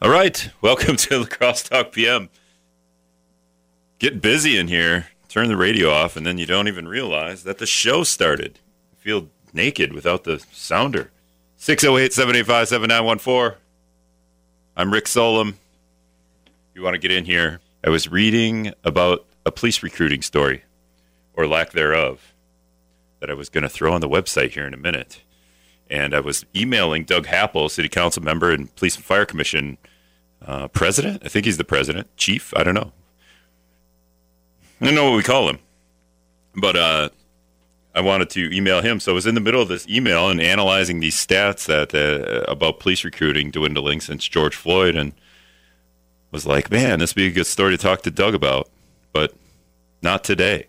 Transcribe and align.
All 0.00 0.10
right, 0.10 0.48
welcome 0.62 0.94
to 0.94 1.18
La 1.18 1.26
Crosse 1.26 1.64
Talk 1.64 1.90
PM. 1.90 2.28
Get 3.98 4.22
busy 4.22 4.56
in 4.56 4.68
here. 4.68 5.08
Turn 5.28 5.48
the 5.48 5.56
radio 5.56 5.90
off, 5.90 6.16
and 6.16 6.24
then 6.24 6.38
you 6.38 6.46
don't 6.46 6.68
even 6.68 6.86
realize 6.86 7.42
that 7.42 7.58
the 7.58 7.66
show 7.66 8.04
started. 8.04 8.60
Feel 8.96 9.28
naked 9.52 9.92
without 9.92 10.22
the 10.22 10.40
sounder. 10.52 11.10
608 11.56 12.12
785 12.12 12.68
7914. 12.68 13.58
I'm 14.76 14.92
Rick 14.92 15.08
Solem. 15.08 15.58
If 16.46 16.76
you 16.76 16.82
want 16.82 16.94
to 16.94 17.00
get 17.00 17.10
in 17.10 17.24
here, 17.24 17.58
I 17.82 17.90
was 17.90 18.06
reading 18.06 18.72
about 18.84 19.26
a 19.44 19.50
police 19.50 19.82
recruiting 19.82 20.22
story, 20.22 20.62
or 21.34 21.48
lack 21.48 21.72
thereof, 21.72 22.34
that 23.18 23.30
I 23.30 23.34
was 23.34 23.48
going 23.48 23.62
to 23.62 23.68
throw 23.68 23.92
on 23.92 24.00
the 24.00 24.08
website 24.08 24.52
here 24.52 24.64
in 24.64 24.74
a 24.74 24.78
minute. 24.78 25.22
And 25.90 26.14
I 26.14 26.20
was 26.20 26.44
emailing 26.54 27.04
Doug 27.04 27.26
Happel, 27.26 27.70
City 27.70 27.88
Council 27.88 28.22
member 28.22 28.50
and 28.50 28.74
Police 28.76 28.96
and 28.96 29.04
Fire 29.04 29.24
Commission 29.24 29.78
uh, 30.44 30.68
president. 30.68 31.22
I 31.24 31.28
think 31.28 31.46
he's 31.46 31.56
the 31.56 31.64
president, 31.64 32.14
chief. 32.16 32.52
I 32.56 32.62
don't 32.62 32.74
know. 32.74 32.92
I 34.80 34.84
don't 34.84 34.94
know 34.94 35.10
what 35.10 35.16
we 35.16 35.22
call 35.22 35.48
him, 35.48 35.58
but 36.54 36.76
uh, 36.76 37.08
I 37.94 38.00
wanted 38.00 38.30
to 38.30 38.54
email 38.54 38.80
him. 38.80 39.00
So 39.00 39.12
I 39.12 39.14
was 39.14 39.26
in 39.26 39.34
the 39.34 39.40
middle 39.40 39.60
of 39.60 39.68
this 39.68 39.88
email 39.88 40.28
and 40.28 40.40
analyzing 40.40 41.00
these 41.00 41.16
stats 41.16 41.66
that 41.66 41.94
uh, 41.94 42.50
about 42.50 42.78
police 42.78 43.02
recruiting 43.04 43.50
dwindling 43.50 44.00
since 44.00 44.28
George 44.28 44.54
Floyd, 44.54 44.94
and 44.94 45.12
was 46.30 46.46
like, 46.46 46.70
man, 46.70 46.98
this 46.98 47.14
would 47.14 47.20
be 47.20 47.26
a 47.26 47.32
good 47.32 47.46
story 47.46 47.76
to 47.76 47.82
talk 47.82 48.02
to 48.02 48.10
Doug 48.10 48.34
about, 48.34 48.68
but 49.12 49.34
not 50.02 50.22
today. 50.22 50.66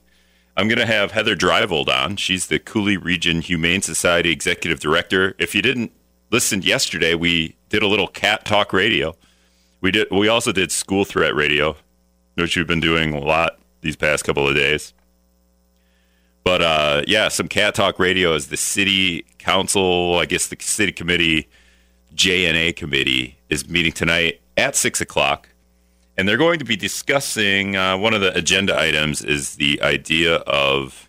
I'm 0.59 0.67
going 0.67 0.79
to 0.79 0.85
have 0.85 1.11
Heather 1.13 1.37
Dreivold 1.37 1.87
on. 1.87 2.17
She's 2.17 2.47
the 2.47 2.59
Coulee 2.59 2.97
Region 2.97 3.39
Humane 3.39 3.81
Society 3.81 4.29
Executive 4.29 4.81
Director. 4.81 5.33
If 5.39 5.55
you 5.55 5.61
didn't 5.61 5.93
listen 6.31 6.63
yesterday, 6.63 7.15
we 7.15 7.55
did 7.69 7.81
a 7.81 7.87
little 7.87 8.09
cat 8.09 8.43
talk 8.43 8.73
radio. 8.73 9.15
We 9.79 9.91
did. 9.91 10.07
We 10.11 10.27
also 10.27 10.51
did 10.51 10.69
school 10.69 11.05
threat 11.05 11.33
radio, 11.33 11.77
which 12.35 12.57
we've 12.57 12.67
been 12.67 12.81
doing 12.81 13.13
a 13.13 13.21
lot 13.21 13.57
these 13.79 13.95
past 13.95 14.25
couple 14.25 14.49
of 14.49 14.53
days. 14.53 14.93
But 16.43 16.61
uh, 16.61 17.03
yeah, 17.07 17.29
some 17.29 17.47
cat 17.47 17.73
talk 17.73 17.97
radio 17.97 18.33
is 18.33 18.47
the 18.47 18.57
city 18.57 19.25
council. 19.37 20.19
I 20.19 20.25
guess 20.25 20.47
the 20.47 20.57
city 20.59 20.91
committee, 20.91 21.47
JNA 22.13 22.75
committee, 22.75 23.37
is 23.47 23.69
meeting 23.69 23.93
tonight 23.93 24.41
at 24.57 24.75
six 24.75 24.99
o'clock 24.99 25.47
and 26.19 26.27
they're 26.27 26.35
going 26.35 26.59
to 26.59 26.65
be 26.65 26.75
discussing 26.75 27.77
uh, 27.77 27.97
one 27.97 28.13
of 28.13 28.19
the 28.19 28.37
agenda 28.37 28.77
items 28.77 29.23
is 29.23 29.55
the 29.55 29.81
idea 29.81 30.35
of 30.35 31.07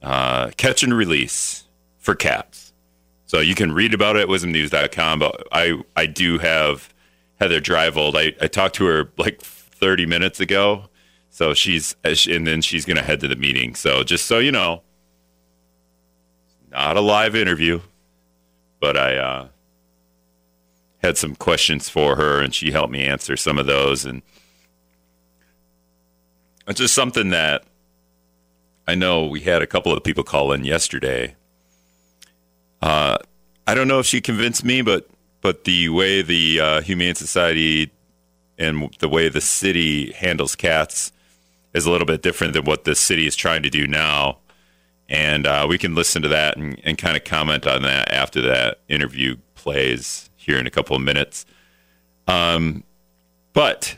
uh, 0.00 0.50
catch 0.56 0.82
and 0.82 0.94
release 0.94 1.64
for 1.98 2.14
cats. 2.14 2.72
So 3.26 3.40
you 3.40 3.54
can 3.54 3.72
read 3.72 3.92
about 3.92 4.16
it 4.16 4.22
at 4.22 4.28
wizmnews.com, 4.28 5.18
but 5.18 5.46
I, 5.52 5.78
I 5.94 6.06
do 6.06 6.38
have 6.38 6.88
Heather 7.38 7.60
Dreivold. 7.60 8.16
I, 8.16 8.34
I 8.42 8.46
talked 8.46 8.76
to 8.76 8.86
her 8.86 9.12
like 9.18 9.42
30 9.42 10.06
minutes 10.06 10.40
ago. 10.40 10.88
So 11.28 11.52
she's, 11.52 11.94
and 12.02 12.46
then 12.46 12.62
she's 12.62 12.86
going 12.86 12.96
to 12.96 13.02
head 13.02 13.20
to 13.20 13.28
the 13.28 13.36
meeting. 13.36 13.74
So 13.74 14.02
just 14.02 14.24
so 14.24 14.38
you 14.38 14.52
know, 14.52 14.84
not 16.70 16.96
a 16.96 17.02
live 17.02 17.36
interview, 17.36 17.82
but 18.80 18.96
I, 18.96 19.16
uh, 19.18 19.48
had 21.06 21.16
some 21.16 21.34
questions 21.36 21.88
for 21.88 22.16
her, 22.16 22.40
and 22.40 22.54
she 22.54 22.72
helped 22.72 22.92
me 22.92 23.04
answer 23.04 23.36
some 23.36 23.58
of 23.58 23.66
those. 23.66 24.04
And 24.04 24.22
it's 26.66 26.80
just 26.80 26.94
something 26.94 27.30
that 27.30 27.64
I 28.86 28.94
know 28.94 29.26
we 29.26 29.40
had 29.40 29.62
a 29.62 29.66
couple 29.66 29.92
of 29.92 30.02
people 30.04 30.24
call 30.24 30.52
in 30.52 30.64
yesterday. 30.64 31.36
Uh, 32.82 33.18
I 33.66 33.74
don't 33.74 33.88
know 33.88 34.00
if 34.00 34.06
she 34.06 34.20
convinced 34.20 34.64
me, 34.64 34.82
but 34.82 35.08
but 35.40 35.64
the 35.64 35.88
way 35.90 36.22
the 36.22 36.60
uh, 36.60 36.80
Humane 36.80 37.14
Society 37.14 37.92
and 38.58 38.92
the 38.98 39.08
way 39.08 39.28
the 39.28 39.40
city 39.40 40.12
handles 40.12 40.56
cats 40.56 41.12
is 41.72 41.86
a 41.86 41.90
little 41.90 42.06
bit 42.06 42.22
different 42.22 42.52
than 42.54 42.64
what 42.64 42.84
the 42.84 42.94
city 42.94 43.26
is 43.26 43.36
trying 43.36 43.62
to 43.62 43.70
do 43.70 43.86
now. 43.86 44.38
And 45.08 45.46
uh, 45.46 45.66
we 45.68 45.78
can 45.78 45.94
listen 45.94 46.22
to 46.22 46.28
that 46.28 46.56
and, 46.56 46.80
and 46.82 46.98
kind 46.98 47.16
of 47.16 47.22
comment 47.22 47.66
on 47.66 47.82
that 47.82 48.10
after 48.10 48.42
that 48.42 48.80
interview 48.88 49.36
plays 49.54 50.30
here 50.46 50.58
in 50.58 50.66
a 50.66 50.70
couple 50.70 50.96
of 50.96 51.02
minutes. 51.02 51.44
Um, 52.28 52.84
but 53.52 53.96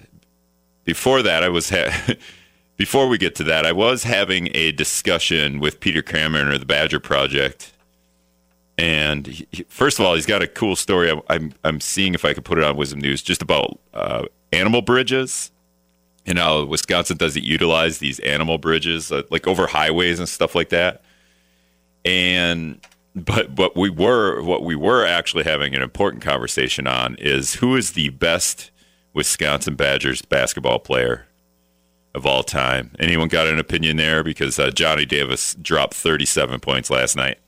before 0.85 1.23
that, 1.23 1.45
I 1.45 1.51
was 1.51 1.71
ha- 1.71 2.15
before 2.77 3.09
we 3.09 3.19
get 3.19 3.35
to 3.37 3.45
that, 3.45 3.67
I 3.67 3.73
was 3.73 4.05
having 4.05 4.49
a 4.55 4.73
discussion 4.73 5.61
with 5.61 5.79
Peter 5.79 6.03
Cameron 6.03 6.49
or 6.49 6.59
the 6.59 6.67
Badger 6.67 7.01
Project. 7.01 7.73
And 8.79 9.27
he, 9.27 9.47
first 9.69 9.99
of 9.99 10.07
all, 10.07 10.15
he's 10.15 10.27
got 10.27 10.43
a 10.43 10.47
cool 10.47 10.77
story. 10.77 11.11
I'm, 11.11 11.21
I'm, 11.29 11.53
I'm 11.65 11.81
seeing 11.81 12.15
if 12.15 12.25
I 12.25 12.33
could 12.33 12.45
put 12.45 12.59
it 12.59 12.65
on 12.65 12.77
WIZM 12.77 13.03
News 13.03 13.23
just 13.23 13.43
about 13.43 13.79
uh, 13.93 14.25
animal 14.53 14.83
bridges 14.83 15.51
and 16.25 16.39
how 16.39 16.65
Wisconsin 16.65 17.17
doesn't 17.17 17.45
utilize 17.45 17.99
these 17.99 18.21
animal 18.21 18.57
bridges, 18.59 19.11
uh, 19.13 19.23
like 19.31 19.47
over 19.47 19.67
highways 19.67 20.19
and 20.19 20.29
stuff 20.29 20.55
like 20.55 20.69
that. 20.71 21.03
And 22.05 22.81
but 23.15 23.55
but 23.55 23.77
we 23.77 23.91
were 23.91 24.43
what 24.43 24.63
we 24.63 24.77
were 24.77 25.05
actually 25.05 25.45
having 25.45 25.75
an 25.75 25.83
important 25.83 26.23
conversation 26.23 26.87
on 26.87 27.17
is 27.17 27.57
who 27.57 27.77
is 27.77 27.93
the 27.93 28.11
best 28.11 28.71
Wisconsin 29.15 29.75
Badgers 29.75 30.23
basketball 30.23 30.79
player 30.79 31.27
of 32.15 32.27
all 32.27 32.43
time. 32.43 32.95
Anyone 32.99 33.29
got 33.29 33.47
an 33.47 33.59
opinion 33.59 33.97
there? 33.97 34.23
Because 34.23 34.59
uh, 34.59 34.71
Johnny 34.71 35.05
Davis 35.05 35.55
dropped 35.55 35.95
37 35.95 36.61
points 36.61 36.91
last 36.91 37.17
night. 37.17 37.39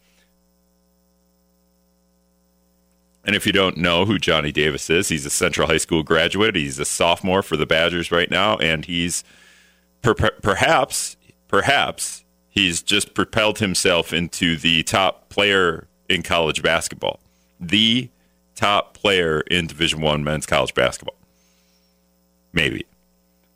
And 3.24 3.36
if 3.36 3.46
you 3.46 3.52
don't 3.52 3.76
know 3.76 4.06
who 4.06 4.18
Johnny 4.18 4.50
Davis 4.50 4.88
is, 4.88 5.08
he's 5.08 5.26
a 5.26 5.30
Central 5.30 5.68
High 5.68 5.76
School 5.76 6.02
graduate. 6.02 6.56
He's 6.56 6.78
a 6.78 6.84
sophomore 6.84 7.42
for 7.42 7.56
the 7.56 7.66
Badgers 7.66 8.10
right 8.10 8.30
now, 8.30 8.56
and 8.56 8.84
he's 8.84 9.22
per- 10.02 10.14
perhaps 10.14 11.16
perhaps 11.46 12.19
he's 12.50 12.82
just 12.82 13.14
propelled 13.14 13.58
himself 13.58 14.12
into 14.12 14.56
the 14.56 14.82
top 14.82 15.30
player 15.30 15.86
in 16.08 16.22
college 16.22 16.62
basketball, 16.62 17.20
the 17.58 18.10
top 18.54 18.94
player 18.94 19.40
in 19.42 19.66
Division 19.66 20.00
One 20.02 20.22
men's 20.22 20.44
college 20.44 20.74
basketball. 20.74 21.16
Maybe 22.52 22.84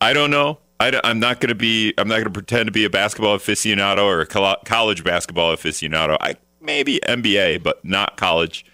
I 0.00 0.12
don't 0.12 0.31
know. 0.31 0.59
I, 0.81 1.00
am 1.04 1.19
not 1.19 1.41
going 1.41 1.49
to 1.49 1.54
be. 1.54 1.94
I'm 1.99 2.09
not 2.09 2.16
going 2.16 2.25
to 2.25 2.31
pretend 2.31 2.66
to 2.66 2.72
be 2.72 2.84
a 2.84 2.91
basketball 2.91 3.38
aficionado 3.38 4.04
or 4.04 4.21
a 4.21 4.27
college 4.27 5.04
basketball 5.04 5.54
aficionado. 5.54 6.16
I 6.21 6.37
maybe 6.60 7.00
NBA, 7.06 7.62
but 7.62 7.84
not 7.84 8.16
college. 8.16 8.66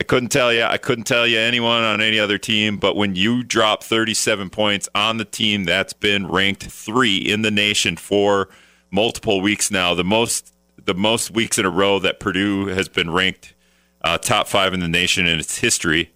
I 0.00 0.04
couldn't 0.04 0.30
tell 0.30 0.52
you. 0.52 0.64
I 0.64 0.78
couldn't 0.78 1.04
tell 1.04 1.26
you 1.26 1.38
anyone 1.38 1.82
on 1.82 2.00
any 2.00 2.18
other 2.18 2.38
team. 2.38 2.78
But 2.78 2.96
when 2.96 3.14
you 3.14 3.44
drop 3.44 3.84
37 3.84 4.50
points 4.50 4.88
on 4.94 5.18
the 5.18 5.24
team 5.24 5.64
that's 5.64 5.92
been 5.92 6.26
ranked 6.26 6.64
three 6.64 7.18
in 7.18 7.42
the 7.42 7.50
nation 7.50 7.96
for 7.96 8.48
multiple 8.94 9.40
weeks 9.40 9.70
now. 9.70 9.92
The 9.92 10.04
most 10.04 10.54
the 10.82 10.94
most 10.94 11.30
weeks 11.30 11.58
in 11.58 11.64
a 11.64 11.70
row 11.70 11.98
that 11.98 12.20
Purdue 12.20 12.66
has 12.66 12.88
been 12.88 13.10
ranked 13.10 13.54
uh, 14.02 14.18
top 14.18 14.46
five 14.46 14.72
in 14.72 14.80
the 14.80 14.88
nation 14.88 15.26
in 15.26 15.38
its 15.38 15.58
history. 15.58 16.12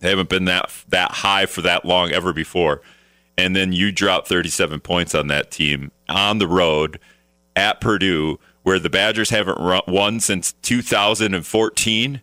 They 0.00 0.10
haven't 0.10 0.28
been 0.28 0.44
that 0.44 0.70
that 0.88 1.10
high 1.10 1.46
for 1.46 1.62
that 1.62 1.84
long 1.84 2.12
ever 2.12 2.32
before. 2.32 2.82
And 3.38 3.54
then 3.54 3.72
you 3.72 3.92
drop 3.92 4.26
37 4.26 4.80
points 4.80 5.14
on 5.14 5.26
that 5.28 5.50
team 5.50 5.90
on 6.08 6.38
the 6.38 6.48
road 6.48 6.98
at 7.54 7.80
Purdue, 7.80 8.38
where 8.62 8.78
the 8.78 8.90
Badgers 8.90 9.30
haven't 9.30 9.60
won 9.88 10.20
since 10.20 10.52
2014. 10.52 12.20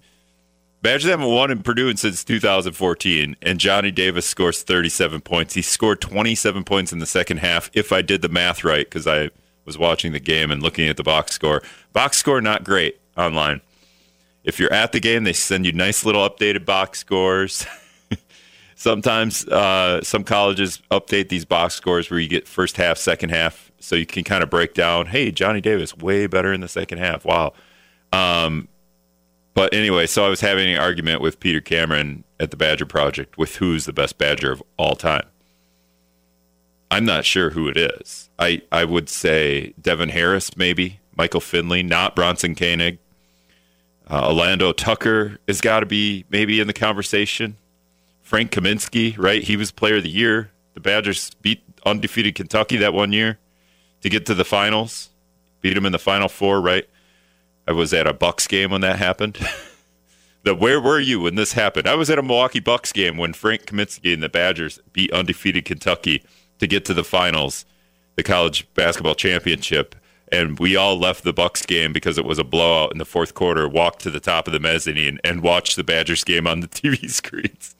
Badgers 0.81 1.09
haven't 1.09 1.28
won 1.28 1.50
in 1.50 1.63
Purdue 1.63 1.95
since 1.95 2.23
2014, 2.23 3.38
and 3.41 3.59
Johnny 3.59 3.89
Davis 3.89 4.25
scores 4.25 4.63
37 4.63 5.22
points. 5.22 5.53
He 5.53 5.62
scored 5.62 6.01
27 6.01 6.63
points 6.66 6.91
in 6.91 7.00
the 7.00 7.06
second 7.06 7.38
half, 7.38 7.69
if 7.73 7.94
I 7.94 8.01
did 8.01 8.22
the 8.22 8.28
math 8.28 8.63
right, 8.63 8.85
because 8.85 9.07
I 9.07 9.29
was 9.66 9.78
watching 9.78 10.12
the 10.12 10.19
game 10.19 10.51
and 10.51 10.62
looking 10.62 10.88
at 10.88 10.97
the 10.97 11.03
box 11.03 11.34
score. 11.34 11.62
Box 11.94 12.18
score 12.18 12.41
not 12.41 12.63
great 12.63 13.00
online. 13.18 13.62
If 14.44 14.59
you're 14.59 14.74
at 14.74 14.91
the 14.91 15.00
game, 15.00 15.24
they 15.24 15.34
send 15.34 15.66
you 15.66 15.72
nice 15.72 16.06
little 16.06 16.28
updated 16.28 16.66
box 16.66 17.00
scores. 17.00 17.66
Sometimes 18.75 19.48
uh, 19.48 20.04
some 20.04 20.24
colleges 20.24 20.81
update 20.92 21.30
these 21.30 21.45
box 21.45 21.75
scores 21.75 22.10
where 22.10 22.19
you 22.19 22.27
get 22.27 22.48
first 22.48 22.75
half, 22.75 22.98
second 22.98 23.30
half, 23.30 23.71
so 23.80 23.95
you 23.95 24.06
can 24.06 24.24
kind 24.24 24.44
of 24.44 24.50
break 24.50 24.74
down. 24.74 25.07
Hey, 25.07 25.31
Johnny 25.31 25.62
Davis 25.62 25.95
way 25.95 26.27
better 26.27 26.51
in 26.51 26.59
the 26.59 26.68
second 26.68 26.98
half. 26.98 27.24
Wow. 27.24 27.54
Um, 28.12 28.68
but 29.54 29.74
anyway, 29.74 30.07
so 30.07 30.25
I 30.25 30.30
was 30.30 30.42
having 30.42 30.74
an 30.74 30.80
argument 30.80 31.21
with 31.21 31.39
Peter 31.39 31.62
Cameron 31.62 32.24
at 32.39 32.51
the 32.51 32.57
Badger 32.57 32.86
Project 32.86 33.38
with 33.38 33.57
who's 33.57 33.86
the 33.86 33.94
best 33.94 34.18
Badger 34.18 34.51
of 34.51 34.63
all 34.77 34.95
time. 34.95 35.27
I'm 36.92 37.06
not 37.06 37.25
sure 37.25 37.51
who 37.51 37.68
it 37.68 37.77
is. 37.77 38.22
I, 38.39 38.62
I 38.71 38.83
would 38.83 39.09
say 39.09 39.74
Devin 39.81 40.09
Harris, 40.09 40.57
maybe 40.57 41.00
Michael 41.15 41.41
Finley, 41.41 41.83
not 41.83 42.15
Bronson 42.15 42.56
Koenig. 42.56 43.00
Uh, 44.07 44.30
Alando 44.30 44.75
Tucker 44.75 45.38
has 45.47 45.62
got 45.62 45.80
to 45.80 45.85
be 45.85 46.25
maybe 46.30 46.59
in 46.59 46.68
the 46.68 46.74
conversation. 46.74 47.57
Frank 48.21 48.51
Kaminsky, 48.51 49.18
right? 49.18 49.44
He 49.44 49.56
was 49.56 49.71
Player 49.71 49.97
of 49.97 50.03
the 50.03 50.09
Year. 50.09 50.51
The 50.74 50.80
Badgers 50.80 51.31
beat 51.41 51.63
undefeated 51.85 52.35
Kentucky 52.35 52.77
that 52.77 52.94
one 52.94 53.13
year 53.13 53.38
to 54.01 54.09
get 54.09 54.25
to 54.25 54.33
the 54.33 54.45
finals. 54.45 55.09
Beat 55.62 55.75
them 55.75 55.85
in 55.85 55.91
the 55.91 56.00
Final 56.00 56.27
Four, 56.27 56.59
right? 56.59 56.85
I 57.68 57.71
was 57.71 57.94
at 57.94 58.07
a 58.07 58.13
Bucks 58.13 58.47
game 58.47 58.71
when 58.71 58.81
that 58.81 59.00
happened. 59.00 59.38
The 60.44 60.53
where 60.53 60.81
were 60.81 61.00
you 61.00 61.21
when 61.21 61.35
this 61.35 61.53
happened? 61.53 61.88
I 61.88 61.95
was 61.95 62.09
at 62.09 62.19
a 62.19 62.21
Milwaukee 62.21 62.59
Bucks 62.59 62.91
game 62.91 63.15
when 63.15 63.31
Frank 63.31 63.65
Kaminsky 63.65 64.13
and 64.13 64.21
the 64.21 64.27
Badgers 64.27 64.77
beat 64.91 65.12
undefeated 65.13 65.63
Kentucky 65.63 66.21
to 66.59 66.68
get 66.68 66.83
to 66.85 66.94
the 66.94 67.06
finals, 67.06 67.63
the 68.15 68.24
college 68.24 68.68
basketball 68.74 69.15
championship, 69.15 69.95
and 70.31 70.60
we 70.60 70.75
all 70.75 70.98
left 70.98 71.24
the 71.24 71.33
Bucks 71.33 71.65
game 71.65 71.94
because 71.94 72.18
it 72.18 72.25
was 72.25 72.39
a 72.39 72.44
blowout 72.44 72.92
in 72.92 72.98
the 72.98 73.06
fourth 73.06 73.33
quarter. 73.33 73.68
Walked 73.68 74.01
to 74.01 74.10
the 74.10 74.19
top 74.19 74.48
of 74.48 74.54
the 74.54 74.60
mezzanine 74.60 75.19
and 75.24 75.42
watched 75.42 75.75
the 75.75 75.83
Badgers 75.83 76.24
game 76.24 76.48
on 76.48 76.60
the 76.60 76.68
TV 76.69 77.10
screens. 77.10 77.75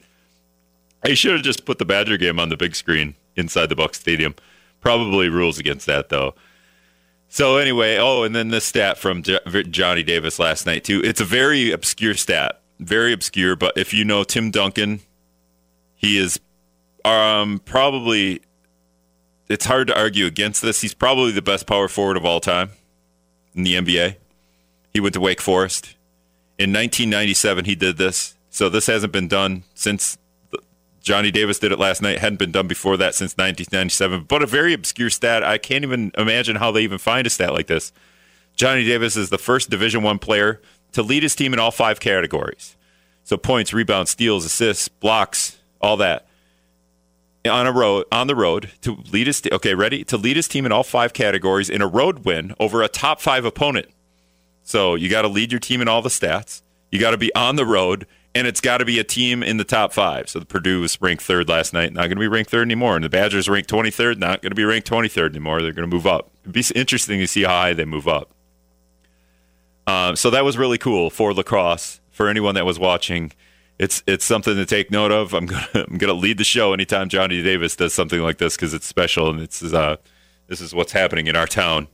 I 1.04 1.14
should 1.14 1.32
have 1.32 1.42
just 1.42 1.64
put 1.64 1.78
the 1.78 1.84
Badger 1.84 2.16
game 2.16 2.40
on 2.40 2.48
the 2.48 2.56
big 2.56 2.74
screen 2.74 3.14
inside 3.36 3.68
the 3.68 3.76
Bucks 3.76 4.00
Stadium. 4.00 4.34
Probably 4.80 5.28
rules 5.28 5.58
against 5.58 5.86
that 5.86 6.08
though. 6.08 6.34
So 7.28 7.56
anyway, 7.56 7.96
oh, 7.98 8.22
and 8.22 8.34
then 8.34 8.50
the 8.50 8.60
stat 8.60 8.96
from 8.96 9.22
Johnny 9.22 10.02
Davis 10.02 10.38
last 10.38 10.66
night 10.66 10.84
too. 10.84 11.00
It's 11.02 11.20
a 11.20 11.24
very 11.24 11.72
obscure 11.72 12.14
stat, 12.14 12.60
very 12.78 13.12
obscure. 13.12 13.56
But 13.56 13.76
if 13.76 13.92
you 13.92 14.04
know 14.04 14.22
Tim 14.22 14.50
Duncan, 14.50 15.00
he 15.96 16.16
is 16.16 16.38
um, 17.04 17.60
probably. 17.64 18.40
It's 19.48 19.66
hard 19.66 19.88
to 19.88 19.98
argue 19.98 20.26
against 20.26 20.62
this. 20.62 20.80
He's 20.80 20.94
probably 20.94 21.32
the 21.32 21.42
best 21.42 21.66
power 21.66 21.88
forward 21.88 22.16
of 22.16 22.24
all 22.24 22.40
time 22.40 22.70
in 23.54 23.62
the 23.62 23.74
NBA. 23.74 24.16
He 24.92 25.00
went 25.00 25.14
to 25.14 25.20
Wake 25.20 25.40
Forest 25.40 25.96
in 26.58 26.72
1997. 26.72 27.64
He 27.64 27.74
did 27.74 27.96
this, 27.96 28.36
so 28.50 28.68
this 28.68 28.86
hasn't 28.86 29.12
been 29.12 29.28
done 29.28 29.64
since 29.74 30.16
Johnny 31.02 31.30
Davis 31.30 31.58
did 31.58 31.70
it 31.70 31.78
last 31.78 32.00
night. 32.00 32.18
Hadn't 32.18 32.38
been 32.38 32.52
done 32.52 32.66
before 32.66 32.96
that 32.96 33.14
since 33.14 33.32
1997. 33.32 34.24
But 34.24 34.42
a 34.42 34.46
very 34.46 34.72
obscure 34.72 35.10
stat. 35.10 35.44
I 35.44 35.58
can't 35.58 35.84
even 35.84 36.10
imagine 36.16 36.56
how 36.56 36.70
they 36.72 36.80
even 36.80 36.98
find 36.98 37.26
a 37.26 37.30
stat 37.30 37.52
like 37.52 37.66
this. 37.66 37.92
Johnny 38.56 38.84
Davis 38.84 39.14
is 39.14 39.28
the 39.28 39.38
first 39.38 39.68
Division 39.68 40.02
One 40.02 40.18
player 40.18 40.62
to 40.92 41.02
lead 41.02 41.22
his 41.22 41.34
team 41.34 41.52
in 41.52 41.58
all 41.58 41.70
five 41.70 42.00
categories. 42.00 42.76
So 43.24 43.36
points, 43.36 43.74
rebounds, 43.74 44.12
steals, 44.12 44.44
assists, 44.44 44.88
blocks, 44.88 45.58
all 45.80 45.98
that. 45.98 46.26
On 47.46 47.66
a 47.66 47.72
road, 47.72 48.06
on 48.10 48.26
the 48.26 48.34
road 48.34 48.70
to 48.80 48.96
lead 49.12 49.26
his 49.26 49.42
okay, 49.52 49.74
ready 49.74 50.02
to 50.04 50.16
lead 50.16 50.36
his 50.36 50.48
team 50.48 50.64
in 50.64 50.72
all 50.72 50.82
five 50.82 51.12
categories 51.12 51.68
in 51.68 51.82
a 51.82 51.86
road 51.86 52.24
win 52.24 52.54
over 52.58 52.82
a 52.82 52.88
top 52.88 53.20
five 53.20 53.44
opponent. 53.44 53.88
So 54.62 54.94
you 54.94 55.10
got 55.10 55.22
to 55.22 55.28
lead 55.28 55.52
your 55.52 55.58
team 55.58 55.82
in 55.82 55.88
all 55.88 56.00
the 56.00 56.08
stats. 56.08 56.62
You 56.90 56.98
got 56.98 57.10
to 57.10 57.18
be 57.18 57.34
on 57.34 57.56
the 57.56 57.66
road 57.66 58.06
and 58.34 58.46
it's 58.46 58.60
got 58.60 58.78
to 58.78 58.84
be 58.84 58.98
a 58.98 59.04
team 59.04 59.42
in 59.42 59.58
the 59.58 59.64
top 59.64 59.92
five. 59.92 60.28
So 60.28 60.38
the 60.40 60.46
Purdue 60.46 60.80
was 60.80 61.00
ranked 61.00 61.22
third 61.22 61.48
last 61.48 61.72
night, 61.72 61.92
not 61.92 62.02
going 62.02 62.16
to 62.16 62.20
be 62.20 62.28
ranked 62.28 62.50
third 62.50 62.66
anymore. 62.66 62.96
And 62.96 63.04
the 63.04 63.08
Badgers 63.08 63.48
ranked 63.48 63.70
23rd, 63.70 64.18
not 64.18 64.42
going 64.42 64.50
to 64.50 64.56
be 64.56 64.64
ranked 64.64 64.90
23rd 64.90 65.30
anymore. 65.30 65.62
They're 65.62 65.72
going 65.72 65.88
to 65.88 65.94
move 65.94 66.06
up. 66.06 66.30
It'd 66.42 66.52
be 66.52 66.64
interesting 66.74 67.20
to 67.20 67.26
see 67.26 67.42
how 67.42 67.50
high 67.50 67.72
they 67.74 67.84
move 67.84 68.08
up. 68.08 68.30
Um, 69.86 70.16
so 70.16 70.30
that 70.30 70.44
was 70.44 70.58
really 70.58 70.78
cool 70.78 71.10
for 71.10 71.32
La 71.32 71.42
Crosse. 71.42 72.00
For 72.10 72.28
anyone 72.28 72.54
that 72.54 72.64
was 72.64 72.78
watching, 72.78 73.32
it's 73.78 74.02
it's 74.06 74.24
something 74.24 74.54
to 74.54 74.66
take 74.66 74.90
note 74.90 75.12
of. 75.12 75.34
I'm 75.34 75.46
gonna 75.46 75.68
I'm 75.74 75.98
gonna 75.98 76.12
lead 76.12 76.38
the 76.38 76.44
show 76.44 76.72
anytime 76.72 77.08
Johnny 77.08 77.42
Davis 77.42 77.76
does 77.76 77.92
something 77.92 78.20
like 78.20 78.38
this 78.38 78.56
because 78.56 78.74
it's 78.74 78.86
special 78.86 79.30
and 79.30 79.40
it's 79.40 79.62
uh 79.62 79.96
this 80.46 80.60
is 80.60 80.74
what's 80.74 80.92
happening 80.92 81.26
in 81.26 81.36
our 81.36 81.46
town 81.46 81.88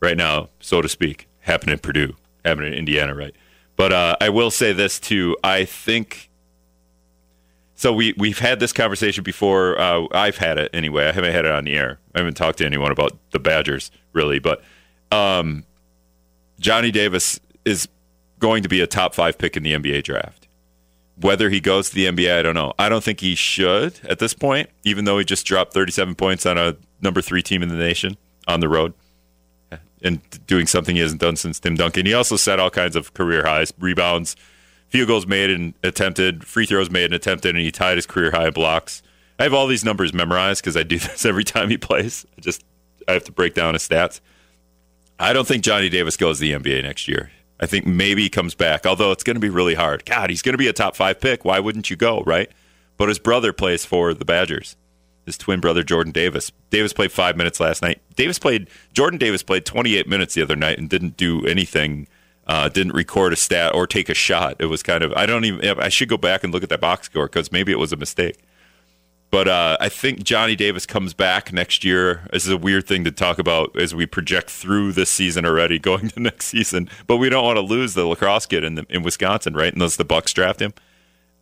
right 0.00 0.16
now, 0.16 0.50
so 0.60 0.82
to 0.82 0.88
speak. 0.88 1.28
Happening 1.40 1.74
in 1.74 1.78
Purdue, 1.78 2.14
happening 2.44 2.72
in 2.72 2.78
Indiana, 2.80 3.14
right? 3.14 3.34
But 3.76 3.92
uh, 3.92 4.16
I 4.20 4.28
will 4.28 4.50
say 4.50 4.72
this 4.72 4.98
too. 4.98 5.36
I 5.42 5.64
think 5.64 6.28
so. 7.74 7.92
We 7.92 8.12
we've 8.18 8.40
had 8.40 8.60
this 8.60 8.72
conversation 8.72 9.24
before. 9.24 9.80
Uh, 9.80 10.06
I've 10.12 10.36
had 10.36 10.58
it 10.58 10.70
anyway. 10.74 11.08
I 11.08 11.12
haven't 11.12 11.32
had 11.32 11.44
it 11.44 11.52
on 11.52 11.64
the 11.64 11.74
air. 11.74 12.00
I 12.14 12.18
haven't 12.18 12.34
talked 12.34 12.58
to 12.58 12.66
anyone 12.66 12.90
about 12.90 13.16
the 13.30 13.38
Badgers 13.38 13.90
really. 14.12 14.40
But 14.40 14.62
um, 15.12 15.64
Johnny 16.60 16.90
Davis 16.90 17.38
is 17.64 17.88
going 18.40 18.64
to 18.64 18.68
be 18.68 18.80
a 18.80 18.86
top 18.86 19.14
five 19.14 19.38
pick 19.38 19.56
in 19.56 19.62
the 19.62 19.72
NBA 19.72 20.02
draft. 20.02 20.47
Whether 21.20 21.50
he 21.50 21.60
goes 21.60 21.90
to 21.90 21.94
the 21.94 22.06
NBA, 22.06 22.38
I 22.38 22.42
don't 22.42 22.54
know. 22.54 22.72
I 22.78 22.88
don't 22.88 23.02
think 23.02 23.20
he 23.20 23.34
should 23.34 23.98
at 24.08 24.18
this 24.20 24.34
point, 24.34 24.70
even 24.84 25.04
though 25.04 25.18
he 25.18 25.24
just 25.24 25.44
dropped 25.46 25.72
37 25.74 26.14
points 26.14 26.46
on 26.46 26.56
a 26.58 26.76
number 27.00 27.20
three 27.20 27.42
team 27.42 27.62
in 27.62 27.68
the 27.68 27.76
nation 27.76 28.16
on 28.46 28.60
the 28.60 28.68
road 28.68 28.94
and 30.02 30.20
doing 30.46 30.66
something 30.66 30.96
he 30.96 31.02
hasn't 31.02 31.20
done 31.20 31.36
since 31.36 31.58
Tim 31.58 31.74
Duncan. 31.74 32.06
He 32.06 32.14
also 32.14 32.36
set 32.36 32.60
all 32.60 32.70
kinds 32.70 32.96
of 32.96 33.14
career 33.14 33.44
highs, 33.44 33.72
rebounds, 33.78 34.36
field 34.88 35.08
goals 35.08 35.26
made 35.26 35.50
and 35.50 35.74
attempted, 35.82 36.46
free 36.46 36.66
throws 36.66 36.90
made 36.90 37.06
and 37.06 37.14
attempted, 37.14 37.54
and 37.54 37.64
he 37.64 37.70
tied 37.70 37.96
his 37.96 38.06
career 38.06 38.30
high 38.30 38.50
blocks. 38.50 39.02
I 39.38 39.44
have 39.44 39.54
all 39.54 39.66
these 39.66 39.84
numbers 39.84 40.12
memorized 40.12 40.62
because 40.62 40.76
I 40.76 40.82
do 40.82 40.98
this 40.98 41.24
every 41.24 41.44
time 41.44 41.70
he 41.70 41.78
plays. 41.78 42.26
I 42.36 42.40
just 42.40 42.64
I 43.06 43.12
have 43.12 43.24
to 43.24 43.32
break 43.32 43.54
down 43.54 43.74
his 43.74 43.86
stats. 43.86 44.20
I 45.18 45.32
don't 45.32 45.46
think 45.46 45.64
Johnny 45.64 45.88
Davis 45.88 46.16
goes 46.16 46.38
to 46.38 46.42
the 46.42 46.52
NBA 46.52 46.82
next 46.82 47.08
year. 47.08 47.30
I 47.60 47.66
think 47.66 47.86
maybe 47.86 48.22
he 48.22 48.30
comes 48.30 48.54
back, 48.54 48.86
although 48.86 49.10
it's 49.10 49.24
going 49.24 49.36
to 49.36 49.40
be 49.40 49.48
really 49.48 49.74
hard. 49.74 50.04
God, 50.04 50.30
he's 50.30 50.42
going 50.42 50.52
to 50.52 50.58
be 50.58 50.68
a 50.68 50.72
top 50.72 50.94
five 50.94 51.20
pick. 51.20 51.44
Why 51.44 51.58
wouldn't 51.58 51.90
you 51.90 51.96
go, 51.96 52.22
right? 52.22 52.50
But 52.96 53.08
his 53.08 53.18
brother 53.18 53.52
plays 53.52 53.84
for 53.84 54.14
the 54.14 54.24
Badgers 54.24 54.76
his 55.28 55.38
twin 55.38 55.60
brother 55.60 55.84
Jordan 55.84 56.10
Davis. 56.10 56.50
Davis 56.70 56.92
played 56.92 57.12
five 57.12 57.36
minutes 57.36 57.60
last 57.60 57.82
night. 57.82 58.00
Davis 58.16 58.38
played 58.38 58.68
Jordan 58.94 59.18
Davis 59.18 59.42
played 59.42 59.64
28 59.66 60.08
minutes 60.08 60.34
the 60.34 60.42
other 60.42 60.56
night 60.56 60.78
and 60.78 60.88
didn't 60.88 61.16
do 61.16 61.46
anything. 61.46 62.08
Uh, 62.46 62.70
didn't 62.70 62.94
record 62.94 63.34
a 63.34 63.36
stat 63.36 63.74
or 63.74 63.86
take 63.86 64.08
a 64.08 64.14
shot. 64.14 64.56
It 64.58 64.66
was 64.66 64.82
kind 64.82 65.04
of 65.04 65.12
I 65.12 65.26
don't 65.26 65.44
even 65.44 65.78
I 65.78 65.90
should 65.90 66.08
go 66.08 66.16
back 66.16 66.42
and 66.42 66.52
look 66.52 66.62
at 66.62 66.70
that 66.70 66.80
box 66.80 67.06
score 67.06 67.26
because 67.26 67.52
maybe 67.52 67.70
it 67.70 67.78
was 67.78 67.92
a 67.92 67.96
mistake. 67.96 68.38
But 69.30 69.46
uh, 69.46 69.76
I 69.78 69.90
think 69.90 70.22
Johnny 70.22 70.56
Davis 70.56 70.86
comes 70.86 71.12
back 71.12 71.52
next 71.52 71.84
year. 71.84 72.22
This 72.32 72.44
is 72.44 72.50
a 72.50 72.56
weird 72.56 72.86
thing 72.86 73.04
to 73.04 73.10
talk 73.10 73.38
about 73.38 73.78
as 73.78 73.94
we 73.94 74.06
project 74.06 74.48
through 74.48 74.92
this 74.92 75.10
season 75.10 75.44
already, 75.44 75.78
going 75.78 76.08
to 76.10 76.20
next 76.20 76.46
season. 76.46 76.88
But 77.06 77.18
we 77.18 77.28
don't 77.28 77.44
want 77.44 77.56
to 77.56 77.62
lose 77.62 77.94
the 77.94 78.04
La 78.04 78.14
Crosse 78.14 78.46
kid 78.46 78.64
in, 78.64 78.76
the, 78.76 78.86
in 78.88 79.02
Wisconsin, 79.02 79.54
right? 79.54 79.72
Unless 79.72 79.96
the 79.96 80.04
Bucks 80.04 80.32
draft 80.32 80.60
him. 80.60 80.72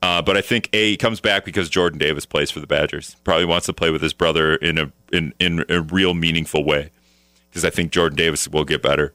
Uh, 0.03 0.21
but 0.21 0.37
I 0.37 0.41
think 0.41 0.69
a 0.73 0.91
he 0.91 0.97
comes 0.97 1.21
back 1.21 1.45
because 1.45 1.71
Jordan 1.71 1.99
Davis 1.99 2.27
plays 2.27 2.51
for 2.51 2.61
the 2.61 2.67
Badgers. 2.67 3.17
Probably 3.25 3.47
wants 3.47 3.67
to 3.67 3.73
play 3.73 3.91
with 3.91 4.03
his 4.03 4.13
brother 4.13 4.57
in 4.57 4.79
a 4.79 4.93
in 5.13 5.33
in 5.41 5.65
a 5.69 5.81
real 5.81 6.13
meaningful 6.13 6.65
way 6.65 6.91
because 7.49 7.65
I 7.65 7.71
think 7.71 7.93
Jordan 7.93 8.17
Davis 8.17 8.47
will 8.47 8.65
get 8.65 8.83
better. 8.83 9.15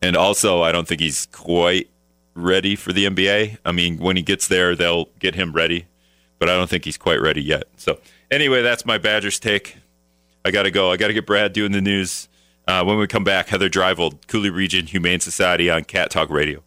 And 0.00 0.16
also, 0.16 0.62
I 0.62 0.72
don't 0.72 0.86
think 0.86 1.00
he's 1.00 1.26
quite 1.26 1.90
ready 2.34 2.76
for 2.76 2.92
the 2.92 3.06
NBA. 3.06 3.58
I 3.64 3.72
mean, 3.72 3.98
when 3.98 4.16
he 4.16 4.22
gets 4.22 4.48
there, 4.48 4.74
they'll 4.74 5.06
get 5.18 5.34
him 5.34 5.52
ready, 5.52 5.86
but 6.40 6.48
I 6.48 6.56
don't 6.56 6.68
think 6.68 6.84
he's 6.84 6.98
quite 6.98 7.20
ready 7.20 7.42
yet. 7.42 7.64
So, 7.76 8.00
anyway, 8.30 8.62
that's 8.62 8.84
my 8.84 8.98
Badgers 8.98 9.38
take. 9.38 9.76
I 10.44 10.50
got 10.50 10.64
to 10.64 10.72
go. 10.72 10.90
I 10.90 10.96
got 10.96 11.08
to 11.08 11.14
get 11.14 11.26
Brad 11.26 11.52
doing 11.52 11.70
the 11.70 11.82
news. 11.82 12.28
Uh, 12.66 12.82
when 12.82 12.98
we 12.98 13.06
come 13.06 13.24
back, 13.24 13.48
Heather 13.48 13.68
Dreivold, 13.68 14.26
Coulee 14.26 14.50
Region 14.50 14.86
Humane 14.86 15.20
Society 15.20 15.70
on 15.70 15.84
Cat 15.84 16.10
Talk 16.10 16.30
Radio. 16.30 16.62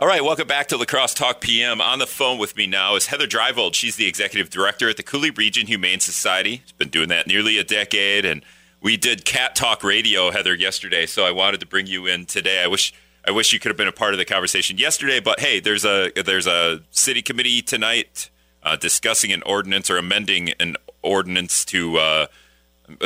All 0.00 0.06
right, 0.06 0.22
welcome 0.22 0.46
back 0.46 0.68
to 0.68 0.76
La 0.76 0.84
Crosse 0.84 1.14
Talk 1.14 1.40
PM. 1.40 1.80
On 1.80 1.98
the 1.98 2.06
phone 2.06 2.38
with 2.38 2.56
me 2.56 2.66
now 2.66 2.94
is 2.94 3.06
Heather 3.06 3.26
Dreivold. 3.26 3.74
She's 3.74 3.96
the 3.96 4.06
executive 4.06 4.48
director 4.48 4.88
at 4.88 4.96
the 4.96 5.02
Coulee 5.02 5.30
Region 5.30 5.66
Humane 5.66 5.98
Society. 6.00 6.62
She's 6.64 6.72
been 6.72 6.88
doing 6.88 7.08
that 7.08 7.26
nearly 7.26 7.58
a 7.58 7.64
decade, 7.64 8.24
and 8.24 8.44
we 8.80 8.96
did 8.96 9.24
Cat 9.24 9.56
Talk 9.56 9.82
Radio, 9.82 10.30
Heather, 10.30 10.54
yesterday. 10.54 11.06
So 11.06 11.24
I 11.24 11.32
wanted 11.32 11.58
to 11.60 11.66
bring 11.66 11.86
you 11.86 12.06
in 12.06 12.26
today. 12.26 12.62
I 12.62 12.68
wish 12.68 12.92
I 13.28 13.30
wish 13.30 13.52
you 13.52 13.60
could 13.60 13.68
have 13.68 13.76
been 13.76 13.88
a 13.88 13.92
part 13.92 14.14
of 14.14 14.18
the 14.18 14.24
conversation 14.24 14.78
yesterday, 14.78 15.20
but 15.20 15.38
hey, 15.38 15.60
there's 15.60 15.84
a 15.84 16.10
there's 16.24 16.46
a 16.46 16.80
city 16.92 17.20
committee 17.20 17.60
tonight 17.60 18.30
uh, 18.62 18.76
discussing 18.76 19.32
an 19.32 19.42
ordinance 19.42 19.90
or 19.90 19.98
amending 19.98 20.54
an 20.58 20.76
ordinance 21.02 21.62
to 21.66 21.98
uh, 21.98 22.26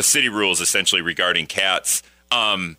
city 0.01 0.29
rules 0.29 0.61
essentially 0.61 1.03
regarding 1.03 1.47
cats. 1.47 2.05
Um, 2.31 2.77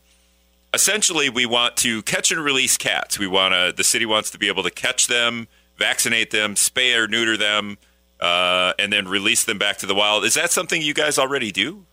essentially 0.74 1.30
we 1.30 1.46
want 1.46 1.76
to 1.78 2.02
catch 2.04 2.32
and 2.32 2.42
release 2.42 2.78
cats. 2.78 3.20
We 3.20 3.28
want 3.28 3.54
to 3.54 3.74
the 3.76 3.84
city 3.84 4.06
wants 4.06 4.32
to 4.32 4.40
be 4.40 4.48
able 4.48 4.64
to 4.64 4.72
catch 4.72 5.08
them, 5.08 5.50
vaccinate 5.76 6.32
them, 6.32 6.56
spay 6.56 6.98
or 6.98 7.10
neuter 7.10 7.36
them, 7.36 7.78
uh, 8.22 8.72
and 8.80 8.94
then 8.94 9.06
release 9.06 9.44
them 9.44 9.58
back 9.58 9.80
to 9.80 9.86
the 9.86 9.96
wild. 9.96 10.24
Is 10.24 10.36
that 10.36 10.52
something 10.52 10.82
you 10.82 10.94
guys 10.94 11.20
already 11.20 11.52
do? 11.52 11.86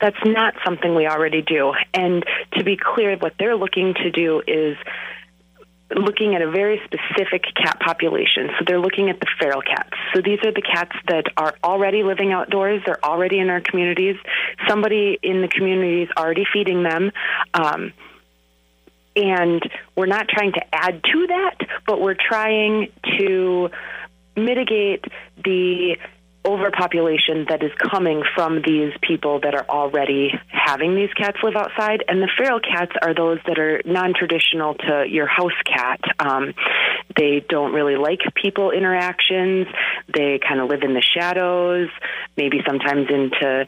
That's 0.00 0.16
not 0.24 0.54
something 0.64 0.94
we 0.94 1.06
already 1.06 1.42
do. 1.42 1.72
And 1.92 2.24
to 2.52 2.64
be 2.64 2.76
clear, 2.76 3.16
what 3.16 3.34
they're 3.38 3.56
looking 3.56 3.94
to 3.94 4.10
do 4.10 4.42
is 4.46 4.76
looking 5.94 6.34
at 6.34 6.42
a 6.42 6.50
very 6.50 6.80
specific 6.84 7.44
cat 7.54 7.80
population. 7.80 8.50
So 8.58 8.64
they're 8.66 8.80
looking 8.80 9.08
at 9.08 9.20
the 9.20 9.26
feral 9.40 9.62
cats. 9.62 9.90
So 10.14 10.20
these 10.20 10.38
are 10.44 10.52
the 10.52 10.62
cats 10.62 10.94
that 11.08 11.24
are 11.36 11.54
already 11.64 12.02
living 12.02 12.32
outdoors. 12.32 12.82
They're 12.84 13.02
already 13.04 13.38
in 13.38 13.48
our 13.48 13.60
communities. 13.60 14.16
Somebody 14.68 15.18
in 15.22 15.40
the 15.40 15.48
community 15.48 16.02
is 16.02 16.10
already 16.16 16.44
feeding 16.52 16.82
them. 16.82 17.10
Um, 17.54 17.92
and 19.16 19.62
we're 19.96 20.06
not 20.06 20.28
trying 20.28 20.52
to 20.52 20.74
add 20.74 21.02
to 21.02 21.26
that, 21.26 21.56
but 21.86 22.00
we're 22.00 22.14
trying 22.14 22.92
to 23.18 23.70
mitigate 24.36 25.04
the 25.42 25.96
overpopulation 26.48 27.44
that 27.50 27.62
is 27.62 27.70
coming 27.90 28.22
from 28.34 28.62
these 28.64 28.92
people 29.02 29.40
that 29.40 29.54
are 29.54 29.66
already 29.68 30.32
having 30.48 30.96
these 30.96 31.12
cats 31.12 31.36
live 31.42 31.54
outside. 31.56 32.02
And 32.08 32.22
the 32.22 32.30
feral 32.36 32.58
cats 32.60 32.92
are 33.02 33.14
those 33.14 33.38
that 33.46 33.58
are 33.58 33.82
non 33.84 34.14
traditional 34.14 34.74
to 34.74 35.04
your 35.08 35.26
house 35.26 35.52
cat. 35.66 36.00
Um, 36.18 36.54
they 37.16 37.44
don't 37.48 37.72
really 37.72 37.96
like 37.96 38.20
people 38.34 38.70
interactions, 38.70 39.66
they 40.12 40.40
kind 40.46 40.60
of 40.60 40.68
live 40.68 40.82
in 40.82 40.94
the 40.94 41.02
shadows, 41.02 41.88
maybe 42.36 42.60
sometimes 42.66 43.08
into 43.10 43.66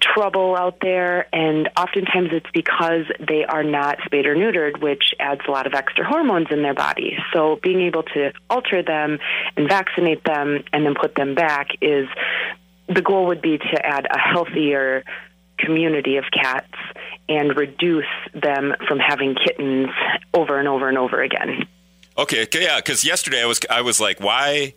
trouble 0.00 0.56
out 0.56 0.78
there, 0.80 1.26
and 1.34 1.68
oftentimes 1.76 2.30
it's 2.32 2.50
because 2.52 3.04
they 3.18 3.44
are 3.44 3.62
not 3.62 3.98
spayed 4.04 4.26
or 4.26 4.34
neutered, 4.34 4.80
which 4.80 5.14
adds 5.18 5.42
a 5.46 5.50
lot 5.50 5.66
of 5.66 5.74
extra 5.74 6.04
hormones 6.06 6.48
in 6.50 6.62
their 6.62 6.74
body. 6.74 7.16
So 7.32 7.58
being 7.62 7.80
able 7.82 8.02
to 8.14 8.32
alter 8.50 8.82
them 8.82 9.18
and 9.56 9.68
vaccinate 9.68 10.24
them 10.24 10.64
and 10.72 10.86
then 10.86 10.94
put 10.94 11.14
them 11.14 11.34
back 11.34 11.68
is 11.80 12.08
the 12.88 13.02
goal 13.02 13.26
would 13.26 13.42
be 13.42 13.58
to 13.58 13.86
add 13.86 14.06
a 14.10 14.18
healthier 14.18 15.04
community 15.58 16.16
of 16.16 16.24
cats 16.32 16.72
and 17.28 17.56
reduce 17.56 18.04
them 18.34 18.74
from 18.86 18.98
having 18.98 19.34
kittens 19.34 19.88
over 20.34 20.58
and 20.58 20.68
over 20.68 20.88
and 20.88 20.98
over 20.98 21.22
again. 21.22 21.66
Okay, 22.18 22.46
yeah, 22.54 22.76
because 22.76 23.04
yesterday 23.04 23.42
I 23.42 23.46
was 23.46 23.60
I 23.68 23.82
was 23.82 24.00
like, 24.00 24.20
why? 24.20 24.74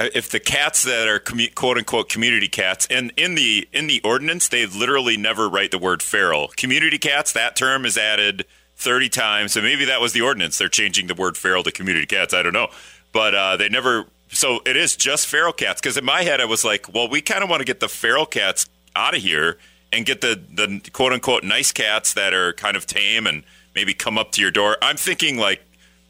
Uh, 0.00 0.08
if 0.12 0.28
the 0.28 0.40
cats 0.40 0.82
that 0.82 1.06
are 1.06 1.20
commu- 1.20 1.54
quote 1.54 1.78
unquote 1.78 2.08
community 2.08 2.48
cats, 2.48 2.86
and 2.90 3.12
in 3.16 3.36
the 3.36 3.68
in 3.72 3.86
the 3.86 4.00
ordinance 4.02 4.48
they 4.48 4.66
literally 4.66 5.16
never 5.16 5.48
write 5.48 5.70
the 5.70 5.78
word 5.78 6.02
feral. 6.02 6.48
Community 6.56 6.98
cats, 6.98 7.32
that 7.32 7.54
term 7.54 7.86
is 7.86 7.96
added 7.96 8.44
thirty 8.76 9.08
times, 9.08 9.52
so 9.52 9.62
maybe 9.62 9.84
that 9.84 10.00
was 10.00 10.12
the 10.12 10.20
ordinance. 10.20 10.58
They're 10.58 10.68
changing 10.68 11.06
the 11.06 11.14
word 11.14 11.36
feral 11.36 11.62
to 11.62 11.70
community 11.70 12.06
cats. 12.06 12.34
I 12.34 12.42
don't 12.42 12.52
know, 12.52 12.68
but 13.12 13.34
uh, 13.34 13.56
they 13.56 13.68
never. 13.68 14.06
So 14.30 14.60
it 14.66 14.76
is 14.76 14.96
just 14.96 15.28
feral 15.28 15.52
cats. 15.52 15.80
Because 15.80 15.96
in 15.96 16.04
my 16.04 16.22
head 16.22 16.40
I 16.40 16.44
was 16.46 16.64
like, 16.64 16.92
well, 16.92 17.08
we 17.08 17.20
kind 17.20 17.44
of 17.44 17.48
want 17.48 17.60
to 17.60 17.64
get 17.64 17.78
the 17.78 17.88
feral 17.88 18.26
cats 18.26 18.66
out 18.96 19.14
of 19.16 19.22
here 19.22 19.58
and 19.92 20.04
get 20.04 20.20
the 20.20 20.40
the 20.52 20.90
quote 20.92 21.12
unquote 21.12 21.44
nice 21.44 21.70
cats 21.70 22.14
that 22.14 22.34
are 22.34 22.52
kind 22.54 22.76
of 22.76 22.84
tame 22.84 23.28
and 23.28 23.44
maybe 23.74 23.94
come 23.94 24.18
up 24.18 24.32
to 24.32 24.40
your 24.40 24.50
door. 24.50 24.76
I'm 24.82 24.96
thinking 24.96 25.38
like 25.38 25.64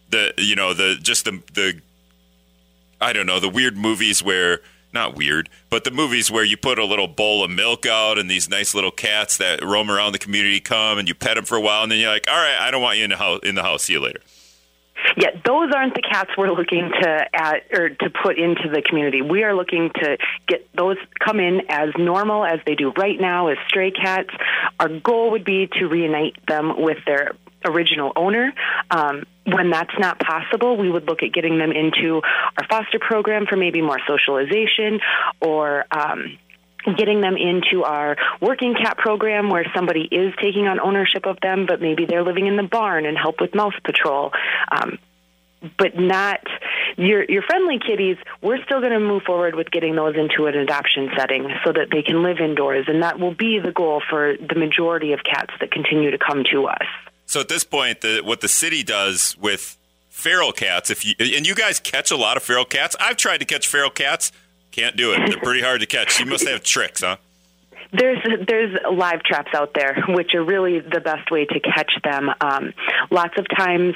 the 0.09 0.33
you 0.39 0.57
know 0.57 0.73
the 0.73 0.97
just 1.03 1.27
the 1.27 1.43
the 1.53 1.81
I 3.05 3.13
don't 3.13 3.27
know 3.27 3.39
the 3.39 3.51
weird 3.51 3.77
movies 3.77 4.23
where 4.23 4.61
not 4.95 5.15
weird, 5.15 5.51
but 5.69 5.85
the 5.85 5.91
movies 5.91 6.31
where 6.31 6.45
you 6.45 6.57
put 6.57 6.79
a 6.79 6.85
little 6.85 7.07
bowl 7.09 7.45
of 7.45 7.51
milk 7.51 7.85
out 7.85 8.19
and 8.19 8.31
these 8.31 8.49
nice 8.49 8.75
little 8.75 8.91
cats 8.91 9.37
that 9.37 9.63
roam 9.63 9.91
around 9.91 10.13
the 10.13 10.19
community 10.19 10.59
come 10.59 10.99
and 10.99 11.07
you 11.07 11.15
pet 11.15 11.35
them 11.35 11.45
for 11.45 11.57
a 11.57 11.61
while 11.61 11.83
and 11.83 11.93
then 11.93 11.99
you're 11.99 12.09
like, 12.09 12.27
all 12.29 12.35
right, 12.35 12.57
I 12.59 12.71
don't 12.71 12.81
want 12.81 12.97
you 12.97 13.05
in 13.05 13.11
the 13.11 13.17
house. 13.17 13.41
In 13.43 13.57
the 13.57 13.63
house, 13.63 13.85
see 13.85 13.93
you 13.93 14.01
later. 14.01 14.21
Yeah, 15.19 15.31
those 15.45 15.71
aren't 15.75 15.95
the 15.95 16.01
cats 16.01 16.31
we're 16.39 16.51
looking 16.51 16.91
to 17.03 17.27
add 17.35 17.63
or 17.73 17.91
to 17.91 18.11
put 18.23 18.39
into 18.39 18.71
the 18.73 18.81
community. 18.81 19.21
We 19.21 19.43
are 19.43 19.55
looking 19.55 19.91
to 19.97 20.17
get 20.49 20.67
those 20.75 20.97
come 21.19 21.41
in 21.41 21.63
as 21.69 21.91
normal 21.99 22.47
as 22.47 22.61
they 22.65 22.75
do 22.75 22.91
right 22.97 23.21
now 23.21 23.49
as 23.49 23.59
stray 23.69 23.91
cats. 23.91 24.31
Our 24.81 24.89
goal 24.89 25.33
would 25.33 25.45
be 25.45 25.69
to 25.79 25.89
reunite 25.89 26.47
them 26.47 26.81
with 26.81 26.99
their 27.05 27.33
original 27.67 28.13
owner. 28.17 28.55
Um, 28.91 29.25
when 29.47 29.71
that's 29.71 29.95
not 29.99 30.19
possible, 30.19 30.77
we 30.77 30.91
would 30.91 31.07
look 31.07 31.23
at 31.23 31.33
getting 31.33 31.59
them 31.59 31.71
into 31.73 32.23
our 32.59 32.67
foster 32.69 32.99
program 32.99 33.47
for 33.47 33.57
maybe 33.57 33.83
more 33.83 34.01
socialization 34.07 35.01
or. 35.41 35.85
Um, 35.91 36.39
getting 36.99 37.23
them 37.23 37.35
into 37.39 37.83
our 37.83 38.15
working 38.43 38.75
cat 38.75 38.99
program 38.99 39.49
where 39.49 39.65
somebody 39.75 40.03
is 40.03 40.35
taking 40.39 40.67
on 40.67 40.79
ownership 40.79 41.25
of 41.25 41.39
them, 41.41 41.65
but 41.67 41.81
maybe 41.81 42.05
they're 42.05 42.23
living 42.23 42.47
in 42.47 42.57
the 42.57 42.63
barn 42.63 43.07
and 43.07 43.17
help 43.17 43.41
with 43.41 43.55
mouse 43.55 43.73
patrol. 43.85 44.33
Um, 44.71 44.99
but 45.79 45.99
not 45.99 46.41
your 46.97 47.25
your 47.25 47.43
friendly 47.43 47.79
kitties. 47.79 48.17
We're 48.43 48.63
still 48.65 48.81
going 48.81 48.93
to 48.93 49.01
move 49.01 49.23
forward 49.23 49.55
with 49.55 49.71
getting 49.71 49.97
those 49.97 50.15
into 50.17 50.47
an 50.47 50.57
adoption 50.57 51.11
setting 51.17 51.49
so 51.65 51.73
that 51.73 51.89
they 51.91 52.03
can 52.03 52.23
live 52.23 52.39
indoors, 52.39 52.85
and 52.89 53.03
that 53.03 53.19
will 53.19 53.35
be 53.35 53.61
the 53.65 53.73
goal 53.73 54.03
for 54.09 54.37
the 54.37 54.55
majority 54.55 55.13
of 55.13 55.21
cats 55.25 55.53
that 55.61 55.71
continue 55.71 56.11
to 56.11 56.19
come 56.19 56.45
to 56.53 56.67
us. 56.67 56.87
So 57.27 57.41
at 57.41 57.49
this 57.49 57.65
point, 57.65 58.01
the, 58.01 58.21
what 58.23 58.41
the 58.41 58.49
city 58.49 58.83
does 58.83 59.37
with 59.39 59.77
feral 60.11 60.53
cats, 60.53 60.91
if 60.91 61.05
you 61.05 61.15
and 61.19 61.47
you 61.47 61.55
guys 61.55 61.81
catch 61.81 62.11
a 62.11 62.17
lot 62.17 62.37
of 62.37 62.43
feral 62.43 62.65
cats, 62.65 62.95
I've 63.01 63.17
tried 63.17 63.39
to 63.39 63.45
catch 63.45 63.67
feral 63.67 63.91
cats, 63.91 64.31
can't 64.71 64.97
do 64.97 65.13
it. 65.13 65.19
They're 65.29 65.41
pretty 65.41 65.63
hard 65.63 65.81
to 65.81 65.87
catch. 65.87 66.21
You 66.21 66.27
must 66.27 66.47
have 66.47 66.63
tricks, 66.63 67.03
huh? 67.03 67.17
There's 67.93 68.19
there's 68.49 68.77
live 68.93 69.23
traps 69.23 69.53
out 69.55 69.73
there, 69.75 70.05
which 70.09 70.35
are 70.35 70.45
really 70.45 70.81
the 70.81 71.01
best 71.01 71.31
way 71.31 71.45
to 71.45 71.61
catch 71.61 71.93
them. 72.03 72.31
Um, 72.41 72.75
lots 73.11 73.39
of 73.39 73.47
times, 73.57 73.95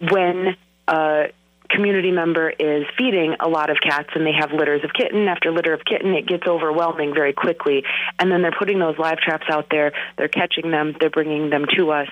when 0.00 0.56
uh, 0.88 1.24
community 1.70 2.10
member 2.10 2.50
is 2.50 2.84
feeding 2.98 3.36
a 3.40 3.48
lot 3.48 3.70
of 3.70 3.78
cats 3.80 4.10
and 4.14 4.26
they 4.26 4.32
have 4.32 4.52
litters 4.52 4.82
of 4.84 4.92
kitten 4.92 5.28
after 5.28 5.50
litter 5.50 5.72
of 5.72 5.84
kitten, 5.84 6.14
it 6.14 6.26
gets 6.26 6.46
overwhelming 6.46 7.14
very 7.14 7.32
quickly. 7.32 7.84
And 8.18 8.30
then 8.30 8.42
they're 8.42 8.56
putting 8.56 8.78
those 8.78 8.98
live 8.98 9.18
traps 9.18 9.46
out 9.50 9.66
there, 9.70 9.92
they're 10.18 10.28
catching 10.28 10.70
them, 10.70 10.94
they're 10.98 11.10
bringing 11.10 11.50
them 11.50 11.66
to 11.76 11.90
us. 11.92 12.08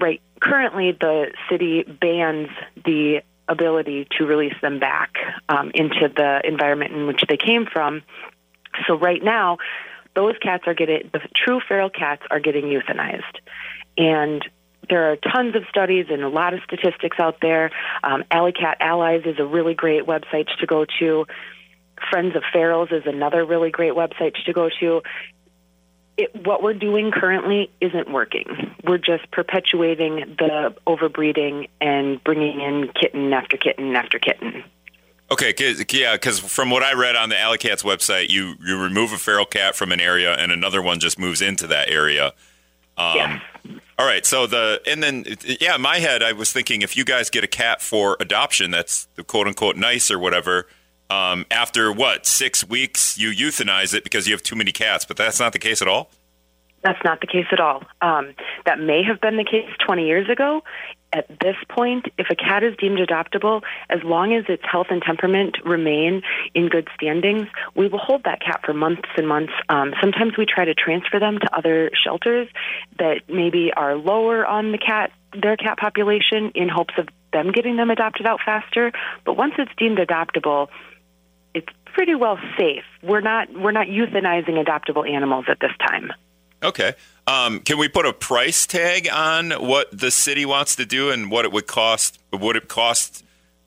Right. 0.00 0.22
Currently, 0.40 0.92
the 0.92 1.32
city 1.50 1.82
bans 1.82 2.48
the 2.84 3.22
ability 3.48 4.06
to 4.18 4.26
release 4.26 4.54
them 4.62 4.78
back 4.78 5.14
um, 5.48 5.70
into 5.74 6.08
the 6.14 6.40
environment 6.44 6.92
in 6.92 7.06
which 7.06 7.22
they 7.28 7.36
came 7.36 7.66
from. 7.66 8.02
So 8.86 8.96
right 8.96 9.22
now, 9.22 9.58
those 10.14 10.34
cats 10.40 10.64
are 10.66 10.74
getting 10.74 11.10
the 11.12 11.20
true 11.34 11.60
feral 11.66 11.90
cats 11.90 12.22
are 12.30 12.40
getting 12.40 12.64
euthanized, 12.64 13.22
and 13.96 14.44
there 14.88 15.12
are 15.12 15.16
tons 15.16 15.54
of 15.54 15.64
studies 15.68 16.06
and 16.10 16.22
a 16.22 16.28
lot 16.28 16.54
of 16.54 16.60
statistics 16.64 17.18
out 17.18 17.40
there. 17.40 17.70
Um, 18.02 18.24
Alley 18.30 18.52
Cat 18.52 18.78
Allies 18.80 19.22
is 19.24 19.38
a 19.38 19.44
really 19.44 19.74
great 19.74 20.04
website 20.04 20.46
to 20.60 20.66
go 20.66 20.86
to. 20.98 21.26
Friends 22.10 22.36
of 22.36 22.42
Ferals 22.54 22.92
is 22.92 23.04
another 23.06 23.44
really 23.44 23.70
great 23.70 23.92
website 23.92 24.34
to 24.44 24.52
go 24.52 24.70
to. 24.80 25.02
It, 26.16 26.34
what 26.44 26.62
we're 26.62 26.74
doing 26.74 27.12
currently 27.12 27.70
isn't 27.80 28.10
working. 28.10 28.74
We're 28.84 28.98
just 28.98 29.30
perpetuating 29.30 30.36
the 30.38 30.74
overbreeding 30.86 31.68
and 31.80 32.22
bringing 32.24 32.60
in 32.60 32.90
kitten 33.00 33.32
after 33.32 33.56
kitten 33.56 33.94
after 33.94 34.18
kitten. 34.18 34.64
Okay, 35.30 35.52
cause, 35.52 35.84
yeah, 35.92 36.14
because 36.14 36.38
from 36.38 36.70
what 36.70 36.82
I 36.82 36.94
read 36.94 37.14
on 37.14 37.28
the 37.28 37.38
Alley 37.38 37.58
Cats 37.58 37.82
website, 37.82 38.30
you 38.30 38.54
you 38.64 38.80
remove 38.80 39.12
a 39.12 39.18
feral 39.18 39.44
cat 39.44 39.76
from 39.76 39.92
an 39.92 40.00
area, 40.00 40.34
and 40.34 40.50
another 40.50 40.80
one 40.80 41.00
just 41.00 41.18
moves 41.18 41.42
into 41.42 41.66
that 41.66 41.90
area. 41.90 42.32
Um, 42.96 43.14
yes. 43.14 43.42
All 43.98 44.06
right. 44.06 44.24
So 44.24 44.46
the 44.46 44.80
and 44.86 45.02
then 45.02 45.24
yeah, 45.60 45.74
in 45.74 45.80
my 45.80 45.98
head 45.98 46.22
I 46.22 46.32
was 46.32 46.52
thinking 46.52 46.82
if 46.82 46.96
you 46.96 47.04
guys 47.04 47.30
get 47.30 47.42
a 47.42 47.48
cat 47.48 47.82
for 47.82 48.16
adoption, 48.20 48.70
that's 48.70 49.08
the 49.16 49.24
quote 49.24 49.48
unquote 49.48 49.76
nice 49.76 50.10
or 50.10 50.18
whatever. 50.18 50.68
Um, 51.10 51.46
after 51.50 51.90
what 51.90 52.26
six 52.26 52.68
weeks, 52.68 53.18
you 53.18 53.30
euthanize 53.30 53.94
it 53.94 54.04
because 54.04 54.28
you 54.28 54.34
have 54.34 54.42
too 54.42 54.56
many 54.56 54.72
cats, 54.72 55.04
but 55.04 55.16
that's 55.16 55.40
not 55.40 55.52
the 55.52 55.58
case 55.58 55.82
at 55.82 55.88
all. 55.88 56.10
That's 56.82 57.02
not 57.02 57.20
the 57.20 57.26
case 57.26 57.46
at 57.50 57.58
all. 57.58 57.82
Um, 58.00 58.34
that 58.64 58.78
may 58.78 59.02
have 59.02 59.20
been 59.20 59.36
the 59.36 59.44
case 59.44 59.68
20 59.84 60.06
years 60.06 60.28
ago 60.28 60.62
at 61.12 61.26
this 61.40 61.56
point, 61.68 62.06
if 62.18 62.26
a 62.30 62.34
cat 62.34 62.62
is 62.62 62.76
deemed 62.76 62.98
adoptable, 62.98 63.62
as 63.88 64.02
long 64.04 64.34
as 64.34 64.44
its 64.48 64.62
health 64.70 64.88
and 64.90 65.02
temperament 65.02 65.56
remain 65.64 66.22
in 66.54 66.68
good 66.68 66.88
standings, 66.94 67.48
we 67.74 67.88
will 67.88 67.98
hold 67.98 68.24
that 68.24 68.40
cat 68.40 68.60
for 68.64 68.74
months 68.74 69.08
and 69.16 69.26
months. 69.26 69.52
Um, 69.68 69.94
sometimes 70.00 70.36
we 70.36 70.44
try 70.44 70.64
to 70.64 70.74
transfer 70.74 71.18
them 71.18 71.38
to 71.38 71.56
other 71.56 71.90
shelters 71.94 72.48
that 72.98 73.22
maybe 73.28 73.72
are 73.74 73.96
lower 73.96 74.46
on 74.46 74.72
the 74.72 74.78
cat 74.78 75.12
their 75.42 75.56
cat 75.56 75.78
population 75.78 76.52
in 76.54 76.70
hopes 76.70 76.94
of 76.96 77.06
them 77.34 77.52
getting 77.52 77.76
them 77.76 77.90
adopted 77.90 78.26
out 78.26 78.40
faster. 78.44 78.92
But 79.24 79.36
once 79.36 79.54
it's 79.58 79.70
deemed 79.76 79.98
adoptable, 79.98 80.68
it's 81.54 81.68
pretty 81.84 82.14
well 82.14 82.38
safe. 82.56 82.84
We're 83.02 83.20
not 83.20 83.52
we're 83.52 83.72
not 83.72 83.88
euthanizing 83.88 84.62
adoptable 84.64 85.08
animals 85.08 85.46
at 85.48 85.58
this 85.60 85.72
time. 85.86 86.12
Okay. 86.62 86.94
Um, 87.28 87.60
can 87.60 87.76
we 87.76 87.88
put 87.88 88.06
a 88.06 88.12
price 88.14 88.66
tag 88.66 89.06
on 89.12 89.50
what 89.50 89.86
the 89.92 90.10
city 90.10 90.46
wants 90.46 90.76
to 90.76 90.86
do 90.86 91.10
and 91.10 91.30
what 91.30 91.44
it 91.44 91.52
would 91.52 91.66
cost? 91.66 92.18
Would 92.32 92.56
it 92.56 92.68
cost 92.68 93.22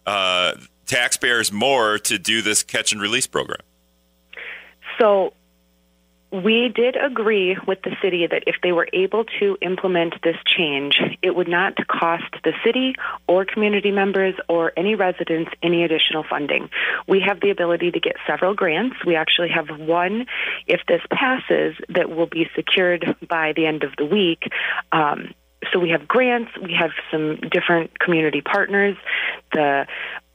uh, 0.08 0.53
taxpayers 0.88 1.51
more 1.51 2.00
to 2.00 2.18
do 2.18 2.41
this 2.41 2.63
catch 2.63 2.91
and 2.91 3.00
release 3.00 3.27
program? 3.27 3.60
So 5.00 5.34
we 6.31 6.71
did 6.73 6.95
agree 6.95 7.57
with 7.67 7.81
the 7.83 7.95
city 8.01 8.25
that 8.25 8.43
if 8.47 8.55
they 8.63 8.71
were 8.71 8.88
able 8.93 9.25
to 9.39 9.57
implement 9.61 10.15
this 10.23 10.38
change, 10.45 10.97
it 11.21 11.35
would 11.35 11.50
not 11.50 11.75
cost 11.88 12.33
the 12.43 12.53
city 12.63 12.95
or 13.27 13.45
community 13.45 13.91
members 13.91 14.35
or 14.47 14.71
any 14.77 14.95
residents 14.95 15.51
any 15.61 15.83
additional 15.83 16.23
funding. 16.23 16.69
We 17.07 17.21
have 17.27 17.41
the 17.41 17.50
ability 17.50 17.91
to 17.91 18.00
get 18.00 18.15
several 18.25 18.53
grants. 18.53 18.95
We 19.05 19.15
actually 19.15 19.50
have 19.50 19.77
one, 19.77 20.25
if 20.67 20.81
this 20.88 21.01
passes, 21.11 21.75
that 21.89 22.09
will 22.09 22.27
be 22.27 22.50
secured 22.55 23.15
by 23.27 23.53
the 23.53 23.65
end 23.65 23.83
of 23.83 23.91
the 23.97 24.05
week. 24.05 24.43
Um, 24.91 25.33
so 25.71 25.79
we 25.79 25.89
have 25.89 26.07
grants, 26.07 26.51
we 26.61 26.73
have 26.73 26.91
some 27.11 27.38
different 27.51 28.00
community 28.00 28.41
partners. 28.41 28.97
The 29.53 29.85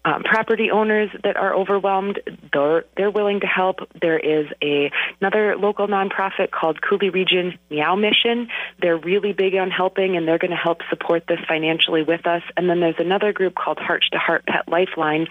um, 0.07 0.23
property 0.23 0.71
owners 0.71 1.11
that 1.25 1.37
are 1.37 1.53
overwhelmed, 1.53 2.21
they're, 2.53 2.85
they're 2.97 3.11
willing 3.11 3.41
to 3.41 3.47
help. 3.47 3.81
There 4.01 4.19
is 4.19 4.47
a, 4.63 4.93
another 5.21 5.57
local 5.57 5.89
nonprofit 5.89 6.53
called 6.53 6.81
Coulee 6.81 7.11
Region 7.11 7.59
Meow 7.71 7.97
Mission. 7.97 8.49
They're 8.81 8.97
really 8.97 9.33
big 9.33 9.57
on 9.57 9.71
helping 9.71 10.17
and 10.17 10.27
they're 10.27 10.39
going 10.39 10.53
to 10.53 10.57
help 10.57 10.83
support 10.89 11.25
this 11.27 11.41
financially 11.49 12.05
with 12.05 12.25
us. 12.25 12.43
And 12.57 12.71
then 12.71 12.79
there's 12.79 13.01
another 13.01 13.33
group 13.33 13.57
called 13.57 13.79
Heart 13.79 14.05
to 14.13 14.19
Heart 14.19 14.47
Pet 14.47 14.69
Lifeline 14.69 15.27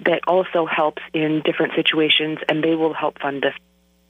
that 0.00 0.20
also 0.26 0.66
helps 0.66 1.02
in 1.14 1.40
different 1.42 1.72
situations 1.74 2.38
and 2.50 2.62
they 2.62 2.74
will 2.74 2.92
help 2.92 3.18
fund 3.20 3.42
this 3.42 3.54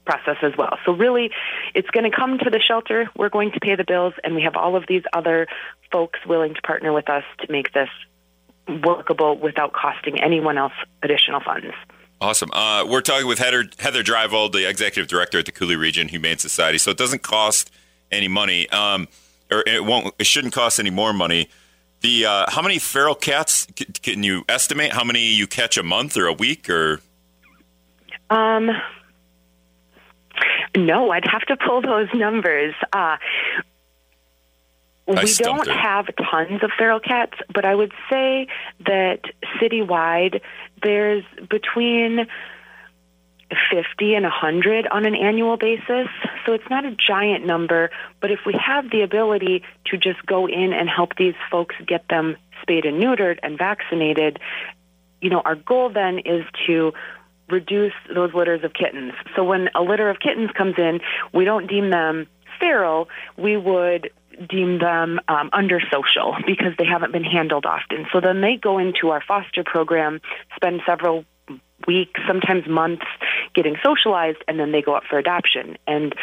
process 0.05 0.37
as 0.41 0.51
well. 0.57 0.77
So 0.85 0.91
really, 0.91 1.31
it's 1.73 1.89
going 1.91 2.09
to 2.09 2.15
come 2.15 2.39
to 2.39 2.49
the 2.49 2.59
shelter. 2.59 3.09
We're 3.15 3.29
going 3.29 3.51
to 3.51 3.59
pay 3.59 3.75
the 3.75 3.83
bills, 3.83 4.13
and 4.23 4.33
we 4.33 4.41
have 4.41 4.55
all 4.55 4.75
of 4.75 4.85
these 4.87 5.03
other 5.13 5.45
folks 5.91 6.19
willing 6.25 6.55
to 6.55 6.61
partner 6.63 6.91
with 6.91 7.09
us 7.09 7.23
to 7.41 7.51
make 7.51 7.71
this 7.73 7.89
workable 8.69 9.37
without 9.37 9.73
costing 9.73 10.21
anyone 10.21 10.57
else 10.57 10.73
additional 11.03 11.39
funds. 11.39 11.73
Awesome. 12.21 12.51
Uh, 12.51 12.85
we're 12.87 13.01
talking 13.01 13.27
with 13.27 13.39
Heather, 13.39 13.65
Heather 13.79 14.03
Dreivold, 14.03 14.51
the 14.51 14.67
executive 14.67 15.07
director 15.07 15.39
at 15.39 15.45
the 15.45 15.53
Coulee 15.53 15.77
Region 15.77 16.09
Humane 16.09 16.37
Society. 16.37 16.77
So 16.77 16.91
it 16.91 16.97
doesn't 16.97 17.23
cost 17.23 17.71
any 18.11 18.27
money, 18.27 18.69
um, 18.69 19.07
or 19.49 19.63
it 19.65 19.85
won't. 19.85 20.13
It 20.19 20.25
shouldn't 20.25 20.53
cost 20.53 20.79
any 20.79 20.89
more 20.89 21.13
money. 21.13 21.49
The 22.01 22.25
uh, 22.25 22.45
how 22.49 22.61
many 22.61 22.77
feral 22.79 23.15
cats 23.15 23.67
can 24.01 24.23
you 24.23 24.43
estimate? 24.49 24.91
How 24.91 25.03
many 25.03 25.33
you 25.33 25.47
catch 25.47 25.77
a 25.77 25.83
month 25.83 26.17
or 26.17 26.27
a 26.27 26.33
week 26.33 26.69
or? 26.69 27.01
Um, 28.29 28.69
no, 30.75 31.11
I'd 31.11 31.25
have 31.25 31.41
to 31.43 31.57
pull 31.57 31.81
those 31.81 32.07
numbers. 32.13 32.73
Uh, 32.93 33.17
we 35.09 35.33
don't 35.33 35.67
her. 35.67 35.73
have 35.73 36.05
tons 36.17 36.63
of 36.63 36.71
feral 36.77 36.99
cats, 36.99 37.33
but 37.53 37.65
I 37.65 37.75
would 37.75 37.91
say 38.09 38.47
that 38.85 39.21
citywide 39.61 40.41
there's 40.81 41.23
between 41.49 42.27
50 43.71 44.13
and 44.13 44.23
100 44.23 44.87
on 44.87 45.05
an 45.05 45.15
annual 45.15 45.57
basis. 45.57 46.07
So 46.45 46.53
it's 46.53 46.69
not 46.69 46.85
a 46.85 46.95
giant 46.95 47.45
number, 47.45 47.89
but 48.21 48.31
if 48.31 48.39
we 48.45 48.53
have 48.63 48.91
the 48.91 49.01
ability 49.01 49.63
to 49.85 49.97
just 49.97 50.23
go 50.25 50.47
in 50.47 50.71
and 50.73 50.87
help 50.87 51.15
these 51.17 51.33
folks 51.51 51.75
get 51.87 52.07
them 52.09 52.37
spayed 52.61 52.85
and 52.85 53.01
neutered 53.01 53.39
and 53.41 53.57
vaccinated, 53.57 54.39
you 55.21 55.29
know, 55.29 55.41
our 55.41 55.55
goal 55.55 55.89
then 55.89 56.19
is 56.19 56.45
to 56.67 56.93
reduce 57.49 57.93
those 58.13 58.33
litters 58.33 58.63
of 58.63 58.73
kittens. 58.73 59.13
So 59.35 59.43
when 59.43 59.69
a 59.73 59.81
litter 59.81 60.09
of 60.09 60.19
kittens 60.19 60.51
comes 60.51 60.75
in, 60.77 60.99
we 61.33 61.45
don't 61.45 61.67
deem 61.67 61.89
them 61.89 62.27
feral. 62.59 63.09
We 63.37 63.57
would 63.57 64.11
deem 64.47 64.79
them 64.79 65.19
um, 65.27 65.49
under 65.53 65.81
social 65.91 66.35
because 66.45 66.73
they 66.77 66.85
haven't 66.85 67.11
been 67.11 67.23
handled 67.23 67.65
often. 67.65 68.07
So 68.11 68.21
then 68.21 68.41
they 68.41 68.55
go 68.55 68.77
into 68.77 69.09
our 69.09 69.21
foster 69.21 69.63
program, 69.63 70.21
spend 70.55 70.81
several 70.85 71.25
weeks, 71.87 72.19
sometimes 72.27 72.67
months 72.67 73.05
getting 73.53 73.75
socialized 73.83 74.37
and 74.47 74.59
then 74.59 74.71
they 74.71 74.81
go 74.81 74.93
up 74.93 75.03
for 75.09 75.17
adoption. 75.17 75.77
And 75.87 76.13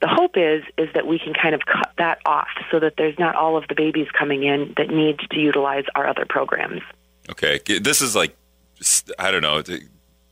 the 0.00 0.08
hope 0.08 0.36
is 0.36 0.62
is 0.76 0.88
that 0.94 1.06
we 1.06 1.18
can 1.18 1.34
kind 1.34 1.54
of 1.54 1.62
cut 1.66 1.92
that 1.98 2.18
off 2.26 2.48
so 2.70 2.80
that 2.80 2.94
there's 2.96 3.18
not 3.18 3.34
all 3.34 3.56
of 3.56 3.64
the 3.68 3.74
babies 3.74 4.08
coming 4.16 4.42
in 4.44 4.74
that 4.76 4.88
need 4.88 5.18
to 5.30 5.40
utilize 5.40 5.84
our 5.94 6.06
other 6.06 6.26
programs. 6.28 6.82
Okay. 7.30 7.60
This 7.80 8.02
is 8.02 8.14
like 8.14 8.36
I 9.18 9.30
don't 9.30 9.42
know, 9.42 9.62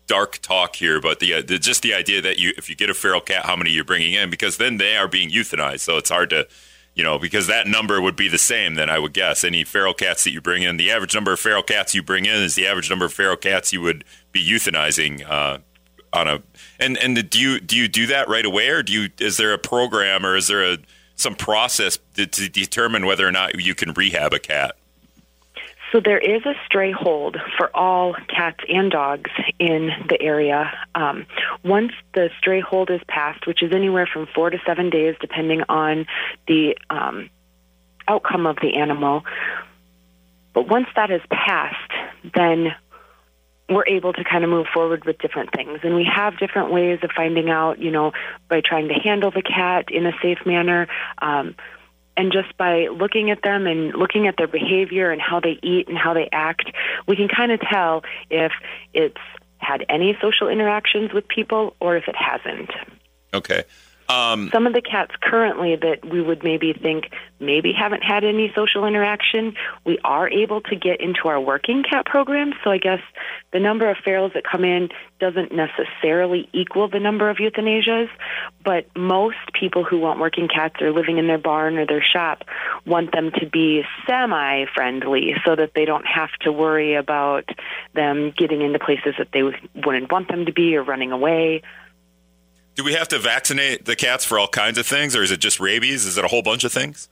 dark 0.07 0.39
talk 0.43 0.77
here, 0.77 1.01
but 1.01 1.21
the, 1.21 1.43
the 1.43 1.59
just 1.59 1.83
the 1.83 1.95
idea 1.95 2.21
that 2.21 2.39
you 2.39 2.53
if 2.59 2.69
you 2.69 2.77
get 2.77 2.91
a 2.91 2.95
feral 2.95 3.21
cat 3.21 3.47
how 3.47 3.57
many 3.57 3.71
you're 3.71 3.85
bringing 3.85 4.13
in 4.13 4.31
because 4.31 4.57
then 4.59 4.77
they 4.77 4.97
are 4.97 5.09
being 5.09 5.31
euthanized. 5.31 5.81
So 5.81 5.97
it's 5.97 6.11
hard 6.11 6.31
to 6.31 6.47
you 6.95 7.03
know, 7.03 7.19
because 7.19 7.47
that 7.47 7.67
number 7.67 8.01
would 8.01 8.17
be 8.17 8.29
the 8.29 8.39
same 8.39 8.75
then 8.75 8.91
I 8.91 8.99
would 8.99 9.13
guess. 9.13 9.45
Any 9.45 9.65
feral 9.65 9.95
cats 9.95 10.25
that 10.25 10.31
you 10.31 10.41
bring 10.41 10.63
in, 10.63 10.77
the 10.77 10.91
average 10.91 11.15
number 11.15 11.33
of 11.33 11.41
feral 11.41 11.63
cats 11.63 11.95
you 11.95 12.03
bring 12.03 12.27
in 12.27 12.37
is 12.43 12.55
the 12.55 12.67
average 12.67 12.91
number 12.91 13.07
of 13.07 13.13
feral 13.13 13.37
cats 13.37 13.73
you 13.73 13.81
would 13.81 14.05
be 14.31 14.47
euthanizing 14.47 15.29
uh, 15.29 15.59
on 16.13 16.29
a. 16.29 16.43
And 16.79 16.99
and 16.99 17.29
do 17.31 17.41
you 17.41 17.61
do 17.61 17.77
you 17.77 17.89
do 17.89 18.07
that 18.07 18.29
right 18.29 18.45
away, 18.45 18.69
or 18.69 18.83
do 18.83 18.93
you 18.93 19.09
is 19.19 19.37
there 19.37 19.53
a 19.53 19.59
program 19.59 20.27
or 20.27 20.37
is 20.37 20.49
there 20.49 20.63
a 20.63 20.79
some 21.15 21.35
process 21.35 21.99
to, 22.15 22.27
to 22.27 22.49
determine 22.49 23.07
whether 23.07 23.27
or 23.27 23.33
not 23.33 23.61
you 23.61 23.75
can 23.75 23.93
rehab 23.93 24.33
a 24.33 24.39
cat? 24.39 24.77
So 25.93 26.01
there 26.01 26.19
is 26.19 26.45
a 26.47 26.55
stray 26.65 26.91
hold 26.91 27.37
for 27.59 27.75
all 27.77 28.15
cats 28.29 28.65
and 28.67 28.91
dogs 28.91 29.31
in 29.59 29.91
the 30.09 30.21
area. 30.21 30.73
Um, 30.95 31.27
once 31.63 31.93
the 32.15 32.31
stray 32.39 32.61
hold 32.61 32.91
is 32.91 33.03
passed, 33.09 33.47
which 33.47 33.63
is 33.63 33.73
anywhere 33.73 34.09
from 34.11 34.27
four 34.35 34.49
to 34.49 34.59
seven 34.67 34.89
days, 34.89 35.17
depending 35.21 35.63
on 35.69 36.07
the 36.49 36.79
um, 36.89 37.29
outcome 38.09 38.47
of 38.47 38.57
the 38.63 38.75
animal. 38.77 39.23
But 40.55 40.67
once 40.67 40.87
that 40.97 41.11
is 41.11 41.21
passed, 41.31 41.93
then 42.35 42.75
we're 43.69 43.87
able 43.87 44.15
to 44.15 44.25
kind 44.25 44.45
of 44.45 44.51
move 44.51 44.67
forward 44.73 45.05
with 45.05 45.19
different 45.19 45.51
things. 45.55 45.81
And 45.83 45.95
we 45.95 46.05
have 46.05 46.39
different 46.39 46.73
ways 46.73 47.01
of 47.03 47.11
finding 47.15 47.51
out, 47.51 47.79
you 47.79 47.91
know, 47.91 48.13
by 48.49 48.63
trying 48.65 48.89
to 48.89 48.95
handle 48.95 49.31
the 49.31 49.43
cat 49.43 49.91
in 49.91 50.07
a 50.07 50.13
safe 50.23 50.39
manner. 50.47 50.89
Um, 51.19 51.55
and 52.16 52.33
just 52.33 52.57
by 52.57 52.88
looking 52.88 53.31
at 53.31 53.42
them 53.42 53.66
and 53.66 53.95
looking 53.95 54.26
at 54.26 54.37
their 54.37 54.47
behavior 54.47 55.11
and 55.11 55.21
how 55.21 55.40
they 55.40 55.59
eat 55.62 55.88
and 55.88 55.97
how 55.97 56.14
they 56.14 56.28
act, 56.33 56.71
we 57.07 57.16
can 57.16 57.28
kind 57.28 57.52
of 57.52 57.61
tell 57.61 58.02
if 58.31 58.52
it's 58.92 59.16
had 59.59 59.85
any 59.88 60.16
social 60.20 60.48
interactions 60.48 61.12
with 61.12 61.27
people 61.29 61.77
or 61.81 61.96
if 61.96 62.09
it 62.09 62.16
hasn't. 62.16 62.70
Okay. 63.33 63.62
Um, 64.12 64.51
Some 64.53 64.66
of 64.66 64.72
the 64.75 64.83
cats 64.83 65.12
currently 65.22 65.77
that 65.77 66.05
we 66.05 66.20
would 66.20 66.44
maybe 66.44 66.72
think 66.72 67.12
maybe 67.40 67.72
haven't 67.72 68.03
had 68.03 68.25
any 68.25 68.53
social 68.55 68.85
interaction, 68.85 69.55
we 69.85 69.98
are 70.05 70.29
able 70.29 70.61
to 70.61 70.77
get 70.77 71.01
into 71.01 71.29
our 71.29 71.40
working 71.40 71.83
cat 71.83 72.07
program. 72.07 72.53
So 72.62 72.70
I 72.70 72.79
guess 72.79 73.01
the 73.53 73.59
number 73.59 73.88
of 73.90 73.96
ferals 73.98 74.35
that 74.35 74.44
come 74.44 74.64
in 74.64 74.90
doesn't 75.18 75.53
necessarily 75.53 76.48
equal 76.53 76.88
the 76.88 77.01
number 77.01 77.31
of 77.31 77.38
euthanasias, 77.38 78.09
but 78.64 78.87
most 78.96 79.38
people 79.53 79.83
who 79.83 79.98
want 79.98 80.20
working 80.20 80.48
cats 80.48 80.81
or 80.81 80.92
living 80.92 81.18
in 81.18 81.27
their 81.27 81.38
barn 81.38 81.79
or 81.79 81.87
their 81.87 82.03
shop 82.03 82.44
want 82.87 83.12
them 83.12 83.31
to 83.40 83.46
be 83.46 83.83
semi 84.07 84.66
friendly 84.75 85.35
so 85.44 85.57
that 85.57 85.72
they 85.75 85.85
don't 85.85 86.07
have 86.07 86.31
to 86.40 86.53
worry 86.53 86.94
about 86.94 87.48
them 87.94 88.33
getting 88.37 88.62
into 88.62 88.79
places 88.79 89.14
that 89.18 89.29
they 89.33 89.42
wouldn't 89.42 90.12
want 90.12 90.29
them 90.29 90.46
to 90.46 90.53
be 90.53 90.77
or 90.77 90.83
running 90.83 91.12
away. 91.12 91.62
Do 92.75 92.85
we 92.85 92.95
have 92.95 93.09
to 93.09 93.19
vaccinate 93.19 93.85
the 93.85 93.97
cats 93.97 94.25
for 94.25 94.39
all 94.39 94.49
kinds 94.49 94.79
of 94.79 94.87
things, 94.87 95.15
or 95.15 95.23
is 95.23 95.31
it 95.31 95.41
just 95.41 95.61
rabies? 95.61 96.07
Is 96.07 96.17
it 96.17 96.25
a 96.25 96.29
whole 96.29 96.43
bunch 96.43 96.65
of 96.65 96.73
things? 96.73 97.09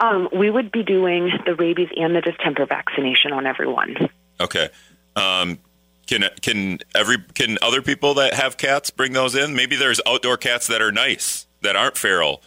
Um, 0.00 0.28
we 0.32 0.50
would 0.50 0.70
be 0.70 0.82
doing 0.82 1.30
the 1.44 1.54
rabies 1.54 1.88
and 1.96 2.14
the 2.14 2.20
distemper 2.20 2.66
vaccination 2.66 3.32
on 3.32 3.46
everyone. 3.46 4.08
Okay. 4.40 4.68
Um, 5.16 5.58
can 6.06 6.24
can 6.40 6.78
every 6.94 7.18
can 7.34 7.58
other 7.62 7.82
people 7.82 8.14
that 8.14 8.34
have 8.34 8.56
cats 8.56 8.90
bring 8.90 9.12
those 9.12 9.34
in? 9.34 9.54
Maybe 9.54 9.76
there's 9.76 10.00
outdoor 10.06 10.36
cats 10.36 10.66
that 10.68 10.80
are 10.80 10.92
nice 10.92 11.46
that 11.62 11.76
aren't 11.76 11.98
feral, 11.98 12.42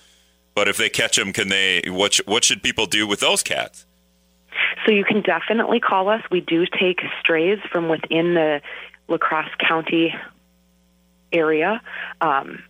but 0.56 0.68
if 0.68 0.78
they 0.78 0.90
catch 0.90 1.18
them, 1.18 1.32
can 1.32 1.50
they? 1.50 1.84
What 1.88 2.16
what 2.26 2.44
should 2.44 2.64
people 2.64 2.86
do 2.86 3.06
with 3.06 3.20
those 3.20 3.44
cats? 3.44 3.86
So 4.86 4.92
you 4.92 5.04
can 5.04 5.22
definitely 5.22 5.80
call 5.80 6.10
us. 6.10 6.22
We 6.32 6.42
do 6.42 6.66
take 6.66 7.02
strays 7.20 7.60
from 7.72 7.88
within 7.88 8.34
the 8.34 8.62
La 9.08 9.18
Crosse 9.18 9.54
County 9.60 10.16
area. 11.32 11.82
Um, 12.20 12.64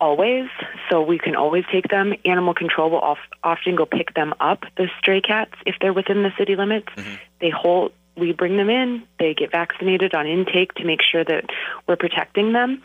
always, 0.00 0.48
so 0.90 1.00
we 1.02 1.18
can 1.18 1.36
always 1.36 1.64
take 1.70 1.88
them. 1.88 2.12
Animal 2.24 2.54
control 2.54 2.90
will 2.90 3.16
often 3.44 3.76
go 3.76 3.86
pick 3.86 4.14
them 4.14 4.34
up, 4.40 4.64
the 4.76 4.88
stray 4.98 5.20
cats, 5.20 5.54
if 5.64 5.76
they're 5.80 5.92
within 5.92 6.22
the 6.24 6.32
city 6.36 6.56
limits. 6.56 6.88
Mm-hmm. 6.96 7.14
They 7.40 7.50
hold, 7.50 7.92
we 8.16 8.32
bring 8.32 8.56
them 8.56 8.68
in, 8.68 9.04
they 9.18 9.32
get 9.34 9.52
vaccinated 9.52 10.14
on 10.14 10.26
intake 10.26 10.74
to 10.74 10.84
make 10.84 11.02
sure 11.02 11.24
that 11.24 11.44
we're 11.86 11.96
protecting 11.96 12.52
them. 12.52 12.82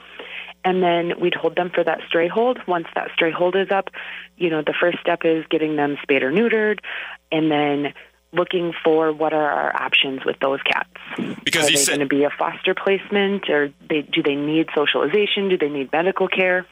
And 0.64 0.84
then 0.84 1.20
we'd 1.20 1.34
hold 1.34 1.56
them 1.56 1.72
for 1.74 1.84
that 1.84 2.02
stray 2.08 2.28
hold. 2.28 2.60
Once 2.68 2.88
that 2.94 3.10
stray 3.14 3.32
hold 3.32 3.56
is 3.56 3.72
up, 3.72 3.90
you 4.36 4.50
know, 4.50 4.62
the 4.62 4.74
first 4.80 5.00
step 5.00 5.22
is 5.24 5.46
getting 5.50 5.76
them 5.76 5.98
spayed 6.04 6.24
or 6.24 6.32
neutered, 6.32 6.80
and 7.32 7.50
then 7.50 7.94
looking 8.34 8.74
for 8.84 9.14
what 9.14 9.34
are 9.34 9.50
our 9.50 9.76
options 9.82 10.26
with 10.26 10.38
those 10.40 10.62
cats. 10.64 10.90
Because 11.44 11.66
are 11.66 11.72
they 11.72 11.76
said- 11.76 11.98
going 11.98 12.08
to 12.08 12.16
be 12.16 12.24
a 12.24 12.30
foster 12.30 12.74
placement, 12.74 13.50
or 13.50 13.72
they, 13.90 14.02
do 14.02 14.22
they 14.22 14.36
need 14.36 14.68
socialization? 14.76 15.50
Do 15.50 15.58
they 15.58 15.70
need 15.70 15.92
medical 15.92 16.28
care? 16.28 16.66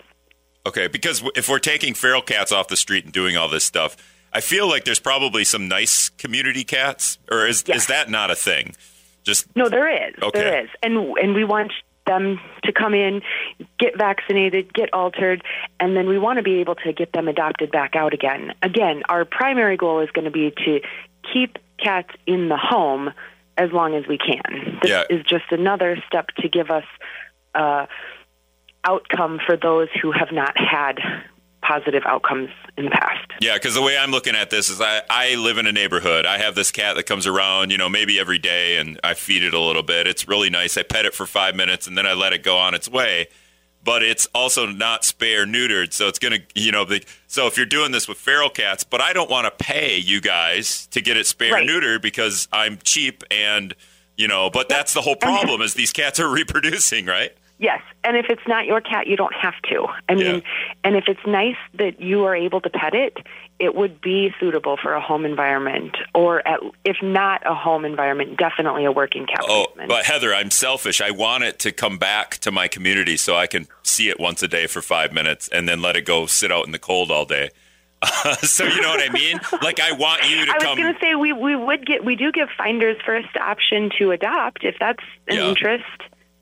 Okay, 0.68 0.88
because 0.88 1.24
if 1.36 1.48
we're 1.48 1.60
taking 1.60 1.94
feral 1.94 2.22
cats 2.22 2.52
off 2.52 2.68
the 2.68 2.78
street 2.78 3.04
and 3.04 3.14
doing 3.14 3.38
all 3.38 3.48
this 3.48 3.64
stuff, 3.64 3.96
I 4.34 4.42
feel 4.42 4.68
like 4.68 4.84
there's 4.84 5.00
probably 5.00 5.44
some 5.44 5.68
nice 5.68 6.10
community 6.10 6.64
cats, 6.64 7.20
or 7.32 7.46
is 7.48 7.64
yes. 7.68 7.84
is 7.84 7.88
that 7.88 8.10
not 8.10 8.32
a 8.32 8.36
thing? 8.36 8.76
Just 9.24 9.48
no, 9.56 9.70
there 9.70 9.88
is. 10.10 10.16
Okay. 10.22 10.40
There 10.40 10.64
is, 10.64 10.70
and 10.82 10.98
and 11.18 11.36
we 11.36 11.46
want 11.46 11.72
them 12.06 12.40
to 12.64 12.72
come 12.72 12.94
in, 12.94 13.22
get 13.80 13.98
vaccinated, 13.98 14.74
get 14.74 14.94
altered, 14.94 15.44
and 15.80 15.96
then 15.96 16.08
we 16.08 16.18
want 16.18 16.38
to 16.38 16.44
be 16.44 16.60
able 16.60 16.76
to 16.76 16.94
get 16.94 17.14
them 17.14 17.28
adopted 17.28 17.72
back 17.72 17.96
out 17.96 18.14
again. 18.14 18.54
Again, 18.62 19.04
our 19.10 19.26
primary 19.26 19.78
goal 19.78 20.02
is 20.02 20.10
going 20.12 20.26
to 20.26 20.32
be 20.32 20.52
to 20.66 20.82
keep 21.34 21.58
cats 21.78 22.10
in 22.26 22.50
the 22.50 22.58
home 22.58 23.12
as 23.58 23.72
long 23.72 23.96
as 23.96 24.06
we 24.08 24.18
can. 24.18 24.80
This 24.82 24.92
yeah. 24.92 25.04
is 25.10 25.24
just 25.26 25.46
another 25.52 25.98
step 26.08 26.28
to 26.40 26.50
give 26.50 26.70
us 26.70 26.84
uh, 27.54 27.86
outcome 28.84 29.40
for 29.46 29.58
those 29.58 29.88
who 30.02 30.12
have 30.12 30.32
not 30.32 30.58
had 30.58 31.00
positive 31.62 32.04
outcomes 32.06 32.50
in 32.78 32.86
the 32.86 32.92
past. 32.92 33.32
Yeah, 33.42 33.56
because 33.56 33.74
the 33.74 33.82
way 33.82 33.98
I'm 33.98 34.12
looking 34.12 34.36
at 34.36 34.50
this 34.50 34.70
is 34.70 34.82
I, 34.82 35.02
I 35.10 35.36
live 35.36 35.58
in 35.58 35.66
a 35.66 35.72
neighborhood. 35.72 36.26
I 36.26 36.38
have 36.38 36.54
this 36.54 36.72
cat 36.72 36.96
that 36.96 37.04
comes 37.04 37.26
around, 37.26 37.72
you 37.72 37.78
know, 37.78 37.90
maybe 37.90 38.20
every 38.20 38.38
day, 38.38 38.78
and 38.78 39.00
I 39.04 39.16
feed 39.16 39.42
it 39.42 39.54
a 39.54 39.60
little 39.60 39.82
bit. 39.82 40.06
It's 40.06 40.28
really 40.28 40.50
nice. 40.50 40.78
I 40.78 40.84
pet 40.84 41.06
it 41.06 41.16
for 41.16 41.26
five 41.26 41.56
minutes, 41.56 41.88
and 41.88 41.98
then 41.98 42.06
I 42.06 42.14
let 42.14 42.34
it 42.34 42.44
go 42.44 42.58
on 42.58 42.74
its 42.76 42.88
way 42.88 43.28
but 43.86 44.02
it's 44.04 44.28
also 44.34 44.66
not 44.66 45.04
spay 45.04 45.40
or 45.40 45.46
neutered. 45.46 45.94
So 45.94 46.08
it's 46.08 46.20
going 46.20 46.34
to, 46.34 46.42
you 46.60 46.72
know, 46.72 46.84
the, 46.84 47.06
so 47.28 47.46
if 47.46 47.56
you're 47.56 47.68
doing 47.68 47.92
this 47.92 48.08
with 48.08 48.18
feral 48.18 48.50
cats, 48.50 48.84
but 48.84 49.00
I 49.00 49.14
don't 49.14 49.30
want 49.30 49.46
to 49.46 49.64
pay 49.64 49.98
you 49.98 50.20
guys 50.20 50.88
to 50.88 51.02
get 51.02 51.16
it 51.16 51.28
spay 51.28 51.52
right. 51.52 51.64
or 51.64 51.72
neutered 51.72 52.02
because 52.02 52.48
I'm 52.52 52.80
cheap 52.84 53.24
and, 53.30 53.76
you 54.18 54.28
know, 54.28 54.50
but 54.50 54.68
that's 54.68 54.94
the 54.94 55.02
whole 55.02 55.16
problem 55.16 55.62
is 55.62 55.76
these 55.76 55.94
cats 55.94 56.20
are 56.20 56.28
reproducing, 56.34 57.06
right? 57.06 57.32
Yes, 57.58 57.82
and 58.04 58.18
if 58.18 58.26
it's 58.30 58.46
not 58.48 58.66
your 58.66 58.82
cat, 58.82 59.08
you 59.08 59.16
don't 59.16 59.34
have 59.34 59.54
to. 59.70 59.88
I 60.10 60.16
mean, 60.16 60.26
Yeah. 60.26 60.40
and 60.84 60.96
if 60.98 61.06
it's 61.08 61.26
nice 61.26 61.56
that 61.76 62.02
you 62.02 62.26
are 62.26 62.36
able 62.36 62.60
to 62.60 62.70
pet 62.70 62.94
it, 62.94 63.18
it 63.60 63.74
would 63.76 64.02
be 64.02 64.34
suitable 64.42 64.76
for 64.76 64.94
a 64.94 65.00
home 65.00 65.24
environment, 65.26 65.96
or 66.14 66.46
at, 66.46 66.60
if 66.84 66.98
not 67.02 67.42
a 67.46 67.56
home 67.56 67.86
environment, 67.86 68.36
definitely 68.38 68.84
a 68.84 68.92
working 68.92 69.26
cat 69.26 69.40
Oh, 69.48 69.68
but 69.88 70.06
Heather, 70.06 70.34
I'm 70.36 70.52
selfish. 70.52 71.00
I 71.00 71.12
want 71.12 71.46
it 71.46 71.58
to 71.60 71.72
come 71.72 71.98
back 71.98 72.32
to 72.40 72.52
my 72.52 72.68
community 72.68 73.16
so 73.16 73.36
I 73.38 73.48
can 73.48 73.68
see 73.84 74.10
it 74.10 74.20
once 74.20 74.44
a 74.44 74.50
day 74.50 74.68
for 74.68 74.82
five 74.82 75.14
minutes 75.14 75.48
and 75.48 75.70
then 75.70 75.82
let 75.82 75.96
it 75.96 76.04
go 76.06 76.26
sit 76.26 76.52
out 76.52 76.66
in 76.66 76.74
the 76.74 76.80
cold 76.80 77.10
all 77.10 77.24
day. 77.24 77.52
so 78.42 78.66
you 78.66 78.82
know 78.82 78.90
what 78.90 79.02
I 79.02 79.12
mean? 79.14 79.40
Like 79.62 79.80
I 79.80 79.94
want 79.94 80.30
you 80.30 80.46
to 80.46 80.52
come 80.52 80.54
I 80.54 80.58
was 80.58 80.64
come. 80.66 80.78
going 80.78 80.94
to 80.94 81.00
say 81.00 81.16
we 81.16 81.32
we 81.32 81.56
would 81.56 81.86
get 81.88 82.04
we 82.04 82.18
do 82.18 82.32
give 82.34 82.50
finders 82.58 82.98
first 83.06 83.36
option 83.38 83.90
to 83.98 84.12
adopt 84.12 84.66
if 84.66 84.76
that's 84.80 85.00
an 85.30 85.38
Yeah. 85.38 85.48
interest. 85.50 85.86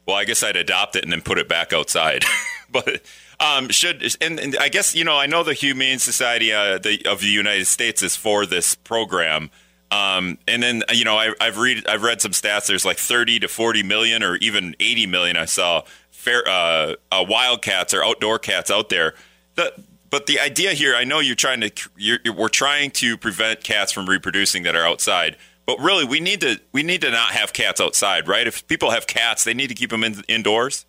Well, 0.05 0.15
I 0.15 0.25
guess 0.25 0.43
I'd 0.43 0.55
adopt 0.57 0.95
it 0.95 1.03
and 1.03 1.11
then 1.11 1.21
put 1.21 1.37
it 1.37 1.47
back 1.47 1.71
outside. 1.73 2.23
but 2.71 3.01
um, 3.39 3.69
should 3.69 4.03
and, 4.21 4.39
and 4.39 4.57
I 4.57 4.69
guess 4.69 4.95
you 4.95 5.03
know 5.03 5.17
I 5.17 5.25
know 5.25 5.43
the 5.43 5.53
Humane 5.53 5.99
Society 5.99 6.51
uh, 6.51 6.77
the, 6.77 7.05
of 7.05 7.21
the 7.21 7.27
United 7.27 7.65
States 7.65 8.01
is 8.01 8.15
for 8.15 8.45
this 8.45 8.75
program. 8.75 9.49
Um, 9.91 10.39
and 10.47 10.63
then 10.63 10.83
you 10.91 11.05
know 11.05 11.15
I, 11.17 11.33
I've 11.39 11.57
read 11.57 11.87
I've 11.87 12.03
read 12.03 12.21
some 12.21 12.31
stats. 12.31 12.67
There's 12.67 12.85
like 12.85 12.97
30 12.97 13.39
to 13.39 13.47
40 13.47 13.83
million 13.83 14.23
or 14.23 14.35
even 14.37 14.75
80 14.79 15.05
million. 15.07 15.37
I 15.37 15.45
saw 15.45 15.83
fair 16.11 16.43
uh, 16.47 16.95
uh, 17.11 17.25
wild 17.27 17.61
cats 17.61 17.93
or 17.93 18.03
outdoor 18.03 18.39
cats 18.39 18.71
out 18.71 18.89
there. 18.89 19.13
The, 19.55 19.71
but 20.09 20.25
the 20.27 20.39
idea 20.39 20.73
here, 20.73 20.95
I 20.95 21.03
know 21.05 21.19
you're 21.19 21.35
trying 21.35 21.61
to 21.61 21.71
you're, 21.97 22.19
you're- 22.23 22.37
we're 22.37 22.49
trying 22.49 22.91
to 22.91 23.17
prevent 23.17 23.63
cats 23.63 23.91
from 23.91 24.07
reproducing 24.07 24.63
that 24.63 24.75
are 24.75 24.85
outside. 24.85 25.37
But 25.65 25.79
really, 25.79 26.05
we 26.05 26.19
need 26.19 26.41
to 26.41 26.59
we 26.71 26.83
need 26.83 27.01
to 27.01 27.11
not 27.11 27.31
have 27.31 27.53
cats 27.53 27.79
outside, 27.79 28.27
right? 28.27 28.45
If 28.45 28.67
people 28.67 28.91
have 28.91 29.07
cats, 29.07 29.43
they 29.43 29.53
need 29.53 29.67
to 29.67 29.75
keep 29.75 29.89
them 29.89 30.03
in, 30.03 30.21
indoors. 30.27 30.85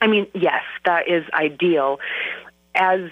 I 0.00 0.08
mean, 0.08 0.26
yes, 0.34 0.62
that 0.84 1.08
is 1.08 1.24
ideal. 1.32 2.00
As 2.74 3.10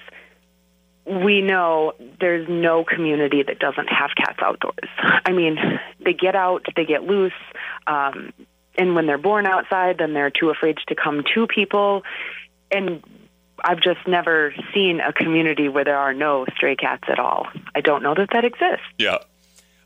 we 1.07 1.41
know, 1.41 1.93
there's 2.21 2.49
no 2.49 2.85
community 2.85 3.43
that 3.45 3.59
doesn't 3.61 3.89
have 3.89 4.11
cats 4.17 4.39
outdoors. 4.43 4.89
I 4.99 5.33
mean, 5.33 5.57
they 6.05 6.13
get 6.13 6.35
out, 6.35 6.67
they 6.75 6.85
get 6.85 7.05
loose, 7.05 7.33
um, 7.87 8.33
and 8.77 8.95
when 8.95 9.07
they're 9.07 9.19
born 9.19 9.47
outside, 9.47 9.99
then 9.99 10.15
they're 10.15 10.31
too 10.31 10.51
afraid 10.51 10.79
to 10.89 10.95
come 10.95 11.23
to 11.35 11.47
people. 11.47 12.03
And 12.71 13.03
I've 13.63 13.81
just 13.81 14.07
never 14.07 14.55
seen 14.73 15.01
a 15.01 15.13
community 15.13 15.69
where 15.69 15.85
there 15.85 15.99
are 15.99 16.15
no 16.15 16.47
stray 16.57 16.77
cats 16.77 17.05
at 17.09 17.19
all. 17.19 17.47
I 17.75 17.81
don't 17.81 18.03
know 18.03 18.15
that 18.15 18.31
that 18.33 18.45
exists. 18.45 18.87
Yeah. 18.99 19.19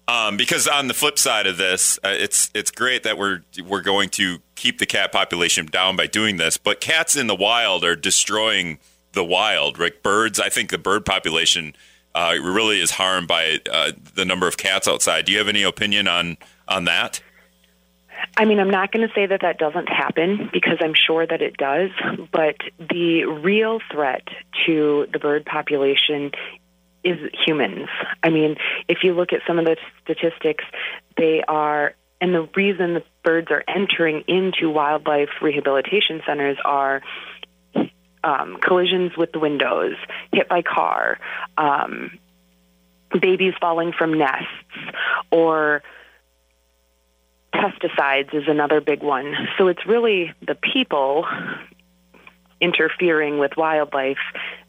Um, 0.07 0.37
because 0.37 0.69
on 0.69 0.89
the 0.89 0.95
flip 0.95 1.19
side 1.19 1.47
of 1.47 1.57
this, 1.57 1.99
uh, 2.05 2.09
it's 2.09 2.51
it's 2.55 2.71
great 2.71 3.05
that 3.05 3.17
we're 3.17 3.41
we're 3.65 3.81
going 3.81 4.11
to 4.11 4.39
keep 4.55 4.79
the 4.79 4.87
cat 4.87 5.13
population 5.13 5.67
down 5.67 5.97
by 5.97 6.07
doing 6.07 6.37
this, 6.37 6.59
but 6.59 6.81
cats 6.81 7.17
in 7.17 7.27
the 7.27 7.35
wild 7.35 7.85
are 7.85 7.97
destroying 7.97 8.79
the 9.13 9.25
wild. 9.25 9.79
Right, 9.79 10.03
birds. 10.03 10.39
I 10.39 10.51
think 10.51 10.71
the 10.71 10.79
bird 10.79 11.07
population 11.07 11.75
uh, 12.15 12.35
really 12.43 12.81
is 12.81 12.93
harmed 12.93 13.29
by 13.29 13.61
uh, 13.71 13.93
the 14.15 14.27
number 14.27 14.47
of 14.47 14.59
cats 14.59 14.87
outside. 14.87 15.25
Do 15.25 15.33
you 15.33 15.39
have 15.39 15.49
any 15.49 15.63
opinion 15.63 16.07
on 16.07 16.37
on 16.69 16.85
that? 16.85 17.23
I 18.37 18.45
mean, 18.45 18.59
I'm 18.59 18.71
not 18.71 18.93
going 18.93 19.07
to 19.07 19.15
say 19.15 19.27
that 19.27 19.41
that 19.43 19.59
doesn't 19.59 19.89
happen 19.89 20.51
because 20.53 20.79
I'm 20.81 20.95
sure 20.95 21.27
that 21.27 21.41
it 21.41 21.57
does, 21.57 21.91
but 22.33 22.57
the 22.79 23.25
real 23.25 23.81
threat 23.91 24.27
to 24.67 25.07
the 25.13 25.19
bird 25.19 25.45
population 25.45 26.33
is 27.05 27.19
humans. 27.47 27.89
I 28.23 28.31
mean, 28.31 28.57
if 28.89 28.99
you 29.03 29.15
look 29.15 29.33
at 29.33 29.41
some 29.47 29.59
of 29.59 29.65
the 29.65 29.77
statistics, 30.03 30.65
they 31.17 31.43
are, 31.47 31.95
and 32.21 32.35
the 32.35 32.49
reason 32.57 32.95
the 32.95 33.03
birds 33.23 33.49
are 33.51 33.63
entering 33.69 34.25
into 34.27 34.71
wildlife 34.71 35.29
rehabilitation 35.43 36.23
centers 36.27 36.57
are 36.65 37.03
um, 38.25 38.59
collisions 38.61 39.17
with 39.17 39.33
the 39.33 39.39
windows, 39.39 39.97
hit 40.33 40.49
by 40.49 40.63
car, 40.63 41.19
um, 41.59 42.19
babies 43.21 43.53
falling 43.61 43.93
from 43.93 44.19
nests, 44.19 44.49
or 45.31 45.83
pesticides 47.55 48.35
is 48.35 48.45
another 48.49 48.81
big 48.81 49.03
one. 49.03 49.35
So 49.59 49.69
it's 49.69 49.87
really 49.87 50.33
the 50.45 50.55
people 50.55 51.27
interfering 52.65 53.39
with 53.39 53.57
wildlife 53.57 54.19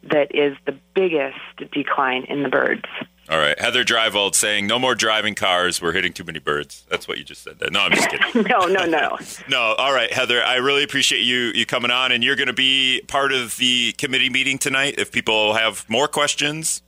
that 0.04 0.36
is 0.36 0.56
the 0.66 0.78
biggest 0.94 1.40
decline 1.72 2.26
in 2.26 2.44
the 2.44 2.50
birds. 2.50 2.84
All 3.28 3.40
right, 3.40 3.60
Heather 3.60 3.84
Dreivold 3.84 4.36
saying 4.36 4.68
no 4.68 4.78
more 4.78 4.94
driving 4.94 5.34
cars. 5.34 5.82
We're 5.82 5.94
hitting 5.94 6.14
too 6.14 6.24
many 6.24 6.38
birds. 6.38 6.86
That's 6.90 7.08
what 7.08 7.18
you 7.18 7.24
just 7.24 7.42
said. 7.44 7.58
No, 7.72 7.80
I'm 7.80 7.92
just 7.92 8.08
kidding. 8.10 8.44
No, 8.50 8.68
no, 8.68 8.86
no. 8.86 9.18
No, 9.50 9.74
all 9.80 9.94
right, 9.94 10.12
Heather. 10.14 10.44
I 10.44 10.58
really 10.58 10.84
appreciate 10.84 11.22
you 11.22 11.52
you 11.56 11.66
coming 11.66 11.90
on, 11.90 12.12
and 12.12 12.24
you're 12.24 12.36
going 12.36 12.48
to 12.48 12.54
be 12.54 13.02
part 13.08 13.32
of 13.32 13.58
the 13.58 13.94
committee 13.94 14.30
meeting 14.30 14.60
tonight. 14.60 14.96
If 15.00 15.12
people 15.12 15.54
have 15.56 15.90
more 15.90 16.08
questions, 16.08 16.84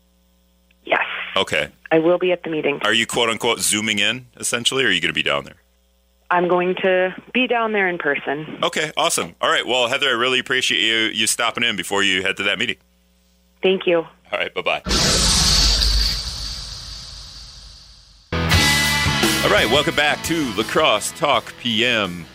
yes, 0.85 1.05
okay. 1.35 1.69
I 1.91 1.97
will 1.99 2.19
be 2.19 2.31
at 2.31 2.43
the 2.43 2.51
meeting. 2.51 2.81
Are 2.83 2.93
you 2.93 3.07
quote 3.07 3.29
unquote 3.29 3.59
zooming 3.59 3.97
in 3.97 4.27
essentially, 4.37 4.83
or 4.83 4.89
are 4.89 4.91
you 4.91 5.01
going 5.01 5.09
to 5.09 5.13
be 5.13 5.23
down 5.23 5.45
there? 5.45 5.55
I'm 6.29 6.47
going 6.47 6.75
to 6.83 7.15
be 7.33 7.47
down 7.47 7.71
there 7.71 7.87
in 7.87 7.97
person. 7.97 8.59
Okay, 8.61 8.91
awesome. 8.97 9.35
All 9.39 9.49
right, 9.49 9.65
well, 9.65 9.87
Heather, 9.87 10.09
I 10.09 10.13
really 10.13 10.39
appreciate 10.39 10.81
you 10.81 11.09
you 11.17 11.27
stopping 11.27 11.63
in 11.63 11.75
before 11.75 12.03
you 12.03 12.21
head 12.21 12.37
to 12.37 12.43
that 12.43 12.59
meeting. 12.59 12.77
Thank 13.61 13.87
you. 13.87 13.99
All 13.99 14.09
right, 14.33 14.53
bye 14.53 14.61
bye. 14.61 14.81
All 19.43 19.53
right, 19.53 19.69
welcome 19.71 19.95
back 19.95 20.21
to 20.23 20.53
La 20.55 20.63
Crosse 20.63 21.11
Talk 21.13 21.53
PM. 21.59 22.25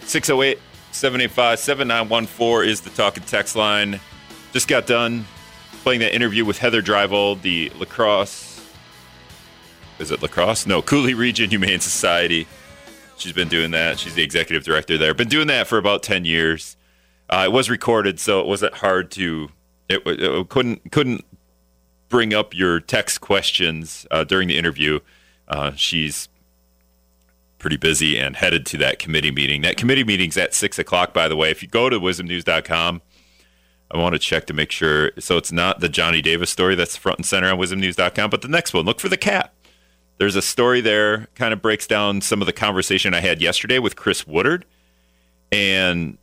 608 0.00 0.58
785 0.90 1.58
7914 1.60 2.68
is 2.68 2.80
the 2.80 2.90
talk 2.90 3.16
and 3.16 3.26
text 3.26 3.54
line. 3.54 4.00
Just 4.52 4.66
got 4.66 4.86
done 4.86 5.24
playing 5.84 6.00
that 6.00 6.14
interview 6.14 6.44
with 6.44 6.58
Heather 6.58 6.82
Dreivold, 6.82 7.42
the 7.42 7.70
La 7.78 7.84
Crosse. 7.84 8.60
Is 10.00 10.10
it 10.10 10.20
La 10.20 10.28
Crosse? 10.28 10.66
No, 10.66 10.82
Coulee 10.82 11.14
Region 11.14 11.48
Humane 11.50 11.78
Society. 11.78 12.48
She's 13.16 13.32
been 13.32 13.48
doing 13.48 13.70
that. 13.72 13.98
She's 13.98 14.14
the 14.14 14.22
executive 14.22 14.64
director 14.64 14.98
there. 14.98 15.14
Been 15.14 15.28
doing 15.28 15.46
that 15.48 15.66
for 15.66 15.78
about 15.78 16.02
10 16.02 16.24
years. 16.24 16.76
Uh, 17.30 17.44
it 17.46 17.52
was 17.52 17.70
recorded, 17.70 18.20
so 18.20 18.40
it 18.40 18.46
wasn't 18.46 18.74
hard 18.74 19.10
to. 19.12 19.48
It, 19.88 20.02
it 20.06 20.48
couldn't 20.48 20.90
couldn't 20.90 21.24
bring 22.08 22.34
up 22.34 22.54
your 22.54 22.78
text 22.78 23.20
questions 23.20 24.06
uh, 24.10 24.24
during 24.24 24.48
the 24.48 24.58
interview. 24.58 25.00
Uh, 25.48 25.72
she's 25.74 26.28
pretty 27.58 27.76
busy 27.76 28.18
and 28.18 28.36
headed 28.36 28.66
to 28.66 28.76
that 28.78 28.98
committee 28.98 29.30
meeting. 29.30 29.62
That 29.62 29.76
committee 29.76 30.04
meeting's 30.04 30.36
at 30.36 30.52
six 30.52 30.78
o'clock, 30.78 31.14
by 31.14 31.28
the 31.28 31.36
way. 31.36 31.50
If 31.50 31.62
you 31.62 31.68
go 31.68 31.88
to 31.88 31.98
wizmnews.com, 31.98 33.00
I 33.90 33.96
want 33.96 34.14
to 34.14 34.18
check 34.18 34.46
to 34.46 34.52
make 34.52 34.70
sure. 34.70 35.12
So 35.18 35.36
it's 35.36 35.52
not 35.52 35.80
the 35.80 35.88
Johnny 35.88 36.20
Davis 36.20 36.50
story 36.50 36.74
that's 36.74 36.96
front 36.96 37.18
and 37.18 37.26
center 37.26 37.50
on 37.50 37.58
wizmnews.com, 37.58 38.30
but 38.30 38.42
the 38.42 38.48
next 38.48 38.74
one. 38.74 38.84
Look 38.84 39.00
for 39.00 39.08
the 39.08 39.16
cat. 39.16 39.52
There's 40.22 40.36
a 40.36 40.40
story 40.40 40.80
there, 40.80 41.26
kind 41.34 41.52
of 41.52 41.60
breaks 41.60 41.88
down 41.88 42.20
some 42.20 42.40
of 42.40 42.46
the 42.46 42.52
conversation 42.52 43.12
I 43.12 43.18
had 43.18 43.42
yesterday 43.42 43.80
with 43.80 43.96
Chris 43.96 44.24
Woodard. 44.24 44.64
And 45.50 46.16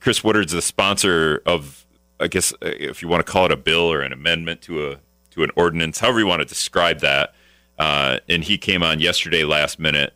Chris 0.00 0.22
Woodard's 0.22 0.52
the 0.52 0.60
sponsor 0.60 1.40
of, 1.46 1.86
I 2.20 2.26
guess, 2.26 2.52
uh, 2.52 2.66
if 2.66 3.00
you 3.00 3.08
want 3.08 3.24
to 3.24 3.32
call 3.32 3.46
it 3.46 3.50
a 3.50 3.56
bill 3.56 3.90
or 3.90 4.02
an 4.02 4.12
amendment 4.12 4.60
to 4.64 4.90
a 4.90 4.96
to 5.30 5.42
an 5.42 5.50
ordinance, 5.56 6.00
however 6.00 6.18
you 6.18 6.26
want 6.26 6.42
to 6.42 6.44
describe 6.44 7.00
that. 7.00 7.32
Uh, 7.78 8.18
and 8.28 8.44
he 8.44 8.58
came 8.58 8.82
on 8.82 9.00
yesterday, 9.00 9.42
last 9.42 9.78
minute. 9.78 10.12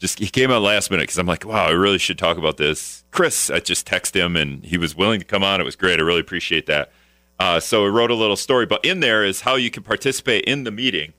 Just 0.00 0.18
he 0.18 0.26
came 0.26 0.50
on 0.50 0.64
last 0.64 0.90
minute 0.90 1.04
because 1.04 1.18
I'm 1.18 1.26
like, 1.26 1.46
wow, 1.46 1.66
I 1.66 1.70
really 1.70 1.98
should 1.98 2.18
talk 2.18 2.38
about 2.38 2.56
this. 2.56 3.04
Chris, 3.12 3.50
I 3.50 3.60
just 3.60 3.86
texted 3.86 4.16
him 4.16 4.34
and 4.34 4.64
he 4.64 4.78
was 4.78 4.96
willing 4.96 5.20
to 5.20 5.26
come 5.26 5.44
on. 5.44 5.60
It 5.60 5.64
was 5.64 5.76
great. 5.76 6.00
I 6.00 6.02
really 6.02 6.22
appreciate 6.22 6.66
that. 6.66 6.90
Uh, 7.38 7.60
so 7.60 7.86
I 7.86 7.88
wrote 7.88 8.10
a 8.10 8.16
little 8.16 8.34
story, 8.34 8.66
but 8.66 8.84
in 8.84 8.98
there 8.98 9.24
is 9.24 9.42
how 9.42 9.54
you 9.54 9.70
can 9.70 9.84
participate 9.84 10.44
in 10.46 10.64
the 10.64 10.72
meeting. 10.72 11.12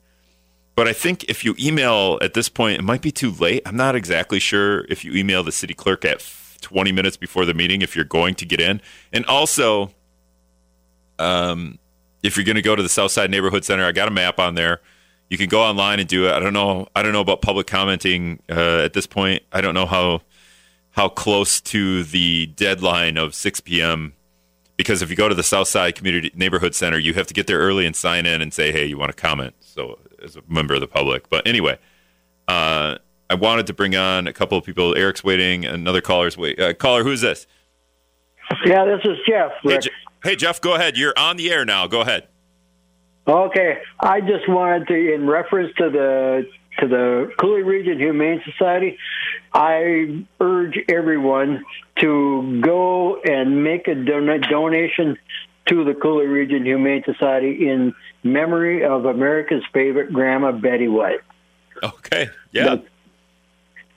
But 0.77 0.87
I 0.87 0.93
think 0.93 1.23
if 1.23 1.43
you 1.43 1.55
email 1.59 2.19
at 2.21 2.35
this 2.35 2.49
point, 2.49 2.77
it 2.77 2.83
might 2.83 3.01
be 3.01 3.11
too 3.11 3.31
late. 3.31 3.63
I'm 3.65 3.75
not 3.75 3.95
exactly 3.95 4.37
sure 4.37 4.85
if 4.89 5.03
you 5.03 5.11
email 5.13 5.41
the 5.41 5.51
city 5.51 5.73
clerk 5.73 6.05
at 6.05 6.23
20 6.61 6.91
minutes 6.91 7.17
before 7.17 7.45
the 7.45 7.55
meeting 7.55 7.81
if 7.81 7.95
you're 7.95 8.05
going 8.05 8.35
to 8.35 8.45
get 8.45 8.61
in. 8.61 8.79
And 9.11 9.25
also, 9.25 9.89
um, 11.17 11.79
if 12.21 12.37
you're 12.37 12.45
going 12.45 12.57
to 12.57 12.61
go 12.61 12.75
to 12.75 12.83
the 12.83 12.89
Southside 12.89 13.31
Neighborhood 13.31 13.65
Center, 13.65 13.85
I 13.85 13.91
got 13.91 14.07
a 14.07 14.11
map 14.11 14.37
on 14.37 14.53
there. 14.53 14.81
You 15.31 15.37
can 15.39 15.49
go 15.49 15.63
online 15.63 15.99
and 15.99 16.07
do 16.07 16.27
it. 16.27 16.31
I 16.31 16.39
don't 16.39 16.53
know. 16.53 16.87
I 16.95 17.01
don't 17.01 17.11
know 17.11 17.21
about 17.21 17.41
public 17.41 17.65
commenting 17.65 18.43
uh, 18.47 18.83
at 18.83 18.93
this 18.93 19.07
point. 19.07 19.41
I 19.51 19.61
don't 19.61 19.73
know 19.73 19.87
how 19.87 20.21
how 20.91 21.09
close 21.09 21.59
to 21.61 22.03
the 22.03 22.45
deadline 22.55 23.17
of 23.17 23.33
6 23.33 23.61
p.m. 23.61 24.13
Because 24.77 25.01
if 25.01 25.09
you 25.09 25.15
go 25.15 25.27
to 25.27 25.35
the 25.35 25.43
Southside 25.43 25.95
Community 25.95 26.31
Neighborhood 26.35 26.75
Center, 26.75 26.99
you 26.99 27.13
have 27.15 27.27
to 27.27 27.33
get 27.33 27.47
there 27.47 27.59
early 27.59 27.85
and 27.85 27.95
sign 27.95 28.25
in 28.25 28.41
and 28.41 28.53
say, 28.53 28.71
"Hey, 28.71 28.85
you 28.85 28.97
want 28.97 29.09
to 29.09 29.19
comment?" 29.19 29.55
So 29.59 29.99
as 30.23 30.35
a 30.35 30.41
member 30.47 30.75
of 30.75 30.81
the 30.81 30.87
public. 30.87 31.29
But 31.29 31.47
anyway, 31.47 31.77
uh, 32.47 32.97
I 33.29 33.35
wanted 33.35 33.67
to 33.67 33.73
bring 33.73 33.95
on 33.95 34.27
a 34.27 34.33
couple 34.33 34.57
of 34.57 34.63
people. 34.63 34.95
Eric's 34.95 35.23
waiting. 35.23 35.65
Another 35.65 36.01
caller's 36.01 36.37
wait. 36.37 36.59
Uh, 36.59 36.73
caller, 36.73 37.03
who's 37.03 37.21
this? 37.21 37.47
Yeah, 38.65 38.85
this 38.85 39.01
is 39.03 39.17
Jeff. 39.27 39.51
Hey, 39.63 39.79
Je- 39.79 39.89
hey, 40.23 40.35
Jeff, 40.35 40.61
go 40.61 40.75
ahead. 40.75 40.97
You're 40.97 41.13
on 41.17 41.37
the 41.37 41.51
air 41.51 41.65
now. 41.65 41.87
Go 41.87 42.01
ahead. 42.01 42.27
Okay, 43.27 43.79
I 43.99 44.21
just 44.21 44.47
wanted 44.47 44.87
to, 44.87 45.13
in 45.13 45.27
reference 45.27 45.75
to 45.77 45.89
the 45.89 46.47
to 46.79 46.87
the 46.87 47.31
Coulee 47.37 47.63
Region 47.63 47.97
Humane 47.99 48.41
Society, 48.45 48.97
I 49.57 50.23
urge 50.39 50.77
everyone 50.87 51.65
to 51.99 52.61
go 52.61 53.19
and 53.21 53.63
make 53.63 53.87
a 53.87 53.95
don- 53.95 54.41
donation 54.41 55.17
to 55.65 55.83
the 55.83 55.95
Coulee 55.95 56.27
Region 56.27 56.63
Humane 56.63 57.03
Society 57.03 57.67
in 57.67 57.95
memory 58.23 58.85
of 58.85 59.05
America's 59.05 59.63
favorite 59.73 60.13
grandma, 60.13 60.51
Betty 60.51 60.87
White. 60.87 61.21
Okay. 61.81 62.29
Yeah. 62.51 62.77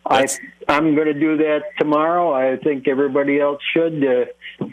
I, 0.07 0.27
I'm 0.67 0.95
going 0.95 1.09
to 1.09 1.15
do 1.15 1.37
that 1.37 1.63
tomorrow. 1.79 2.33
I 2.33 2.57
think 2.57 2.89
everybody 2.89 3.39
else 3.39 3.61
should. 3.75 4.03
Uh, 4.03 4.67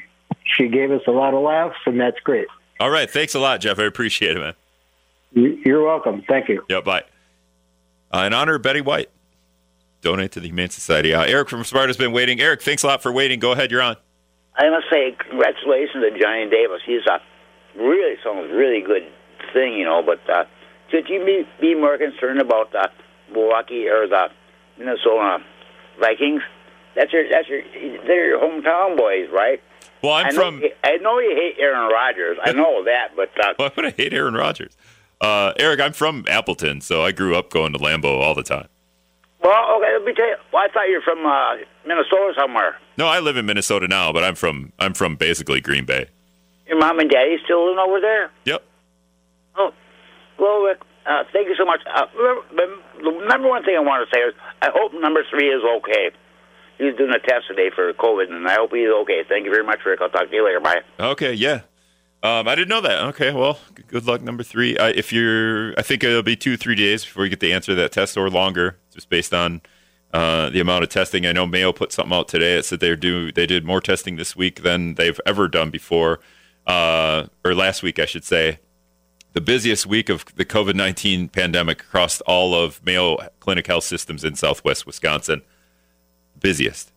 she 0.56 0.70
gave 0.70 0.92
us 0.92 1.02
a 1.06 1.12
lot 1.12 1.34
of 1.34 1.44
laughs, 1.44 1.78
and 1.86 2.00
that's 2.00 2.20
great. 2.22 2.48
All 2.80 2.90
right. 2.90 3.10
Thanks 3.12 3.36
a 3.36 3.40
lot, 3.40 3.60
Jeff. 3.60 3.78
I 3.78 3.84
appreciate 3.84 4.38
it, 4.38 4.40
man. 4.40 5.62
You're 5.66 5.84
welcome. 5.84 6.24
Thank 6.30 6.48
you. 6.48 6.64
Yeah, 6.70 6.80
bye. 6.80 7.04
Uh, 8.10 8.20
in 8.20 8.34
honor 8.34 8.56
of 8.56 8.62
Betty 8.62 8.80
White, 8.80 9.10
donate 10.02 10.32
to 10.34 10.40
the 10.40 10.48
Humane 10.48 10.70
Society. 10.70 11.14
Uh, 11.14 11.24
Eric 11.24 11.50
from 11.50 11.64
Sparta's 11.64 11.98
been 11.98 12.12
waiting. 12.12 12.40
Eric, 12.40 12.62
thanks 12.62 12.84
a 12.84 12.88
lot 12.88 13.02
for 13.02 13.12
waiting. 13.12 13.40
Go 13.40 13.52
ahead. 13.52 13.72
You're 13.72 13.82
on. 13.82 13.98
I 14.56 14.70
must 14.70 14.86
say, 14.92 15.16
congratulations 15.30 16.04
to 16.04 16.20
Johnny 16.20 16.50
Davis. 16.50 16.82
He's 16.86 17.06
a 17.06 17.20
really 17.80 18.16
some 18.24 18.38
really 18.52 18.82
good 18.82 19.08
thing, 19.54 19.74
you 19.74 19.86
know. 19.86 20.02
But 20.02 20.28
uh, 20.30 20.46
should 20.90 21.08
you 21.10 21.24
be, 21.24 21.48
be 21.62 21.76
more 21.76 21.98
concerned 21.98 22.40
about 22.40 22.72
the 22.72 22.90
Milwaukee 23.32 23.88
or 23.88 24.08
the 24.08 24.30
Minnesota 24.78 25.44
Vikings? 26.00 26.42
That's 26.96 27.14
your 27.14 27.30
that's 27.30 27.48
your 27.48 27.62
they're 28.08 28.26
your 28.26 28.40
hometown 28.40 28.98
boys, 28.98 29.30
right? 29.32 29.62
Well, 30.02 30.14
I'm 30.14 30.28
I 30.28 30.30
know, 30.30 30.36
from. 30.36 30.64
I 30.84 30.98
know 30.98 31.20
you 31.20 31.36
hate 31.36 31.62
Aaron 31.62 31.92
Rodgers. 31.92 32.38
I 32.44 32.52
know 32.54 32.84
that, 32.86 33.10
but 33.16 33.30
uh, 33.40 33.54
Why 33.58 33.72
would 33.76 33.86
I 33.86 33.92
hate 33.92 34.14
Aaron 34.14 34.34
Rodgers? 34.34 34.76
Uh, 35.22 35.54
Eric, 35.58 35.80
I'm 35.80 35.94
from 35.94 36.26
Appleton, 36.28 36.82
so 36.82 37.04
I 37.04 37.12
grew 37.12 37.36
up 37.36 37.50
going 37.52 37.74
to 37.74 37.80
Lambeau 37.80 38.20
all 38.20 38.34
the 38.36 38.44
time. 38.44 38.68
Well, 39.44 39.78
okay. 39.78 39.94
Let 39.94 40.06
me 40.06 40.14
tell 40.14 40.28
you. 40.28 40.36
Well, 40.52 40.64
I 40.64 40.72
thought 40.74 40.90
you're 40.90 41.02
from 41.02 41.26
uh, 41.26 41.58
Minnesota 41.86 42.34
somewhere. 42.38 42.78
No, 42.98 43.08
I 43.08 43.20
live 43.20 43.38
in 43.38 43.46
Minnesota 43.46 43.88
now, 43.88 44.12
but 44.12 44.24
I'm 44.24 44.36
from 44.36 44.74
I'm 44.80 44.94
from 44.94 45.16
basically 45.16 45.62
Green 45.62 45.86
Bay. 45.86 46.08
Your 46.68 46.80
mom 46.80 47.00
and 47.00 47.10
daddy 47.10 47.38
still 47.44 47.66
living 47.66 47.80
over 47.80 48.02
there? 48.02 48.32
Yep. 48.46 48.64
Oh, 49.56 49.72
well, 50.38 50.62
Rick, 50.64 50.82
uh, 51.06 51.24
thank 51.32 51.48
you 51.48 51.56
so 51.58 51.66
much. 51.66 51.80
Uh, 51.88 52.06
remember, 52.52 52.76
the 52.98 53.26
number 53.28 53.48
one 53.48 53.64
thing 53.64 53.76
I 53.78 53.80
want 53.80 54.08
to 54.08 54.16
say 54.16 54.22
is 54.22 54.34
I 54.62 54.70
hope 54.74 54.92
number 55.00 55.24
three 55.30 55.48
is 55.48 55.64
okay. 55.78 56.12
He's 56.78 56.96
doing 56.96 57.12
a 57.12 57.20
test 57.20 57.48
today 57.48 57.72
for 57.74 57.92
COVID, 57.94 58.32
and 58.32 58.48
I 58.48 58.56
hope 58.56 58.72
he's 58.74 58.90
okay. 59.02 59.24
Thank 59.28 59.46
you 59.46 59.52
very 59.52 59.64
much, 59.64 59.80
Rick. 59.86 60.00
I'll 60.02 60.10
talk 60.10 60.30
to 60.30 60.36
you 60.36 60.46
later. 60.46 60.60
Bye. 60.60 60.82
Okay, 61.00 61.34
yeah. 61.34 61.62
Um, 62.22 62.48
I 62.48 62.56
didn't 62.56 62.70
know 62.70 62.82
that. 62.82 63.04
Okay, 63.10 63.32
well, 63.32 63.60
good 63.88 64.06
luck, 64.06 64.22
number 64.22 64.44
three. 64.44 64.78
Uh, 64.78 64.92
if 64.94 65.14
you're, 65.14 65.74
I 65.80 65.82
think 65.82 66.04
it'll 66.04 66.24
be 66.24 66.36
two, 66.36 66.58
three 66.58 66.76
days 66.76 67.06
before 67.06 67.24
you 67.24 67.30
get 67.30 67.40
the 67.40 67.54
answer 67.54 67.72
to 67.72 67.76
that 67.76 67.92
test, 67.92 68.18
or 68.18 68.30
longer, 68.30 68.78
just 68.98 69.10
based 69.10 69.32
on 69.32 69.62
uh, 70.12 70.50
the 70.50 70.60
amount 70.60 70.84
of 70.84 70.90
testing. 70.90 71.28
I 71.28 71.32
know 71.32 71.46
Mayo 71.46 71.72
put 71.72 71.92
something 71.92 72.18
out 72.18 72.28
today 72.28 72.56
that 72.56 72.64
said 72.64 72.80
they 72.80 72.96
do 72.96 73.32
they 73.32 73.46
did 73.46 73.64
more 73.64 73.80
testing 73.80 74.16
this 74.16 74.36
week 74.36 74.64
than 74.64 74.96
they've 74.96 75.20
ever 75.26 75.48
done 75.48 75.70
before, 75.70 76.20
uh, 76.66 77.28
or 77.46 77.54
last 77.54 77.84
week, 77.84 78.00
I 78.00 78.06
should 78.06 78.24
say. 78.24 78.60
The 79.34 79.42
busiest 79.42 79.86
week 79.86 80.10
of 80.10 80.26
the 80.36 80.46
COVID 80.46 80.74
nineteen 80.74 81.30
pandemic 81.30 81.82
across 81.82 82.22
all 82.22 82.56
of 82.56 82.84
Mayo 82.84 83.18
Clinic 83.40 83.68
Health 83.68 83.84
Systems 83.84 84.24
in 84.24 84.36
Southwest 84.36 84.88
Wisconsin. 84.88 85.44
Busiest 86.40 86.92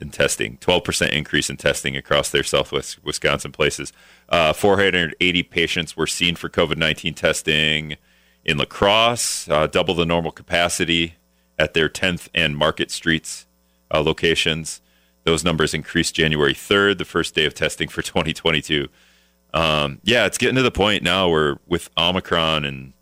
in 0.00 0.10
testing. 0.10 0.56
12% 0.58 1.10
increase 1.10 1.48
in 1.48 1.56
testing 1.56 1.96
across 1.96 2.28
their 2.30 2.42
southwest 2.42 3.04
Wisconsin 3.04 3.52
places. 3.52 3.92
Uh, 4.28 4.52
480 4.52 5.42
patients 5.44 5.96
were 5.96 6.08
seen 6.08 6.34
for 6.34 6.48
COVID 6.48 6.76
19 6.76 7.14
testing 7.14 7.96
in 8.44 8.58
La 8.58 8.64
Crosse, 8.64 9.48
uh, 9.48 9.68
double 9.68 9.94
the 9.94 10.04
normal 10.04 10.32
capacity 10.32 11.14
at 11.58 11.74
their 11.74 11.88
10th 11.88 12.28
and 12.34 12.56
Market 12.56 12.90
Streets 12.90 13.46
uh, 13.92 14.00
locations. 14.00 14.80
Those 15.24 15.44
numbers 15.44 15.72
increased 15.74 16.14
January 16.14 16.54
3rd, 16.54 16.98
the 16.98 17.04
first 17.04 17.34
day 17.34 17.44
of 17.44 17.54
testing 17.54 17.88
for 17.88 18.02
2022. 18.02 18.88
Um, 19.52 20.00
yeah, 20.02 20.26
it's 20.26 20.38
getting 20.38 20.56
to 20.56 20.62
the 20.62 20.70
point 20.70 21.02
now 21.02 21.28
where 21.28 21.58
with 21.66 21.88
Omicron 21.96 22.64
and 22.64 22.92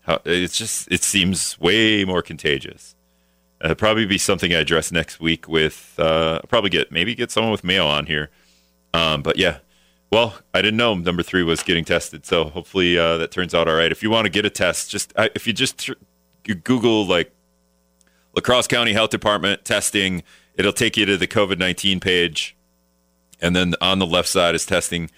how, 0.00 0.20
it's 0.24 0.56
just, 0.56 0.90
it 0.90 1.02
seems 1.02 1.60
way 1.60 2.04
more 2.04 2.22
contagious. 2.22 2.94
Uh, 3.60 3.74
probably 3.74 4.06
be 4.06 4.18
something 4.18 4.54
I 4.54 4.58
address 4.58 4.92
next 4.92 5.20
week 5.20 5.48
with 5.48 5.94
uh, 5.98 6.40
probably 6.48 6.70
get 6.70 6.92
maybe 6.92 7.14
get 7.14 7.30
someone 7.32 7.50
with 7.50 7.64
Mayo 7.64 7.86
on 7.86 8.06
here. 8.06 8.30
Um, 8.94 9.20
but 9.20 9.36
yeah, 9.36 9.58
well, 10.12 10.38
I 10.54 10.62
didn't 10.62 10.76
know 10.76 10.94
number 10.94 11.24
three 11.24 11.42
was 11.42 11.62
getting 11.64 11.84
tested, 11.84 12.24
so 12.24 12.44
hopefully 12.44 12.96
uh, 12.96 13.18
that 13.18 13.32
turns 13.32 13.54
out 13.54 13.66
all 13.66 13.74
right. 13.74 13.90
If 13.90 14.02
you 14.02 14.10
want 14.10 14.26
to 14.26 14.30
get 14.30 14.46
a 14.46 14.50
test, 14.50 14.90
just 14.90 15.12
if 15.16 15.46
you 15.46 15.52
just 15.52 15.78
tr- 15.86 15.92
Google 16.64 17.04
like 17.04 17.32
La 18.38 18.40
Crosse 18.40 18.68
County 18.68 18.92
Health 18.92 19.10
Department 19.10 19.64
testing, 19.64 20.22
it'll 20.54 20.72
take 20.72 20.96
you 20.96 21.04
to 21.06 21.16
the 21.16 21.26
COVID 21.26 21.58
nineteen 21.58 21.98
page, 21.98 22.56
and 23.40 23.56
then 23.56 23.74
on 23.80 23.98
the 23.98 24.06
left 24.06 24.28
side 24.28 24.54
is 24.54 24.64
testing. 24.64 25.10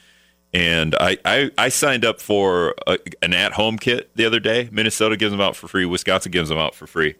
And 0.54 0.96
I, 0.98 1.18
I, 1.24 1.50
I 1.58 1.68
signed 1.68 2.02
up 2.02 2.18
for 2.18 2.74
a, 2.86 2.98
an 3.20 3.34
at 3.34 3.52
home 3.52 3.78
kit 3.78 4.10
the 4.16 4.24
other 4.24 4.40
day. 4.40 4.70
Minnesota 4.72 5.18
gives 5.18 5.32
them 5.32 5.40
out 5.40 5.54
for 5.54 5.68
free. 5.68 5.84
Wisconsin 5.84 6.32
gives 6.32 6.48
them 6.48 6.56
out 6.56 6.74
for 6.74 6.86
free 6.86 7.14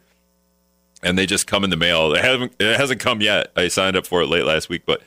and 1.02 1.18
they 1.18 1.26
just 1.26 1.46
come 1.46 1.64
in 1.64 1.70
the 1.70 1.76
mail. 1.76 2.14
It 2.14 2.24
hasn't 2.24 2.54
it 2.58 2.76
hasn't 2.76 3.00
come 3.00 3.20
yet. 3.20 3.52
I 3.54 3.68
signed 3.68 3.96
up 3.96 4.06
for 4.06 4.22
it 4.22 4.26
late 4.28 4.44
last 4.44 4.70
week, 4.70 4.82
but 4.86 5.02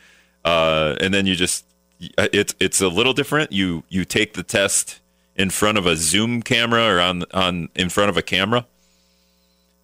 uh, 0.45 0.95
and 1.01 1.11
then 1.11 1.25
you 1.25 1.35
just 1.35 1.65
it's 1.99 2.53
it's 2.59 2.81
a 2.81 2.87
little 2.87 3.13
different. 3.13 3.51
You 3.51 3.83
you 3.89 4.05
take 4.05 4.33
the 4.33 4.43
test 4.43 5.01
in 5.35 5.49
front 5.49 5.77
of 5.77 5.85
a 5.85 5.95
Zoom 5.95 6.41
camera 6.43 6.85
or 6.85 6.99
on 6.99 7.23
on 7.33 7.69
in 7.75 7.89
front 7.89 8.09
of 8.09 8.17
a 8.17 8.21
camera, 8.21 8.67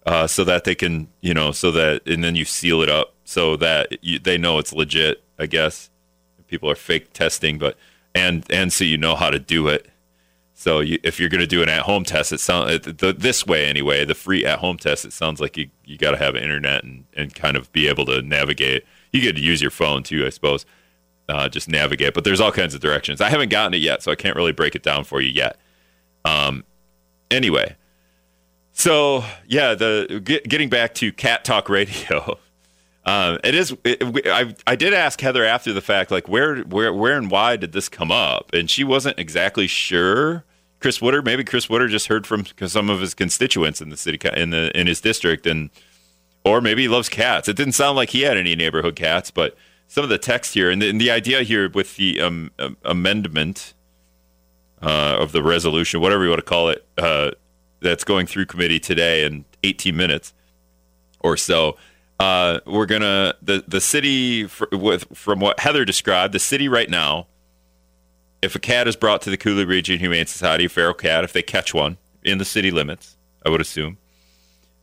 uh, 0.09 0.25
so 0.25 0.43
that 0.43 0.63
they 0.63 0.73
can 0.73 1.07
you 1.21 1.35
know 1.35 1.51
so 1.51 1.71
that 1.71 2.01
and 2.07 2.23
then 2.23 2.35
you 2.35 2.43
seal 2.43 2.81
it 2.81 2.89
up 2.89 3.13
so 3.25 3.55
that 3.55 4.03
you, 4.03 4.17
they 4.17 4.39
know 4.39 4.57
it's 4.57 4.73
legit. 4.73 5.23
I 5.37 5.45
guess 5.45 5.91
people 6.47 6.67
are 6.67 6.75
fake 6.75 7.13
testing, 7.13 7.59
but 7.59 7.77
and 8.15 8.43
and 8.49 8.73
so 8.73 8.83
you 8.83 8.97
know 8.97 9.15
how 9.15 9.29
to 9.29 9.37
do 9.37 9.67
it. 9.67 9.87
So 10.55 10.79
you, 10.79 10.97
if 11.03 11.19
you're 11.19 11.29
going 11.29 11.39
to 11.41 11.47
do 11.47 11.61
an 11.61 11.69
at-home 11.69 12.03
test, 12.03 12.33
it 12.33 12.39
sounds 12.39 12.81
this 12.83 13.45
way 13.45 13.67
anyway. 13.67 14.03
The 14.03 14.15
free 14.15 14.43
at-home 14.43 14.77
test, 14.77 15.05
it 15.05 15.13
sounds 15.13 15.39
like 15.39 15.55
you 15.57 15.69
you 15.85 15.95
got 15.95 16.11
to 16.11 16.17
have 16.17 16.35
internet 16.35 16.83
and, 16.83 17.05
and 17.15 17.33
kind 17.35 17.55
of 17.55 17.71
be 17.71 17.87
able 17.87 18.05
to 18.07 18.23
navigate. 18.23 18.85
You 19.13 19.21
get 19.21 19.35
to 19.35 19.41
use 19.41 19.61
your 19.61 19.71
phone 19.71 20.01
too, 20.01 20.25
I 20.25 20.29
suppose. 20.29 20.65
Uh, 21.29 21.47
just 21.47 21.69
navigate, 21.69 22.15
but 22.15 22.23
there's 22.23 22.41
all 22.41 22.51
kinds 22.51 22.73
of 22.73 22.81
directions. 22.81 23.21
I 23.21 23.29
haven't 23.29 23.49
gotten 23.49 23.75
it 23.75 23.81
yet, 23.81 24.01
so 24.01 24.11
I 24.11 24.15
can't 24.15 24.35
really 24.35 24.53
break 24.53 24.73
it 24.73 24.81
down 24.81 25.03
for 25.03 25.21
you 25.21 25.29
yet. 25.29 25.57
Um, 26.25 26.63
anyway, 27.29 27.75
so 28.79 29.23
yeah, 29.47 29.75
the 29.75 30.21
get, 30.23 30.47
getting 30.47 30.69
back 30.69 30.93
to 30.95 31.11
Cat 31.11 31.43
Talk 31.43 31.69
Radio. 31.69 32.39
Um, 33.05 33.39
it 33.43 33.55
is. 33.55 33.75
It, 33.85 34.27
I 34.27 34.53
I 34.67 34.75
did 34.75 34.93
ask 34.93 35.19
Heather 35.19 35.43
after 35.43 35.73
the 35.73 35.81
fact, 35.81 36.11
like 36.11 36.27
where 36.27 36.57
where 36.57 36.93
where 36.93 37.17
and 37.17 37.31
why 37.31 37.55
did 37.55 37.71
this 37.71 37.89
come 37.89 38.11
up, 38.11 38.53
and 38.53 38.69
she 38.69 38.83
wasn't 38.83 39.17
exactly 39.17 39.65
sure. 39.65 40.43
Chris 40.79 41.01
Woodard, 41.01 41.25
maybe 41.25 41.43
Chris 41.43 41.69
Woodard 41.69 41.89
just 41.89 42.07
heard 42.07 42.27
from 42.27 42.45
some 42.67 42.87
of 42.87 43.01
his 43.01 43.15
constituents 43.15 43.81
in 43.81 43.89
the 43.89 43.97
city 43.97 44.19
in 44.35 44.51
the 44.51 44.77
in 44.77 44.85
his 44.85 45.01
district, 45.01 45.47
and 45.47 45.71
or 46.43 46.61
maybe 46.61 46.83
he 46.83 46.87
loves 46.87 47.09
cats. 47.09 47.47
It 47.47 47.55
didn't 47.55 47.73
sound 47.73 47.95
like 47.95 48.09
he 48.09 48.21
had 48.21 48.37
any 48.37 48.55
neighborhood 48.55 48.95
cats, 48.95 49.31
but 49.31 49.57
some 49.87 50.03
of 50.03 50.09
the 50.09 50.19
text 50.19 50.53
here 50.53 50.69
and 50.69 50.81
the, 50.81 50.89
and 50.89 51.01
the 51.01 51.09
idea 51.09 51.41
here 51.41 51.67
with 51.69 51.95
the 51.95 52.21
um, 52.21 52.51
amendment 52.83 53.73
uh, 54.83 55.17
of 55.19 55.31
the 55.31 55.41
resolution, 55.41 55.99
whatever 55.99 56.23
you 56.23 56.29
want 56.29 56.39
to 56.39 56.45
call 56.45 56.69
it, 56.69 56.85
uh, 56.97 57.31
that's 57.81 58.03
going 58.03 58.25
through 58.25 58.45
committee 58.45 58.79
today 58.79 59.25
in 59.25 59.45
18 59.63 59.95
minutes 59.95 60.33
or 61.19 61.37
so. 61.37 61.77
Uh, 62.19 62.59
we're 62.65 62.85
gonna 62.85 63.33
the 63.41 63.63
the 63.67 63.79
city 63.79 64.47
with 64.71 65.05
from 65.15 65.39
what 65.39 65.59
Heather 65.59 65.85
described, 65.85 66.33
the 66.33 66.39
city 66.39 66.67
right 66.67 66.89
now. 66.89 67.27
If 68.41 68.55
a 68.55 68.59
cat 68.59 68.87
is 68.87 68.95
brought 68.95 69.21
to 69.23 69.29
the 69.29 69.37
Coulee 69.37 69.65
Region 69.65 69.99
Humane 69.99 70.25
Society, 70.25 70.65
a 70.65 70.69
feral 70.69 70.93
cat, 70.93 71.23
if 71.23 71.33
they 71.33 71.41
catch 71.41 71.73
one 71.73 71.97
in 72.23 72.37
the 72.37 72.45
city 72.45 72.71
limits, 72.71 73.17
I 73.45 73.49
would 73.49 73.61
assume, 73.61 73.97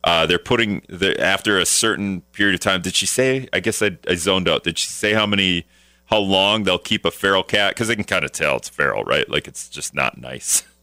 uh, 0.03 0.25
they're 0.25 0.39
putting 0.39 0.81
the 0.89 1.19
after 1.19 1.59
a 1.59 1.65
certain 1.65 2.21
period 2.31 2.55
of 2.55 2.59
time. 2.59 2.81
Did 2.81 2.95
she 2.95 3.05
say? 3.05 3.47
I 3.53 3.59
guess 3.59 3.81
I, 3.81 3.97
I 4.07 4.15
zoned 4.15 4.47
out. 4.47 4.63
Did 4.63 4.77
she 4.77 4.87
say 4.87 5.13
how 5.13 5.25
many, 5.25 5.65
how 6.05 6.19
long 6.19 6.63
they'll 6.63 6.77
keep 6.79 7.03
a 7.03 7.11
feral 7.11 7.43
cat? 7.43 7.73
Because 7.73 7.87
they 7.87 7.95
can 7.95 8.03
kind 8.03 8.25
of 8.25 8.31
tell 8.31 8.57
it's 8.57 8.69
feral, 8.69 9.03
right? 9.03 9.29
Like 9.29 9.47
it's 9.47 9.69
just 9.69 9.93
not 9.93 10.17
nice. 10.17 10.63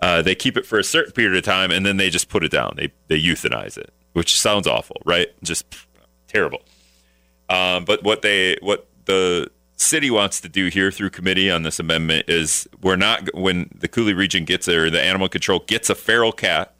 Uh, 0.00 0.22
they 0.22 0.34
keep 0.34 0.56
it 0.56 0.64
for 0.64 0.78
a 0.78 0.84
certain 0.84 1.12
period 1.12 1.36
of 1.36 1.42
time, 1.44 1.70
and 1.70 1.84
then 1.84 1.96
they 1.96 2.10
just 2.10 2.28
put 2.28 2.44
it 2.44 2.50
down. 2.50 2.74
They 2.76 2.92
they 3.08 3.20
euthanize 3.20 3.76
it, 3.76 3.92
which 4.12 4.40
sounds 4.40 4.66
awful, 4.66 5.00
right? 5.04 5.28
Just 5.42 5.68
pff, 5.70 5.86
terrible. 6.28 6.62
Um, 7.48 7.84
but 7.84 8.02
what 8.02 8.22
they 8.22 8.56
what 8.60 8.86
the 9.06 9.50
city 9.76 10.10
wants 10.10 10.40
to 10.40 10.48
do 10.48 10.66
here 10.68 10.90
through 10.90 11.10
committee 11.10 11.50
on 11.50 11.62
this 11.62 11.78
amendment 11.78 12.28
is 12.28 12.68
we're 12.82 12.96
not 12.96 13.32
when 13.34 13.70
the 13.74 13.88
Coulee 13.88 14.12
region 14.12 14.44
gets 14.44 14.68
or 14.68 14.90
the 14.90 15.00
animal 15.00 15.28
control 15.28 15.60
gets 15.60 15.88
a 15.88 15.94
feral 15.94 16.32
cat. 16.32 16.74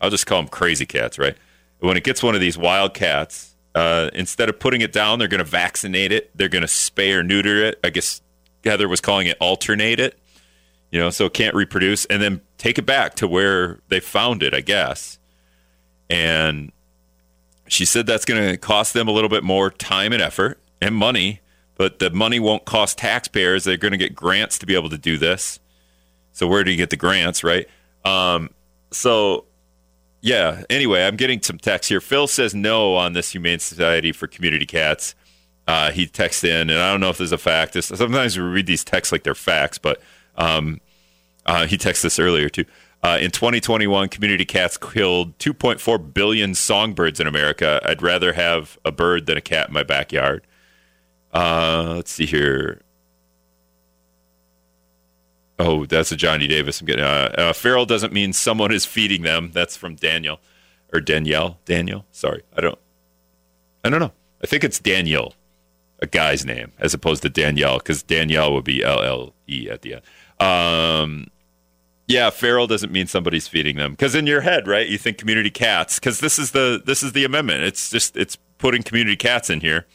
I'll 0.00 0.10
just 0.10 0.26
call 0.26 0.40
them 0.40 0.48
crazy 0.48 0.86
cats, 0.86 1.18
right? 1.18 1.36
When 1.80 1.96
it 1.96 2.04
gets 2.04 2.22
one 2.22 2.34
of 2.34 2.40
these 2.40 2.56
wild 2.56 2.94
cats, 2.94 3.54
uh, 3.74 4.10
instead 4.14 4.48
of 4.48 4.58
putting 4.58 4.80
it 4.80 4.92
down, 4.92 5.18
they're 5.18 5.28
going 5.28 5.38
to 5.38 5.44
vaccinate 5.44 6.12
it. 6.12 6.36
They're 6.36 6.48
going 6.48 6.62
to 6.62 6.68
spay 6.68 7.14
or 7.14 7.22
neuter 7.22 7.62
it. 7.64 7.78
I 7.84 7.90
guess 7.90 8.20
Heather 8.64 8.88
was 8.88 9.00
calling 9.00 9.26
it 9.26 9.36
alternate 9.40 10.00
it, 10.00 10.18
you 10.90 10.98
know, 10.98 11.10
so 11.10 11.26
it 11.26 11.34
can't 11.34 11.54
reproduce, 11.54 12.04
and 12.06 12.20
then 12.20 12.40
take 12.58 12.78
it 12.78 12.86
back 12.86 13.14
to 13.16 13.28
where 13.28 13.80
they 13.88 14.00
found 14.00 14.42
it, 14.42 14.54
I 14.54 14.60
guess. 14.60 15.18
And 16.08 16.72
she 17.68 17.84
said 17.84 18.06
that's 18.06 18.24
going 18.24 18.50
to 18.50 18.56
cost 18.56 18.94
them 18.94 19.06
a 19.08 19.12
little 19.12 19.28
bit 19.28 19.44
more 19.44 19.70
time 19.70 20.12
and 20.12 20.20
effort. 20.20 20.58
and 20.80 20.94
money, 20.94 21.40
but 21.76 21.98
the 21.98 22.10
money 22.10 22.40
won't 22.40 22.64
cost 22.64 22.98
taxpayers. 22.98 23.64
They're 23.64 23.76
going 23.76 23.92
to 23.92 23.98
get 23.98 24.14
grants 24.14 24.58
to 24.58 24.66
be 24.66 24.74
able 24.74 24.90
to 24.90 24.98
do 24.98 25.18
this. 25.18 25.60
So 26.32 26.46
where 26.46 26.64
do 26.64 26.70
you 26.70 26.76
get 26.76 26.90
the 26.90 26.96
grants, 26.96 27.44
right? 27.44 27.66
Um, 28.04 28.50
so 28.90 29.44
yeah. 30.22 30.64
Anyway, 30.68 31.02
I'm 31.02 31.16
getting 31.16 31.42
some 31.42 31.58
text 31.58 31.88
here. 31.88 32.00
Phil 32.00 32.26
says 32.26 32.54
no 32.54 32.94
on 32.96 33.12
this 33.12 33.32
Humane 33.32 33.58
Society 33.58 34.12
for 34.12 34.26
Community 34.26 34.66
Cats. 34.66 35.14
Uh, 35.66 35.90
he 35.92 36.06
texts 36.06 36.44
in, 36.44 36.68
and 36.68 36.78
I 36.78 36.90
don't 36.90 37.00
know 37.00 37.10
if 37.10 37.18
there's 37.18 37.32
a 37.32 37.38
fact. 37.38 37.74
This, 37.74 37.86
sometimes 37.86 38.36
we 38.36 38.42
read 38.42 38.66
these 38.66 38.82
texts 38.82 39.12
like 39.12 39.22
they're 39.22 39.34
facts, 39.34 39.78
but 39.78 40.00
um, 40.36 40.80
uh, 41.46 41.66
he 41.66 41.76
texted 41.76 42.02
this 42.02 42.18
earlier 42.18 42.48
too. 42.48 42.64
Uh, 43.02 43.18
in 43.20 43.30
2021, 43.30 44.08
community 44.08 44.44
cats 44.44 44.76
killed 44.76 45.36
2.4 45.38 46.12
billion 46.12 46.54
songbirds 46.54 47.18
in 47.18 47.26
America. 47.26 47.80
I'd 47.84 48.02
rather 48.02 48.34
have 48.34 48.78
a 48.84 48.92
bird 48.92 49.26
than 49.26 49.38
a 49.38 49.40
cat 49.40 49.68
in 49.68 49.74
my 49.74 49.82
backyard. 49.82 50.46
Uh, 51.32 51.94
let's 51.96 52.10
see 52.10 52.26
here. 52.26 52.82
Oh, 55.58 55.86
that's 55.86 56.12
a 56.12 56.16
Johnny 56.16 56.46
Davis. 56.46 56.80
I'm 56.80 56.86
getting. 56.86 57.04
Uh, 57.04 57.34
uh, 57.36 57.52
feral 57.52 57.86
doesn't 57.86 58.12
mean 58.12 58.32
someone 58.32 58.72
is 58.72 58.84
feeding 58.84 59.22
them. 59.22 59.50
That's 59.52 59.76
from 59.76 59.94
Daniel 59.94 60.40
or 60.92 61.00
Danielle. 61.00 61.58
Daniel. 61.64 62.06
Sorry, 62.12 62.42
I 62.56 62.60
don't. 62.60 62.78
I 63.84 63.90
don't 63.90 64.00
know. 64.00 64.12
I 64.42 64.46
think 64.46 64.64
it's 64.64 64.78
Daniel, 64.78 65.34
a 66.00 66.06
guy's 66.06 66.44
name, 66.46 66.72
as 66.78 66.94
opposed 66.94 67.22
to 67.22 67.28
Danielle, 67.28 67.78
because 67.78 68.02
Danielle 68.02 68.54
would 68.54 68.64
be 68.64 68.82
L 68.82 69.02
L 69.02 69.34
E 69.48 69.68
at 69.70 69.82
the 69.82 69.94
end. 69.94 70.02
Um, 70.40 71.28
yeah, 72.06 72.30
feral 72.30 72.66
doesn't 72.66 72.90
mean 72.90 73.06
somebody's 73.06 73.46
feeding 73.46 73.76
them, 73.76 73.92
because 73.92 74.14
in 74.14 74.26
your 74.26 74.40
head, 74.40 74.66
right, 74.66 74.88
you 74.88 74.98
think 74.98 75.18
community 75.18 75.50
cats, 75.50 75.98
because 75.98 76.20
this 76.20 76.38
is 76.38 76.50
the 76.52 76.82
this 76.84 77.02
is 77.02 77.12
the 77.12 77.24
amendment. 77.24 77.62
It's 77.62 77.90
just 77.90 78.16
it's 78.16 78.36
putting 78.58 78.82
community 78.82 79.16
cats 79.16 79.50
in 79.50 79.60
here. 79.60 79.86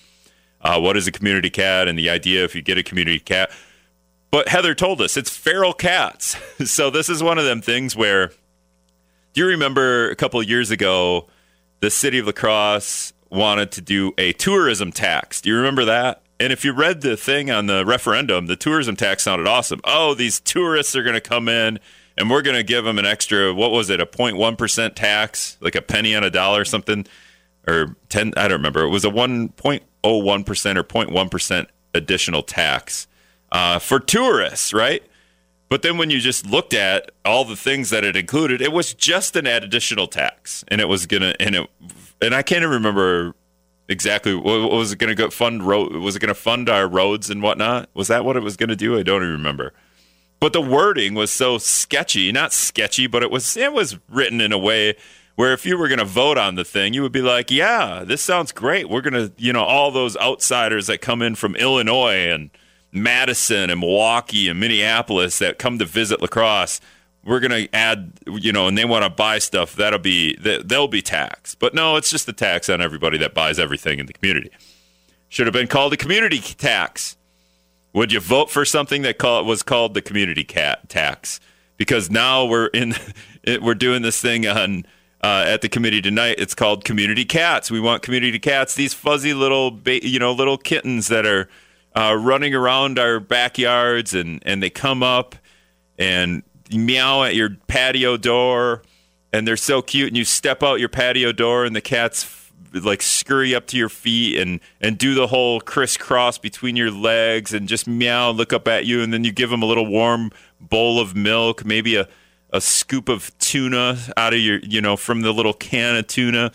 Uh, 0.61 0.79
what 0.79 0.95
is 0.97 1.07
a 1.07 1.11
community 1.11 1.49
cat? 1.49 1.87
And 1.87 1.99
the 1.99 2.09
idea 2.09 2.43
if 2.43 2.55
you 2.55 2.61
get 2.61 2.77
a 2.77 2.83
community 2.83 3.19
cat 3.19 3.51
but 4.35 4.49
Heather 4.49 4.75
told 4.75 4.99
us 4.99 5.15
it's 5.15 5.29
feral 5.29 5.71
cats. 5.71 6.35
so 6.69 6.89
this 6.89 7.07
is 7.07 7.23
one 7.23 7.37
of 7.37 7.45
them 7.45 7.61
things 7.61 7.95
where 7.95 8.33
do 9.31 9.39
you 9.39 9.47
remember 9.47 10.09
a 10.09 10.15
couple 10.17 10.43
years 10.43 10.71
ago 10.71 11.29
the 11.79 11.89
city 11.89 12.19
of 12.19 12.25
La 12.25 12.33
Crosse 12.33 13.13
wanted 13.29 13.71
to 13.71 13.81
do 13.81 14.13
a 14.17 14.33
tourism 14.33 14.91
tax? 14.91 15.39
Do 15.39 15.49
you 15.49 15.55
remember 15.55 15.85
that? 15.85 16.21
And 16.39 16.51
if 16.51 16.65
you 16.65 16.73
read 16.73 17.01
the 17.01 17.15
thing 17.15 17.49
on 17.49 17.67
the 17.67 17.85
referendum, 17.85 18.47
the 18.47 18.55
tourism 18.55 18.95
tax 18.95 19.23
sounded 19.23 19.47
awesome. 19.47 19.79
Oh, 19.83 20.13
these 20.13 20.39
tourists 20.39 20.95
are 20.95 21.03
going 21.03 21.15
to 21.15 21.21
come 21.21 21.47
in 21.47 21.79
and 22.17 22.29
we're 22.29 22.41
going 22.41 22.57
to 22.57 22.63
give 22.63 22.83
them 22.83 22.99
an 22.99 23.05
extra, 23.05 23.53
what 23.53 23.71
was 23.71 23.89
it, 23.89 24.01
a 24.01 24.05
0.1% 24.05 24.95
tax, 24.95 25.57
like 25.61 25.75
a 25.75 25.81
penny 25.81 26.15
on 26.15 26.23
a 26.23 26.29
dollar 26.29 26.61
or 26.61 26.65
something, 26.65 27.05
or 27.67 27.95
10, 28.09 28.33
I 28.37 28.47
don't 28.47 28.59
remember. 28.59 28.83
It 28.83 28.89
was 28.89 29.05
a 29.05 29.09
1.01% 29.09 29.81
or 30.03 30.83
0.1% 30.83 31.67
additional 31.93 32.43
tax 32.43 33.07
uh, 33.51 33.79
for 33.79 33.99
tourists, 33.99 34.73
right? 34.73 35.03
But 35.69 35.81
then 35.81 35.97
when 35.97 36.09
you 36.09 36.19
just 36.19 36.45
looked 36.45 36.73
at 36.73 37.11
all 37.23 37.43
the 37.43 37.55
things 37.55 37.89
that 37.89 38.03
it 38.03 38.15
included, 38.15 38.61
it 38.61 38.71
was 38.71 38.93
just 38.93 39.35
an 39.35 39.47
additional 39.47 40.07
tax, 40.07 40.63
and 40.67 40.79
it 40.79 40.87
was 40.87 41.05
gonna 41.07 41.33
and 41.39 41.55
it 41.55 41.69
and 42.21 42.35
I 42.35 42.43
can't 42.43 42.61
even 42.61 42.75
remember 42.75 43.33
exactly. 43.87 44.35
What 44.35 44.71
was 44.71 44.91
it 44.91 44.99
going 44.99 45.15
to 45.15 45.31
fund 45.31 45.63
was 45.63 46.15
it 46.15 46.19
going 46.19 46.29
to 46.29 46.33
fund 46.33 46.69
our 46.69 46.87
roads 46.87 47.29
and 47.29 47.41
whatnot? 47.41 47.89
Was 47.93 48.07
that 48.07 48.25
what 48.25 48.37
it 48.37 48.43
was 48.43 48.57
going 48.57 48.69
to 48.69 48.75
do? 48.75 48.97
I 48.97 49.03
don't 49.03 49.21
even 49.21 49.31
remember. 49.31 49.73
But 50.39 50.53
the 50.53 50.61
wording 50.61 51.13
was 51.13 51.31
so 51.31 51.57
sketchy 51.57 52.31
not 52.31 52.53
sketchy 52.53 53.07
but 53.07 53.23
it 53.23 53.31
was 53.31 53.55
it 53.57 53.73
was 53.73 53.97
written 54.09 54.41
in 54.41 54.51
a 54.51 54.57
way 54.57 54.95
where 55.35 55.53
if 55.53 55.65
you 55.65 55.77
were 55.77 55.87
going 55.87 55.99
to 55.99 56.05
vote 56.05 56.37
on 56.37 56.55
the 56.55 56.65
thing 56.65 56.93
you 56.93 57.01
would 57.01 57.11
be 57.11 57.21
like 57.21 57.49
yeah 57.49 58.03
this 58.05 58.21
sounds 58.21 58.51
great. 58.51 58.89
We're 58.89 59.01
going 59.01 59.13
to 59.13 59.31
you 59.37 59.53
know 59.53 59.63
all 59.63 59.91
those 59.91 60.17
outsiders 60.17 60.87
that 60.87 61.01
come 61.01 61.21
in 61.21 61.35
from 61.35 61.55
illinois 61.55 62.29
and 62.29 62.49
Madison 62.95 63.69
and 63.69 63.81
Milwaukee 63.81 64.47
and 64.47 64.59
Minneapolis 64.59 65.39
that 65.39 65.59
come 65.59 65.77
to 65.79 65.85
visit 65.85 66.21
La 66.21 66.27
Crosse, 66.27 66.79
we're 67.25 67.39
going 67.39 67.67
to 67.67 67.75
add, 67.75 68.13
you 68.27 68.51
know, 68.51 68.67
and 68.67 68.77
they 68.77 68.85
want 68.85 69.03
to 69.03 69.09
buy 69.09 69.39
stuff, 69.39 69.75
that'll 69.75 69.99
be, 69.99 70.35
they'll 70.35 70.87
be 70.87 71.01
taxed. 71.01 71.59
But 71.59 71.73
no, 71.73 71.95
it's 71.95 72.09
just 72.09 72.27
a 72.29 72.33
tax 72.33 72.69
on 72.69 72.81
everybody 72.81 73.17
that 73.17 73.33
buys 73.33 73.59
everything 73.59 73.99
in 73.99 74.05
the 74.05 74.13
community. 74.13 74.51
Should 75.29 75.47
have 75.47 75.53
been 75.53 75.67
called 75.67 75.91
a 75.93 75.97
community 75.97 76.39
tax. 76.39 77.17
Would 77.93 78.11
you 78.11 78.19
vote 78.19 78.49
for 78.49 78.63
something 78.63 79.01
that 79.01 79.17
call, 79.17 79.43
was 79.43 79.63
called 79.63 79.95
the 79.95 80.01
community 80.01 80.43
cat 80.43 80.87
tax? 80.87 81.39
Because 81.77 82.09
now 82.09 82.45
we're 82.45 82.67
in, 82.67 82.93
we're 83.61 83.73
doing 83.73 84.01
this 84.01 84.21
thing 84.21 84.45
on 84.47 84.85
uh, 85.25 85.43
at 85.47 85.61
the 85.61 85.69
committee 85.69 86.01
tonight. 86.01 86.35
It's 86.37 86.53
called 86.53 86.85
community 86.85 87.25
cats. 87.25 87.71
We 87.71 87.79
want 87.79 88.03
community 88.03 88.37
cats. 88.37 88.75
These 88.75 88.93
fuzzy 88.93 89.33
little, 89.33 89.79
you 89.87 90.19
know, 90.19 90.31
little 90.31 90.57
kittens 90.57 91.07
that 91.07 91.25
are 91.25 91.49
uh, 91.95 92.15
running 92.15 92.53
around 92.53 92.99
our 92.99 93.19
backyards, 93.19 94.13
and 94.13 94.43
and 94.45 94.61
they 94.61 94.69
come 94.69 95.01
up 95.01 95.35
and 95.97 96.43
meow 96.71 97.23
at 97.23 97.35
your 97.35 97.57
patio 97.67 98.17
door, 98.17 98.83
and 99.33 99.47
they're 99.47 99.57
so 99.57 99.81
cute. 99.81 100.07
And 100.07 100.17
you 100.17 100.25
step 100.25 100.63
out 100.63 100.79
your 100.79 100.89
patio 100.89 101.31
door, 101.31 101.65
and 101.65 101.75
the 101.75 101.81
cats 101.81 102.51
like 102.73 103.01
scurry 103.01 103.55
up 103.55 103.67
to 103.67 103.77
your 103.77 103.87
feet 103.87 104.37
and 104.37 104.59
and 104.81 104.97
do 104.97 105.13
the 105.13 105.27
whole 105.27 105.61
crisscross 105.61 106.37
between 106.37 106.75
your 106.75 106.91
legs 106.91 107.53
and 107.53 107.69
just 107.69 107.87
meow, 107.87 108.31
look 108.31 108.51
up 108.51 108.67
at 108.67 108.85
you, 108.85 109.01
and 109.01 109.13
then 109.13 109.23
you 109.23 109.31
give 109.31 109.49
them 109.49 109.61
a 109.61 109.65
little 109.65 109.85
warm 109.85 110.31
bowl 110.59 110.99
of 110.99 111.15
milk, 111.15 111.65
maybe 111.65 111.95
a 111.95 112.07
a 112.55 112.61
scoop 112.61 113.09
of 113.09 113.37
tuna 113.37 113.97
out 114.15 114.33
of 114.33 114.39
your 114.39 114.59
you 114.59 114.79
know 114.79 114.95
from 114.95 115.21
the 115.21 115.33
little 115.33 115.53
can 115.53 115.97
of 115.97 116.07
tuna 116.07 116.51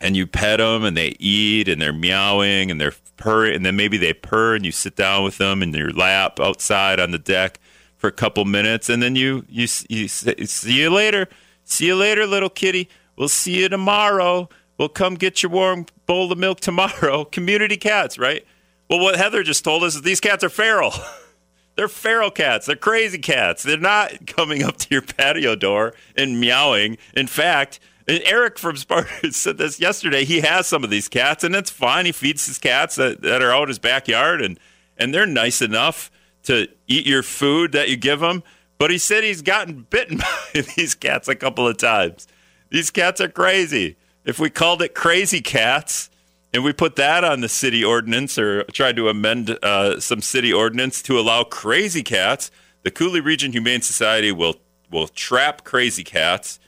and 0.00 0.16
you 0.16 0.24
pet 0.26 0.58
them 0.58 0.84
and 0.84 0.96
they 0.96 1.16
eat 1.18 1.68
and 1.68 1.82
they're 1.82 1.92
meowing 1.92 2.70
and 2.70 2.80
they're 2.80 2.94
purring 3.16 3.56
and 3.56 3.66
then 3.66 3.74
maybe 3.74 3.96
they 3.96 4.12
purr 4.12 4.54
and 4.54 4.64
you 4.64 4.70
sit 4.70 4.94
down 4.94 5.24
with 5.24 5.38
them 5.38 5.62
in 5.62 5.72
your 5.72 5.90
lap 5.90 6.38
outside 6.38 7.00
on 7.00 7.10
the 7.10 7.18
deck 7.18 7.58
for 7.96 8.08
a 8.08 8.12
couple 8.12 8.44
minutes 8.44 8.88
and 8.88 9.02
then 9.02 9.16
you 9.16 9.44
you 9.48 9.66
you 9.88 10.08
say, 10.08 10.34
see 10.44 10.80
you 10.80 10.90
later. 10.90 11.28
See 11.64 11.86
you 11.86 11.96
later 11.96 12.26
little 12.26 12.50
kitty. 12.50 12.88
We'll 13.16 13.28
see 13.28 13.60
you 13.62 13.68
tomorrow. 13.68 14.48
We'll 14.78 14.88
come 14.88 15.14
get 15.14 15.42
your 15.42 15.50
warm 15.50 15.86
bowl 16.06 16.30
of 16.30 16.38
milk 16.38 16.60
tomorrow. 16.60 17.24
Community 17.32 17.76
cats 17.76 18.18
right? 18.18 18.46
Well 18.88 19.00
what 19.00 19.16
heather 19.16 19.42
just 19.42 19.64
told 19.64 19.82
us 19.82 19.94
is 19.94 20.02
these 20.02 20.20
cats 20.20 20.44
are 20.44 20.48
feral. 20.48 20.92
They're 21.76 21.88
feral 21.88 22.30
cats. 22.30 22.66
They're 22.66 22.76
crazy 22.76 23.18
cats. 23.18 23.62
They're 23.62 23.76
not 23.76 24.26
coming 24.26 24.62
up 24.62 24.78
to 24.78 24.88
your 24.90 25.02
patio 25.02 25.54
door 25.54 25.94
and 26.16 26.40
meowing. 26.40 26.98
In 27.14 27.26
fact 27.26 27.80
and 28.08 28.22
Eric 28.24 28.58
from 28.58 28.76
Sparta 28.76 29.32
said 29.32 29.58
this 29.58 29.80
yesterday. 29.80 30.24
He 30.24 30.40
has 30.40 30.66
some 30.66 30.84
of 30.84 30.90
these 30.90 31.08
cats, 31.08 31.42
and 31.42 31.54
it's 31.54 31.70
fine. 31.70 32.06
He 32.06 32.12
feeds 32.12 32.46
his 32.46 32.58
cats 32.58 32.96
that, 32.96 33.22
that 33.22 33.42
are 33.42 33.50
out 33.50 33.64
in 33.64 33.68
his 33.68 33.78
backyard, 33.78 34.40
and 34.40 34.58
and 34.96 35.12
they're 35.12 35.26
nice 35.26 35.60
enough 35.60 36.10
to 36.46 36.68
eat 36.86 37.06
your 37.06 37.22
food 37.22 37.72
that 37.72 37.88
you 37.88 37.96
give 37.96 38.20
them. 38.20 38.42
But 38.78 38.90
he 38.90 38.98
said 38.98 39.24
he's 39.24 39.42
gotten 39.42 39.86
bitten 39.88 40.18
by 40.54 40.60
these 40.76 40.94
cats 40.94 41.28
a 41.28 41.34
couple 41.34 41.66
of 41.66 41.76
times. 41.76 42.26
These 42.70 42.90
cats 42.90 43.20
are 43.20 43.28
crazy. 43.28 43.96
If 44.24 44.38
we 44.38 44.50
called 44.50 44.82
it 44.82 44.94
crazy 44.94 45.40
cats, 45.40 46.10
and 46.52 46.64
we 46.64 46.72
put 46.72 46.96
that 46.96 47.22
on 47.22 47.40
the 47.40 47.48
city 47.48 47.84
ordinance 47.84 48.38
or 48.38 48.64
tried 48.64 48.96
to 48.96 49.08
amend 49.08 49.50
uh, 49.62 50.00
some 50.00 50.22
city 50.22 50.52
ordinance 50.52 51.02
to 51.02 51.18
allow 51.18 51.44
crazy 51.44 52.02
cats, 52.02 52.50
the 52.82 52.90
Coulee 52.90 53.20
Region 53.20 53.52
Humane 53.52 53.82
Society 53.82 54.32
will 54.32 54.56
will 54.90 55.08
trap 55.08 55.64
crazy 55.64 56.04
cats 56.04 56.60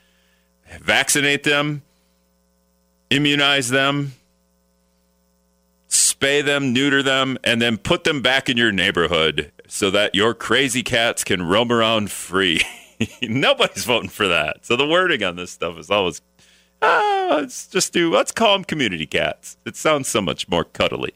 vaccinate 0.77 1.43
them, 1.43 1.81
immunize 3.09 3.69
them, 3.69 4.13
spay 6.19 6.43
them, 6.43 6.73
neuter 6.73 7.01
them, 7.01 7.37
and 7.43 7.61
then 7.61 7.77
put 7.77 8.03
them 8.03 8.21
back 8.21 8.49
in 8.49 8.57
your 8.57 8.71
neighborhood 8.71 9.51
so 9.67 9.89
that 9.91 10.15
your 10.15 10.33
crazy 10.33 10.83
cats 10.83 11.23
can 11.23 11.43
roam 11.43 11.71
around 11.71 12.11
free. 12.11 12.61
Nobody's 13.21 13.85
voting 13.85 14.09
for 14.09 14.27
that. 14.27 14.65
So 14.65 14.75
the 14.75 14.87
wording 14.87 15.23
on 15.23 15.35
this 15.35 15.51
stuff 15.51 15.77
is 15.77 15.89
always, 15.89 16.21
ah, 16.81 17.37
let's 17.37 17.67
just 17.67 17.93
do, 17.93 18.11
let's 18.11 18.31
call 18.31 18.53
them 18.53 18.63
community 18.63 19.05
cats. 19.05 19.57
It 19.65 19.75
sounds 19.75 20.07
so 20.07 20.21
much 20.21 20.49
more 20.49 20.63
cuddly. 20.63 21.13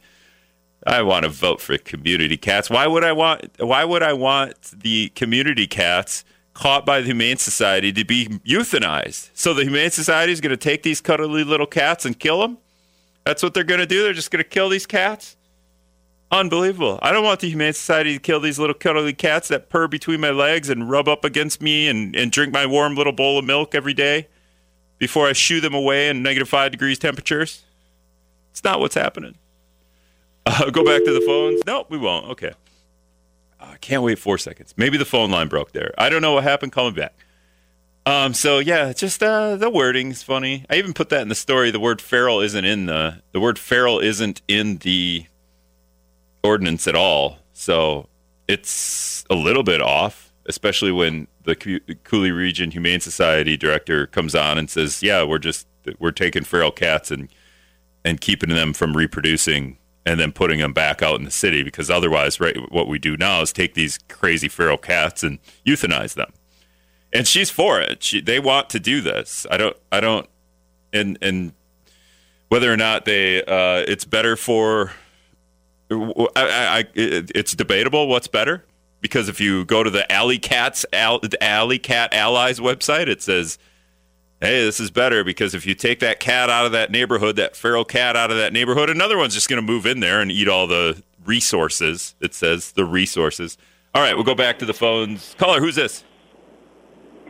I 0.86 1.02
want 1.02 1.24
to 1.24 1.30
vote 1.30 1.62
for 1.62 1.78
community 1.78 2.38
cats. 2.38 2.70
Why 2.70 2.88
would 2.88 3.06
I 3.06 3.13
want? 3.13 3.52
Why 3.58 3.86
would 3.86 4.04
I 4.04 4.12
want 4.12 4.82
the 4.82 5.10
community 5.16 5.66
cats 5.66 6.26
caught 6.54 6.86
by 6.86 7.00
the 7.00 7.08
Humane 7.08 7.38
Society 7.38 7.92
to 7.94 8.06
be 8.06 8.28
euthanized. 8.46 9.30
So 9.34 9.54
the 9.54 9.63
Humane 9.63 9.92
Society 9.92 10.32
is 10.32 10.42
going 10.42 10.52
to 10.52 10.58
take 10.58 10.84
these 10.84 11.02
cuddly 11.02 11.44
little 11.44 11.66
cats 11.66 12.06
and 12.06 12.20
kill 12.20 12.42
them. 12.42 12.58
That's 13.25 13.41
what 13.41 13.53
they're 13.53 13.63
going 13.63 13.79
to 13.79 13.86
do. 13.86 14.03
They're 14.03 14.13
just 14.13 14.31
going 14.31 14.43
to 14.43 14.49
kill 14.49 14.69
these 14.69 14.86
cats. 14.86 15.38
Unbelievable. 16.31 16.99
I 17.01 17.12
don't 17.12 17.23
want 17.23 17.41
the 17.41 17.49
Humane 17.49 17.73
Society 17.73 18.13
to 18.13 18.19
kill 18.19 18.39
these 18.39 18.57
little 18.57 18.73
cuddly 18.73 19.13
cats 19.13 19.49
that 19.49 19.69
purr 19.69 19.88
between 19.88 20.19
my 20.19 20.32
legs 20.32 20.69
and 20.69 20.89
rub 20.89 21.07
up 21.07 21.24
against 21.24 21.61
me 21.61 21.88
and, 21.88 22.15
and 22.15 22.32
drink 22.32 22.51
my 22.51 22.65
warm 22.65 22.95
little 22.95 23.13
bowl 23.13 23.38
of 23.38 23.45
milk 23.45 23.76
every 23.76 23.93
day 23.93 24.28
before 24.97 25.28
I 25.28 25.34
shoo 25.34 25.61
them 25.61 25.76
away 25.76 26.09
in 26.09 26.24
negative 26.24 26.49
five 26.49 26.71
degrees 26.71 26.97
temperatures. 26.97 27.63
It's 28.51 28.63
not 28.63 28.80
what's 28.80 28.95
happening. 28.95 29.36
Uh, 30.45 30.69
go 30.71 30.84
back 30.84 31.03
to 31.05 31.13
the 31.13 31.21
phones. 31.21 31.61
No, 31.65 31.86
we 31.89 31.97
won't. 31.97 32.28
Okay. 32.32 32.53
I 33.59 33.78
can't 33.78 34.03
wait 34.03 34.19
four 34.19 34.38
seconds. 34.38 34.74
Maybe 34.76 34.97
the 34.97 35.05
phone 35.05 35.32
line 35.32 35.47
broke 35.47 35.71
there. 35.71 35.93
I 35.97 36.09
don't 36.09 36.21
know 36.21 36.34
what 36.34 36.43
happened. 36.43 36.76
Me 36.76 36.91
back. 36.91 37.13
Um, 38.06 38.34
so 38.34 38.60
yeah, 38.60 38.91
just 38.91 39.24
uh, 39.24 39.56
the 39.56 39.70
wording's 39.70 40.24
funny. 40.24 40.66
I 40.70 40.76
even 40.76 40.93
put 40.93 41.10
that 41.10 41.22
in 41.22 41.30
the 41.30 41.36
story. 41.36 41.72
The 41.72 41.80
word 41.80 42.01
feral 42.01 42.41
isn't 42.41 42.66
in 42.66 42.86
the 42.86 43.22
the 43.32 43.39
word 43.39 43.58
feral 43.58 43.99
isn't 43.99 44.41
in 44.47 44.78
the 44.78 45.26
ordinance 46.43 46.88
at 46.88 46.95
all. 46.95 47.38
So 47.54 48.10
it's 48.47 49.24
a 49.30 49.36
little 49.36 49.64
bit 49.64 49.82
off, 49.82 50.34
especially 50.45 50.91
when 50.91 51.28
the 51.43 51.56
Coulee 51.56 52.32
Region 52.32 52.72
Humane 52.72 52.99
Society 52.99 53.56
director 53.56 54.08
comes 54.08 54.36
on 54.36 54.58
and 54.58 54.70
says, 54.70 55.01
"Yeah, 55.01 55.24
we're 55.24 55.39
just 55.39 55.66
we're 55.97 56.12
taking 56.12 56.43
feral 56.43 56.72
cats 56.72 57.10
and 57.10 57.30
and 58.04 58.20
keeping 58.20 58.49
them 58.49 58.74
from 58.74 58.97
reproducing 58.97 59.78
and 60.06 60.20
then 60.20 60.34
putting 60.34 60.60
them 60.60 60.74
back 60.74 61.01
out 61.01 61.18
in 61.18 61.24
the 61.24 61.32
city 61.32 61.64
because 61.64 61.89
otherwise, 61.89 62.41
right, 62.41 62.58
what 62.70 62.89
we 62.89 62.99
do 62.99 63.16
now 63.16 63.41
is 63.41 63.54
take 63.54 63.76
these 63.76 63.97
crazy 64.10 64.49
feral 64.49 64.78
cats 64.78 65.24
and 65.24 65.39
euthanize 65.66 66.16
them." 66.16 66.34
And 67.14 67.28
she's 67.28 67.51
for 67.51 67.80
it. 67.80 68.01
She, 68.03 68.22
they 68.22 68.39
want 68.39 68.72
to 68.72 68.80
do 68.80 68.99
this. 68.99 69.45
I 69.51 69.57
don't. 69.57 69.78
I 69.91 69.99
don't. 69.99 70.28
And 70.91 71.18
and 71.22 71.53
whether 72.49 72.74
or 72.74 72.78
not 72.78 73.05
they, 73.05 73.43
uh, 73.43 73.86
it's 73.88 74.05
better 74.05 74.36
for. 74.36 74.91
I, 75.91 76.30
I, 76.36 76.86
it's 76.95 77.53
debatable 77.53 78.07
what's 78.07 78.28
better 78.28 78.66
because 78.99 79.30
if 79.30 79.39
you 79.39 79.64
go 79.66 79.84
to 79.84 79.91
the 79.91 80.11
Alley 80.11 80.39
Cats 80.39 80.86
Alley 80.91 81.78
Cat 81.78 82.14
Allies 82.14 82.59
website, 82.59 83.07
it 83.07 83.22
says, 83.22 83.59
"Hey, 84.41 84.64
this 84.64 84.80
is 84.80 84.89
better 84.89 85.24
because 85.24 85.53
if 85.53 85.68
you 85.68 85.76
take 85.76 85.99
that 85.99 86.20
cat 86.20 86.49
out 86.49 86.66
of 86.66 86.72
that 86.72 86.89
neighborhood, 86.89 87.36
that 87.36 87.55
feral 87.55 87.86
cat 87.86 88.16
out 88.16 88.32
of 88.32 88.38
that 88.38 88.53
neighborhood, 88.53 88.89
another 88.89 89.18
one's 89.18 89.36
just 89.36 89.49
going 89.49 89.61
to 89.61 89.66
move 89.66 89.86
in 89.86 89.99
there 89.99 90.20
and 90.20 90.32
eat 90.32 90.47
all 90.47 90.66
the 90.66 91.03
resources." 91.24 92.16
It 92.22 92.34
says 92.34 92.72
the 92.72 92.86
resources. 92.86 93.57
All 93.93 94.01
right, 94.01 94.16
we'll 94.16 94.24
go 94.24 94.34
back 94.34 94.57
to 94.59 94.66
the 94.66 94.74
phones. 94.74 95.36
Caller, 95.38 95.59
who's 95.59 95.76
this? 95.76 96.03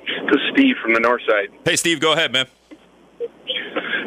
This 0.06 0.36
is 0.36 0.42
Steve 0.54 0.76
from 0.82 0.94
the 0.94 1.00
north 1.00 1.22
side. 1.28 1.50
Hey, 1.66 1.76
Steve, 1.76 2.00
go 2.00 2.14
ahead, 2.14 2.32
man. 2.32 2.48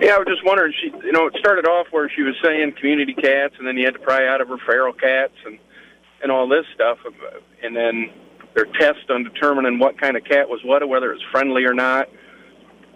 Yeah, 0.00 0.14
I 0.14 0.18
was 0.18 0.26
just 0.28 0.44
wondering. 0.44 0.72
She, 0.80 0.90
you 1.04 1.12
know, 1.12 1.26
it 1.26 1.34
started 1.38 1.66
off 1.66 1.86
where 1.90 2.10
she 2.10 2.22
was 2.22 2.34
saying 2.42 2.74
community 2.78 3.14
cats, 3.14 3.54
and 3.58 3.66
then 3.66 3.76
you 3.76 3.84
had 3.84 3.94
to 3.94 4.00
pry 4.00 4.28
out 4.28 4.40
of 4.40 4.48
her 4.48 4.58
feral 4.66 4.92
cats, 4.92 5.34
and 5.44 5.58
and 6.22 6.30
all 6.32 6.48
this 6.48 6.64
stuff, 6.74 6.98
um, 7.06 7.14
and 7.62 7.76
then 7.76 8.10
their 8.54 8.64
test 8.64 9.10
on 9.10 9.22
determining 9.22 9.78
what 9.78 10.00
kind 10.00 10.16
of 10.16 10.24
cat 10.24 10.48
was 10.48 10.60
what, 10.64 10.86
whether 10.88 11.12
it's 11.12 11.22
friendly 11.30 11.64
or 11.64 11.74
not. 11.74 12.08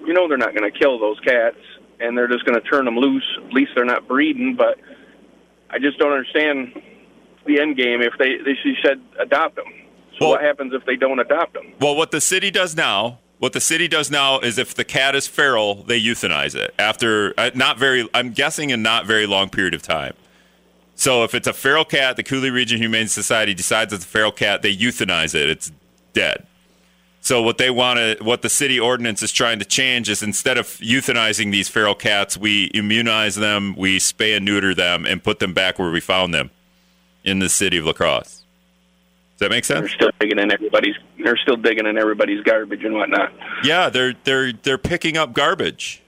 You 0.04 0.14
know, 0.14 0.26
they're 0.26 0.38
not 0.38 0.54
going 0.54 0.70
to 0.70 0.76
kill 0.76 0.98
those 0.98 1.20
cats, 1.20 1.58
and 2.00 2.16
they're 2.16 2.28
just 2.28 2.44
going 2.44 2.60
to 2.60 2.66
turn 2.66 2.86
them 2.86 2.96
loose. 2.96 3.26
At 3.44 3.52
least 3.52 3.72
they're 3.74 3.84
not 3.84 4.08
breeding. 4.08 4.56
But 4.56 4.78
I 5.68 5.78
just 5.78 5.98
don't 5.98 6.12
understand 6.12 6.80
the 7.46 7.60
end 7.60 7.76
game. 7.76 8.00
If 8.00 8.14
they, 8.18 8.38
they 8.38 8.56
she 8.62 8.74
said 8.82 9.00
adopt 9.18 9.56
them. 9.56 9.66
Well, 10.20 10.30
what 10.30 10.42
happens 10.42 10.74
if 10.74 10.84
they 10.84 10.96
don't 10.96 11.18
adopt 11.18 11.54
them? 11.54 11.72
Well, 11.80 11.96
what 11.96 12.10
the 12.10 12.20
city 12.20 12.50
does 12.50 12.76
now 12.76 13.18
what 13.40 13.54
the 13.54 13.60
city 13.60 13.88
does 13.88 14.10
now 14.10 14.38
is 14.40 14.58
if 14.58 14.74
the 14.74 14.84
cat 14.84 15.16
is 15.16 15.26
feral, 15.26 15.76
they 15.84 15.98
euthanize 15.98 16.54
it 16.54 16.74
after 16.78 17.32
uh, 17.38 17.50
not 17.54 17.78
very. 17.78 18.06
I'm 18.12 18.32
guessing 18.32 18.70
a 18.70 18.76
not 18.76 19.06
very 19.06 19.26
long 19.26 19.48
period 19.48 19.72
of 19.72 19.80
time. 19.80 20.12
So 20.94 21.24
if 21.24 21.34
it's 21.34 21.46
a 21.46 21.54
feral 21.54 21.86
cat, 21.86 22.16
the 22.16 22.22
Coulee 22.22 22.50
Region 22.50 22.76
Humane 22.76 23.08
Society 23.08 23.54
decides 23.54 23.94
it's 23.94 24.04
a 24.04 24.06
feral 24.06 24.30
cat, 24.30 24.60
they 24.60 24.76
euthanize 24.76 25.34
it. 25.34 25.48
It's 25.48 25.72
dead. 26.12 26.46
So 27.22 27.40
what 27.40 27.56
they 27.56 27.70
want 27.70 27.98
to, 27.98 28.22
what 28.22 28.42
the 28.42 28.50
city 28.50 28.78
ordinance 28.78 29.22
is 29.22 29.32
trying 29.32 29.58
to 29.60 29.64
change 29.64 30.10
is 30.10 30.22
instead 30.22 30.58
of 30.58 30.66
euthanizing 30.66 31.50
these 31.50 31.70
feral 31.70 31.94
cats, 31.94 32.36
we 32.36 32.66
immunize 32.74 33.36
them, 33.36 33.74
we 33.74 33.98
spay 33.98 34.36
and 34.36 34.44
neuter 34.44 34.74
them, 34.74 35.06
and 35.06 35.24
put 35.24 35.38
them 35.38 35.54
back 35.54 35.78
where 35.78 35.90
we 35.90 36.00
found 36.00 36.34
them 36.34 36.50
in 37.24 37.38
the 37.38 37.48
city 37.48 37.78
of 37.78 37.86
La 37.86 37.94
Crosse. 37.94 38.39
Does 38.39 38.39
that 39.40 39.50
make 39.50 39.64
sense? 39.64 39.80
They're 39.80 39.88
still 39.88 40.10
digging 40.20 40.38
in 40.38 40.52
everybody's. 40.52 40.94
They're 41.22 41.36
still 41.36 41.56
digging 41.56 41.86
in 41.86 41.98
everybody's 41.98 42.42
garbage 42.44 42.84
and 42.84 42.94
whatnot. 42.94 43.32
Yeah, 43.64 43.88
they're 43.88 44.14
they're 44.24 44.52
they're 44.52 44.78
picking 44.78 45.16
up 45.16 45.32
garbage. 45.32 46.02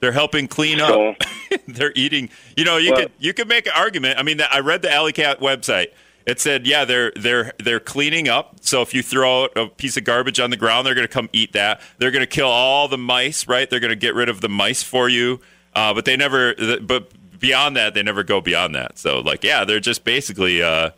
They're 0.00 0.12
helping 0.12 0.48
clean 0.48 0.78
so, 0.78 1.10
up. 1.10 1.16
they're 1.68 1.92
eating. 1.94 2.28
You 2.56 2.64
know, 2.64 2.76
you 2.76 2.92
well, 2.92 3.02
could 3.02 3.12
you 3.18 3.32
could 3.32 3.48
make 3.48 3.66
an 3.66 3.72
argument. 3.76 4.18
I 4.18 4.22
mean, 4.22 4.40
I 4.40 4.60
read 4.60 4.82
the 4.82 4.92
Alley 4.92 5.12
Cat 5.12 5.40
website. 5.40 5.88
It 6.26 6.40
said, 6.40 6.66
yeah, 6.66 6.84
they're 6.84 7.12
they're 7.14 7.52
they're 7.62 7.80
cleaning 7.80 8.28
up. 8.28 8.56
So 8.60 8.82
if 8.82 8.92
you 8.92 9.02
throw 9.02 9.44
out 9.44 9.56
a 9.56 9.68
piece 9.68 9.96
of 9.96 10.04
garbage 10.04 10.40
on 10.40 10.50
the 10.50 10.56
ground, 10.56 10.86
they're 10.86 10.94
going 10.94 11.06
to 11.06 11.12
come 11.12 11.30
eat 11.32 11.52
that. 11.52 11.80
They're 11.98 12.10
going 12.10 12.24
to 12.24 12.26
kill 12.26 12.48
all 12.48 12.88
the 12.88 12.98
mice, 12.98 13.46
right? 13.46 13.70
They're 13.70 13.80
going 13.80 13.90
to 13.90 13.96
get 13.96 14.14
rid 14.14 14.28
of 14.28 14.40
the 14.40 14.48
mice 14.48 14.82
for 14.82 15.08
you. 15.08 15.40
Uh, 15.74 15.94
but 15.94 16.04
they 16.04 16.16
never. 16.16 16.54
But 16.82 17.12
beyond 17.38 17.76
that, 17.76 17.94
they 17.94 18.02
never 18.02 18.24
go 18.24 18.40
beyond 18.40 18.74
that. 18.74 18.98
So 18.98 19.20
like, 19.20 19.44
yeah, 19.44 19.64
they're 19.64 19.80
just 19.80 20.04
basically. 20.04 20.62
Uh, 20.62 20.90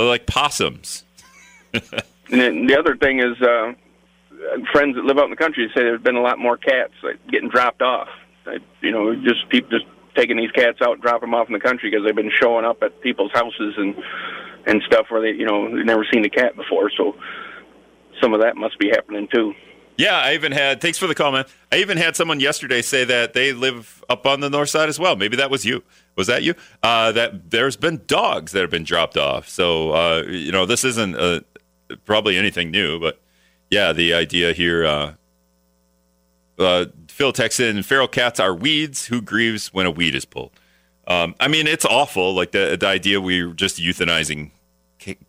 they're 0.00 0.08
like 0.08 0.26
possums. 0.26 1.04
and 1.72 2.68
the 2.68 2.76
other 2.78 2.96
thing 2.96 3.20
is, 3.20 3.40
uh, 3.40 3.72
friends 4.72 4.96
that 4.96 5.04
live 5.04 5.18
out 5.18 5.24
in 5.24 5.30
the 5.30 5.36
country 5.36 5.68
say 5.74 5.82
there's 5.82 6.00
been 6.00 6.16
a 6.16 6.22
lot 6.22 6.38
more 6.38 6.56
cats 6.56 6.92
like 7.02 7.18
getting 7.28 7.48
dropped 7.48 7.82
off. 7.82 8.08
you 8.80 8.90
know, 8.90 9.14
just 9.16 9.48
people 9.48 9.70
just 9.70 9.86
taking 10.14 10.36
these 10.36 10.50
cats 10.52 10.78
out, 10.80 10.94
and 10.94 11.02
dropping 11.02 11.30
them 11.30 11.34
off 11.34 11.46
in 11.46 11.52
the 11.52 11.60
country 11.60 11.90
because 11.90 12.04
they've 12.04 12.16
been 12.16 12.32
showing 12.40 12.64
up 12.64 12.82
at 12.82 13.00
people's 13.00 13.32
houses 13.32 13.74
and 13.76 13.94
and 14.66 14.82
stuff 14.86 15.06
where 15.10 15.20
they, 15.20 15.38
you 15.38 15.46
know, 15.46 15.74
they've 15.74 15.84
never 15.84 16.04
seen 16.12 16.24
a 16.24 16.30
cat 16.30 16.56
before. 16.56 16.90
So 16.96 17.14
some 18.20 18.34
of 18.34 18.40
that 18.40 18.56
must 18.56 18.78
be 18.78 18.88
happening 18.88 19.28
too. 19.32 19.54
Yeah, 19.96 20.18
I 20.18 20.34
even 20.34 20.52
had. 20.52 20.80
Thanks 20.80 20.98
for 20.98 21.06
the 21.06 21.14
comment. 21.14 21.48
I 21.72 21.76
even 21.76 21.96
had 21.96 22.16
someone 22.16 22.40
yesterday 22.40 22.82
say 22.82 23.04
that 23.04 23.32
they 23.32 23.52
live 23.52 24.04
up 24.08 24.26
on 24.26 24.40
the 24.40 24.50
north 24.50 24.68
side 24.68 24.88
as 24.88 24.98
well. 24.98 25.16
Maybe 25.16 25.36
that 25.36 25.50
was 25.50 25.64
you. 25.64 25.82
Was 26.16 26.26
that 26.28 26.42
you? 26.42 26.54
Uh, 26.82 27.12
that 27.12 27.50
there's 27.50 27.76
been 27.76 28.02
dogs 28.06 28.52
that 28.52 28.60
have 28.60 28.70
been 28.70 28.84
dropped 28.84 29.16
off. 29.16 29.48
So 29.48 29.92
uh, 29.92 30.22
you 30.26 30.50
know, 30.50 30.66
this 30.66 30.82
isn't 30.84 31.14
uh, 31.14 31.40
probably 32.04 32.36
anything 32.36 32.70
new, 32.70 32.98
but 32.98 33.20
yeah, 33.70 33.92
the 33.92 34.14
idea 34.14 34.52
here. 34.52 34.84
Uh, 34.84 35.12
uh, 36.58 36.86
Phil 37.08 37.32
texts 37.32 37.60
in: 37.60 37.82
feral 37.82 38.08
cats 38.08 38.40
are 38.40 38.54
weeds. 38.54 39.06
Who 39.06 39.20
grieves 39.20 39.72
when 39.74 39.86
a 39.86 39.90
weed 39.90 40.14
is 40.14 40.24
pulled? 40.24 40.52
Um, 41.06 41.34
I 41.38 41.48
mean, 41.48 41.66
it's 41.66 41.84
awful. 41.84 42.34
Like 42.34 42.52
the 42.52 42.76
the 42.78 42.86
idea 42.86 43.20
we're 43.20 43.52
just 43.52 43.78
euthanizing, 43.78 44.50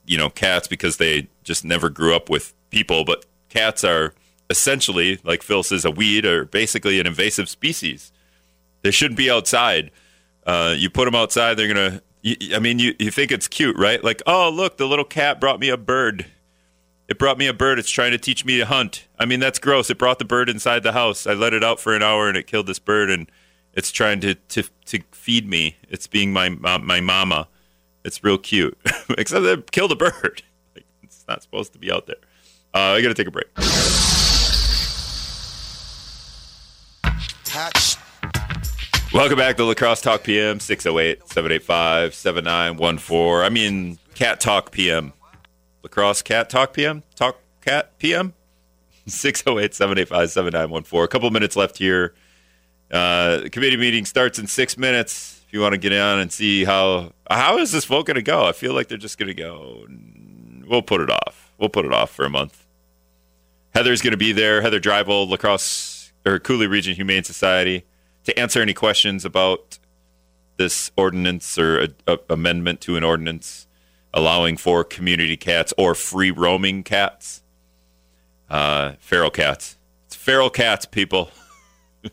you 0.05 0.17
know, 0.17 0.29
cats 0.29 0.67
because 0.67 0.97
they 0.97 1.27
just 1.43 1.65
never 1.65 1.89
grew 1.89 2.15
up 2.15 2.29
with 2.29 2.53
people. 2.69 3.03
But 3.03 3.25
cats 3.49 3.83
are 3.83 4.13
essentially, 4.49 5.19
like 5.23 5.43
Phil 5.43 5.63
says, 5.63 5.85
a 5.85 5.91
weed 5.91 6.25
or 6.25 6.45
basically 6.45 6.99
an 6.99 7.07
invasive 7.07 7.49
species. 7.49 8.11
They 8.81 8.91
shouldn't 8.91 9.17
be 9.17 9.29
outside. 9.29 9.91
Uh, 10.47 10.73
you 10.77 10.89
put 10.89 11.05
them 11.05 11.13
outside, 11.13 11.55
they're 11.55 11.67
gonna. 11.67 12.01
I 12.53 12.59
mean, 12.59 12.79
you 12.79 12.95
you 12.97 13.11
think 13.11 13.31
it's 13.31 13.47
cute, 13.47 13.77
right? 13.77 14.01
Like, 14.03 14.23
oh 14.25 14.49
look, 14.49 14.77
the 14.77 14.87
little 14.87 15.05
cat 15.05 15.39
brought 15.41 15.59
me 15.59 15.67
a 15.69 15.77
bird. 15.77 16.25
It 17.09 17.19
brought 17.19 17.37
me 17.37 17.47
a 17.47 17.53
bird. 17.53 17.79
It's 17.79 17.89
trying 17.89 18.11
to 18.11 18.17
teach 18.17 18.43
me 18.43 18.57
to 18.57 18.65
hunt. 18.65 19.07
I 19.19 19.25
mean, 19.25 19.39
that's 19.39 19.59
gross. 19.59 19.89
It 19.89 19.97
brought 19.97 20.19
the 20.19 20.25
bird 20.25 20.49
inside 20.49 20.83
the 20.83 20.93
house. 20.93 21.27
I 21.27 21.33
let 21.33 21.53
it 21.53 21.63
out 21.63 21.79
for 21.79 21.95
an 21.95 22.01
hour 22.01 22.27
and 22.27 22.37
it 22.37 22.47
killed 22.47 22.67
this 22.67 22.79
bird, 22.79 23.09
and 23.09 23.29
it's 23.73 23.91
trying 23.91 24.21
to 24.21 24.35
to, 24.35 24.63
to 24.85 25.01
feed 25.11 25.47
me. 25.47 25.75
It's 25.89 26.07
being 26.07 26.31
my 26.31 26.49
my 26.49 27.01
mama. 27.01 27.49
It's 28.05 28.23
real 28.23 28.37
cute, 28.37 28.77
except 29.17 29.45
it 29.45 29.71
killed 29.71 29.91
a 29.91 29.95
bird. 29.95 30.43
Like, 30.75 30.85
it's 31.01 31.25
not 31.27 31.41
supposed 31.41 31.73
to 31.73 31.79
be 31.79 31.91
out 31.91 32.05
there. 32.05 32.17
Uh, 32.73 32.93
I 32.93 33.01
got 33.01 33.07
to 33.07 33.15
take 33.15 33.27
a 33.27 33.31
break. 33.31 33.47
Welcome 39.17 39.39
back 39.39 39.57
to 39.57 39.65
La 39.65 39.73
Crosse 39.73 40.01
Talk 40.01 40.21
PM, 40.21 40.59
608 40.59 41.27
785 41.27 42.13
7914. 42.13 43.43
I 43.43 43.49
mean, 43.49 43.97
Cat 44.13 44.39
Talk 44.39 44.69
PM. 44.69 45.11
La 45.81 45.89
Crosse 45.89 46.21
Cat 46.21 46.51
Talk 46.51 46.71
PM? 46.71 47.01
Talk 47.15 47.39
Cat 47.61 47.97
PM? 47.97 48.35
608 49.07 49.73
785 49.73 50.29
7914. 50.29 51.03
A 51.03 51.07
couple 51.07 51.31
minutes 51.31 51.55
left 51.55 51.79
here. 51.79 52.13
Uh, 52.91 53.49
committee 53.51 53.75
meeting 53.75 54.05
starts 54.05 54.37
in 54.37 54.45
six 54.45 54.77
minutes. 54.77 55.41
If 55.47 55.53
you 55.53 55.61
want 55.61 55.73
to 55.73 55.79
get 55.79 55.93
on 55.93 56.19
and 56.19 56.31
see 56.31 56.63
how 56.63 57.11
how 57.27 57.57
is 57.57 57.71
this 57.71 57.85
vote 57.85 58.05
going 58.05 58.15
to 58.15 58.21
go, 58.21 58.45
I 58.45 58.51
feel 58.51 58.75
like 58.75 58.87
they're 58.87 58.99
just 58.99 59.17
going 59.17 59.29
to 59.29 59.33
go. 59.33 59.87
We'll 60.67 60.83
put 60.83 61.01
it 61.01 61.09
off. 61.09 61.51
We'll 61.57 61.69
put 61.69 61.85
it 61.85 61.91
off 61.91 62.11
for 62.11 62.23
a 62.23 62.29
month. 62.29 62.67
Heather's 63.73 64.03
going 64.03 64.11
to 64.11 64.17
be 64.17 64.31
there. 64.31 64.61
Heather 64.61 64.79
Dreivold, 64.79 65.29
Lacrosse 65.29 66.13
or 66.23 66.37
Coulee 66.37 66.67
Region 66.67 66.93
Humane 66.93 67.23
Society 67.23 67.83
to 68.27 68.37
answer 68.37 68.61
any 68.61 68.73
questions 68.73 69.23
about 69.23 69.79
this 70.57 70.91
ordinance 70.97 71.57
or 71.57 71.79
a, 71.79 71.89
a 72.07 72.19
amendment 72.29 72.81
to 72.81 72.97
an 72.97 73.03
ordinance 73.03 73.67
allowing 74.13 74.57
for 74.57 74.83
community 74.83 75.37
cats 75.37 75.73
or 75.77 75.95
free 75.95 76.29
roaming 76.29 76.83
cats, 76.83 77.41
uh, 78.49 78.93
feral 78.99 79.29
cats. 79.29 79.77
It's 80.07 80.15
feral 80.15 80.49
cats, 80.49 80.85
people. 80.85 81.31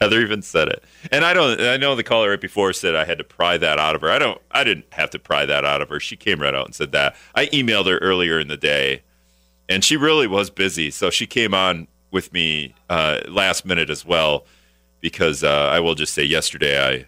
Heather 0.00 0.20
even 0.20 0.42
said 0.42 0.68
it, 0.68 0.84
and 1.10 1.24
I 1.24 1.32
don't. 1.32 1.60
I 1.60 1.76
know 1.78 1.96
the 1.96 2.04
caller 2.04 2.30
right 2.30 2.40
before 2.40 2.72
said 2.74 2.94
I 2.94 3.04
had 3.04 3.18
to 3.18 3.24
pry 3.24 3.56
that 3.56 3.78
out 3.78 3.94
of 3.96 4.02
her. 4.02 4.10
I 4.10 4.18
don't. 4.18 4.40
I 4.52 4.62
didn't 4.62 4.84
have 4.92 5.10
to 5.10 5.18
pry 5.18 5.46
that 5.46 5.64
out 5.64 5.80
of 5.80 5.88
her. 5.88 5.98
She 5.98 6.14
came 6.14 6.40
right 6.40 6.54
out 6.54 6.66
and 6.66 6.74
said 6.74 6.92
that. 6.92 7.16
I 7.34 7.46
emailed 7.46 7.86
her 7.86 7.96
earlier 7.98 8.38
in 8.38 8.48
the 8.48 8.58
day, 8.58 9.02
and 9.66 9.82
she 9.82 9.96
really 9.96 10.26
was 10.26 10.50
busy, 10.50 10.90
so 10.90 11.08
she 11.08 11.26
came 11.26 11.54
on 11.54 11.88
with 12.16 12.32
me 12.32 12.74
uh, 12.88 13.20
last 13.28 13.66
minute 13.66 13.90
as 13.90 14.02
well, 14.06 14.46
because 15.02 15.44
uh, 15.44 15.68
I 15.70 15.80
will 15.80 15.94
just 15.94 16.14
say 16.14 16.24
yesterday 16.24 16.82
I 16.82 17.04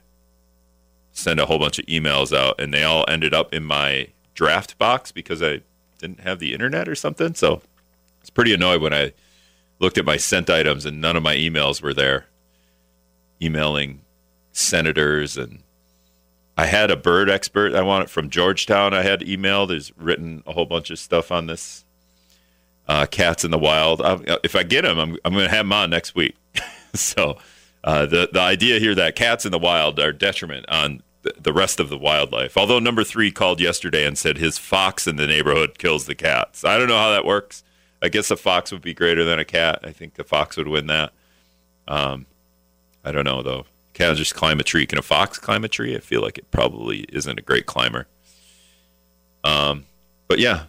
sent 1.13 1.41
a 1.41 1.47
whole 1.47 1.59
bunch 1.59 1.79
of 1.79 1.87
emails 1.87 2.37
out 2.37 2.61
and 2.61 2.75
they 2.75 2.85
all 2.85 3.07
ended 3.09 3.33
up 3.33 3.55
in 3.55 3.65
my 3.65 4.09
draft 4.35 4.77
box 4.77 5.11
because 5.11 5.43
I 5.43 5.63
didn't 5.99 6.21
have 6.21 6.41
the 6.41 6.53
internet 6.53 6.91
or 6.91 6.95
something. 6.95 7.33
So 7.33 7.63
it's 8.21 8.29
pretty 8.29 8.53
annoyed 8.53 8.83
when 8.83 8.93
I 8.93 9.15
looked 9.79 9.97
at 9.97 10.05
my 10.05 10.19
sent 10.19 10.51
items 10.51 10.85
and 10.85 11.01
none 11.01 11.17
of 11.17 11.23
my 11.23 11.35
emails 11.35 11.81
were 11.81 11.95
there. 11.95 12.27
Emailing 13.41 14.03
senators 14.53 15.39
and 15.39 15.63
I 16.59 16.67
had 16.67 16.91
a 16.91 16.97
bird 16.97 17.31
expert. 17.31 17.75
I 17.75 17.81
want 17.81 18.05
it 18.05 18.11
from 18.11 18.29
Georgetown. 18.29 18.93
I 18.93 19.05
had 19.05 19.21
emailed. 19.21 19.69
There's 19.69 19.91
written 19.97 20.43
a 20.47 20.53
whole 20.53 20.67
bunch 20.67 20.91
of 20.91 20.99
stuff 20.99 21.33
on 21.33 21.47
this. 21.47 21.87
Uh, 22.89 23.05
cats 23.05 23.45
in 23.45 23.51
the 23.51 23.59
wild. 23.59 24.01
I, 24.01 24.39
if 24.43 24.57
I 24.57 24.63
get 24.63 24.83
them, 24.83 24.99
I'm, 24.99 25.19
I'm 25.25 25.35
going 25.35 25.45
to 25.45 25.51
have 25.51 25.67
them 25.67 25.73
on 25.75 25.91
next 25.91 26.15
week. 26.15 26.37
so 26.95 27.39
uh, 27.85 28.07
the 28.07 28.31
the 28.33 28.41
idea 28.41 28.79
here 28.79 28.95
that 28.95 29.15
cats 29.15 29.45
in 29.45 29.53
the 29.53 29.59
wild 29.59 30.01
are 30.01 30.13
detriment 30.13 30.67
on 30.69 31.03
the 31.39 31.53
rest 31.53 31.81
of 31.81 31.89
the 31.89 31.99
wildlife. 31.99 32.57
Although 32.57 32.79
number 32.79 33.05
three 33.05 33.31
called 33.31 33.61
yesterday 33.61 34.07
and 34.07 34.17
said 34.17 34.39
his 34.39 34.57
fox 34.57 35.07
in 35.07 35.17
the 35.17 35.27
neighborhood 35.27 35.79
kills 35.79 36.07
the 36.07 36.15
cats. 36.15 36.65
I 36.65 36.79
don't 36.79 36.89
know 36.89 36.97
how 36.97 37.11
that 37.11 37.25
works. 37.25 37.63
I 38.01 38.09
guess 38.09 38.31
a 38.31 38.37
fox 38.37 38.73
would 38.73 38.83
be 38.83 38.95
greater 38.95 39.25
than 39.25 39.39
a 39.39 39.45
cat. 39.45 39.81
I 39.83 39.93
think 39.93 40.15
the 40.15 40.25
fox 40.25 40.57
would 40.57 40.69
win 40.69 40.87
that. 40.87 41.13
Um, 41.87 42.27
I 43.05 43.13
don't 43.13 43.25
know 43.25 43.43
though. 43.43 43.67
Can 43.95 44.15
just 44.15 44.35
climb 44.35 44.61
a 44.61 44.63
tree? 44.63 44.87
Can 44.87 44.99
a 44.99 45.03
fox 45.03 45.39
climb 45.39 45.65
a 45.65 45.69
tree? 45.69 45.97
I 45.97 46.01
feel 46.01 46.23
like 46.23 46.39
it 46.39 46.51
probably 46.53 47.01
isn't 47.09 47.39
a 47.39 47.43
great 47.43 47.67
climber. 47.67 48.07
Um, 49.43 49.87
but 50.29 50.39
yeah, 50.39 50.67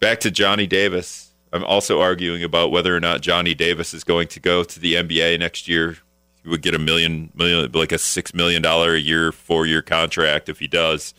back 0.00 0.20
to 0.20 0.30
Johnny 0.30 0.66
Davis. 0.66 1.32
I'm 1.52 1.64
also 1.64 2.00
arguing 2.00 2.42
about 2.42 2.70
whether 2.70 2.94
or 2.94 3.00
not 3.00 3.20
Johnny 3.20 3.54
Davis 3.54 3.94
is 3.94 4.04
going 4.04 4.28
to 4.28 4.40
go 4.40 4.64
to 4.64 4.80
the 4.80 4.94
NBA 4.94 5.38
next 5.38 5.68
year. 5.68 5.98
He 6.42 6.48
would 6.48 6.62
get 6.62 6.74
a 6.74 6.78
million, 6.78 7.30
million, 7.34 7.70
like 7.72 7.92
a 7.92 7.98
six 7.98 8.34
million 8.34 8.62
dollar 8.62 8.94
a 8.94 9.00
year, 9.00 9.32
four 9.32 9.66
year 9.66 9.82
contract 9.82 10.48
if 10.48 10.58
he 10.58 10.68
does. 10.68 11.14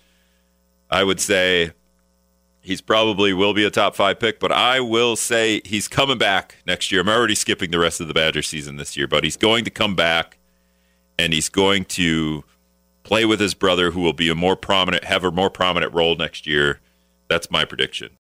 I 0.90 1.04
would 1.04 1.20
say 1.20 1.72
he's 2.62 2.82
probably 2.82 3.34
will 3.34 3.54
be 3.54 3.66
a 3.66 3.70
top 3.70 3.96
five 3.96 4.20
pick, 4.20 4.40
but 4.40 4.52
I 4.52 4.80
will 4.80 5.16
say 5.16 5.62
he's 5.66 5.88
coming 5.88 6.18
back 6.18 6.58
next 6.66 6.92
year. 6.92 7.02
I'm 7.02 7.10
already 7.10 7.36
skipping 7.36 7.72
the 7.72 7.80
rest 7.80 8.00
of 8.00 8.08
the 8.08 8.14
Badger 8.14 8.42
season 8.42 8.78
this 8.78 8.96
year, 8.96 9.08
but 9.08 9.24
he's 9.24 9.38
going 9.38 9.64
to 9.66 9.72
come 9.72 9.96
back 9.96 10.38
and 11.18 11.34
he's 11.34 11.50
going 11.50 11.86
to 11.86 12.44
play 13.04 13.26
with 13.26 13.40
his 13.40 13.54
brother, 13.54 13.92
who 13.92 14.02
will 14.02 14.14
be 14.14 14.30
a 14.30 14.36
more 14.36 14.56
prominent, 14.56 15.06
have 15.06 15.24
a 15.24 15.32
more 15.32 15.50
prominent 15.50 15.94
role 15.94 16.16
next 16.16 16.46
year. 16.46 16.80
That's 17.30 17.50
my 17.50 17.66
prediction. 17.66 18.12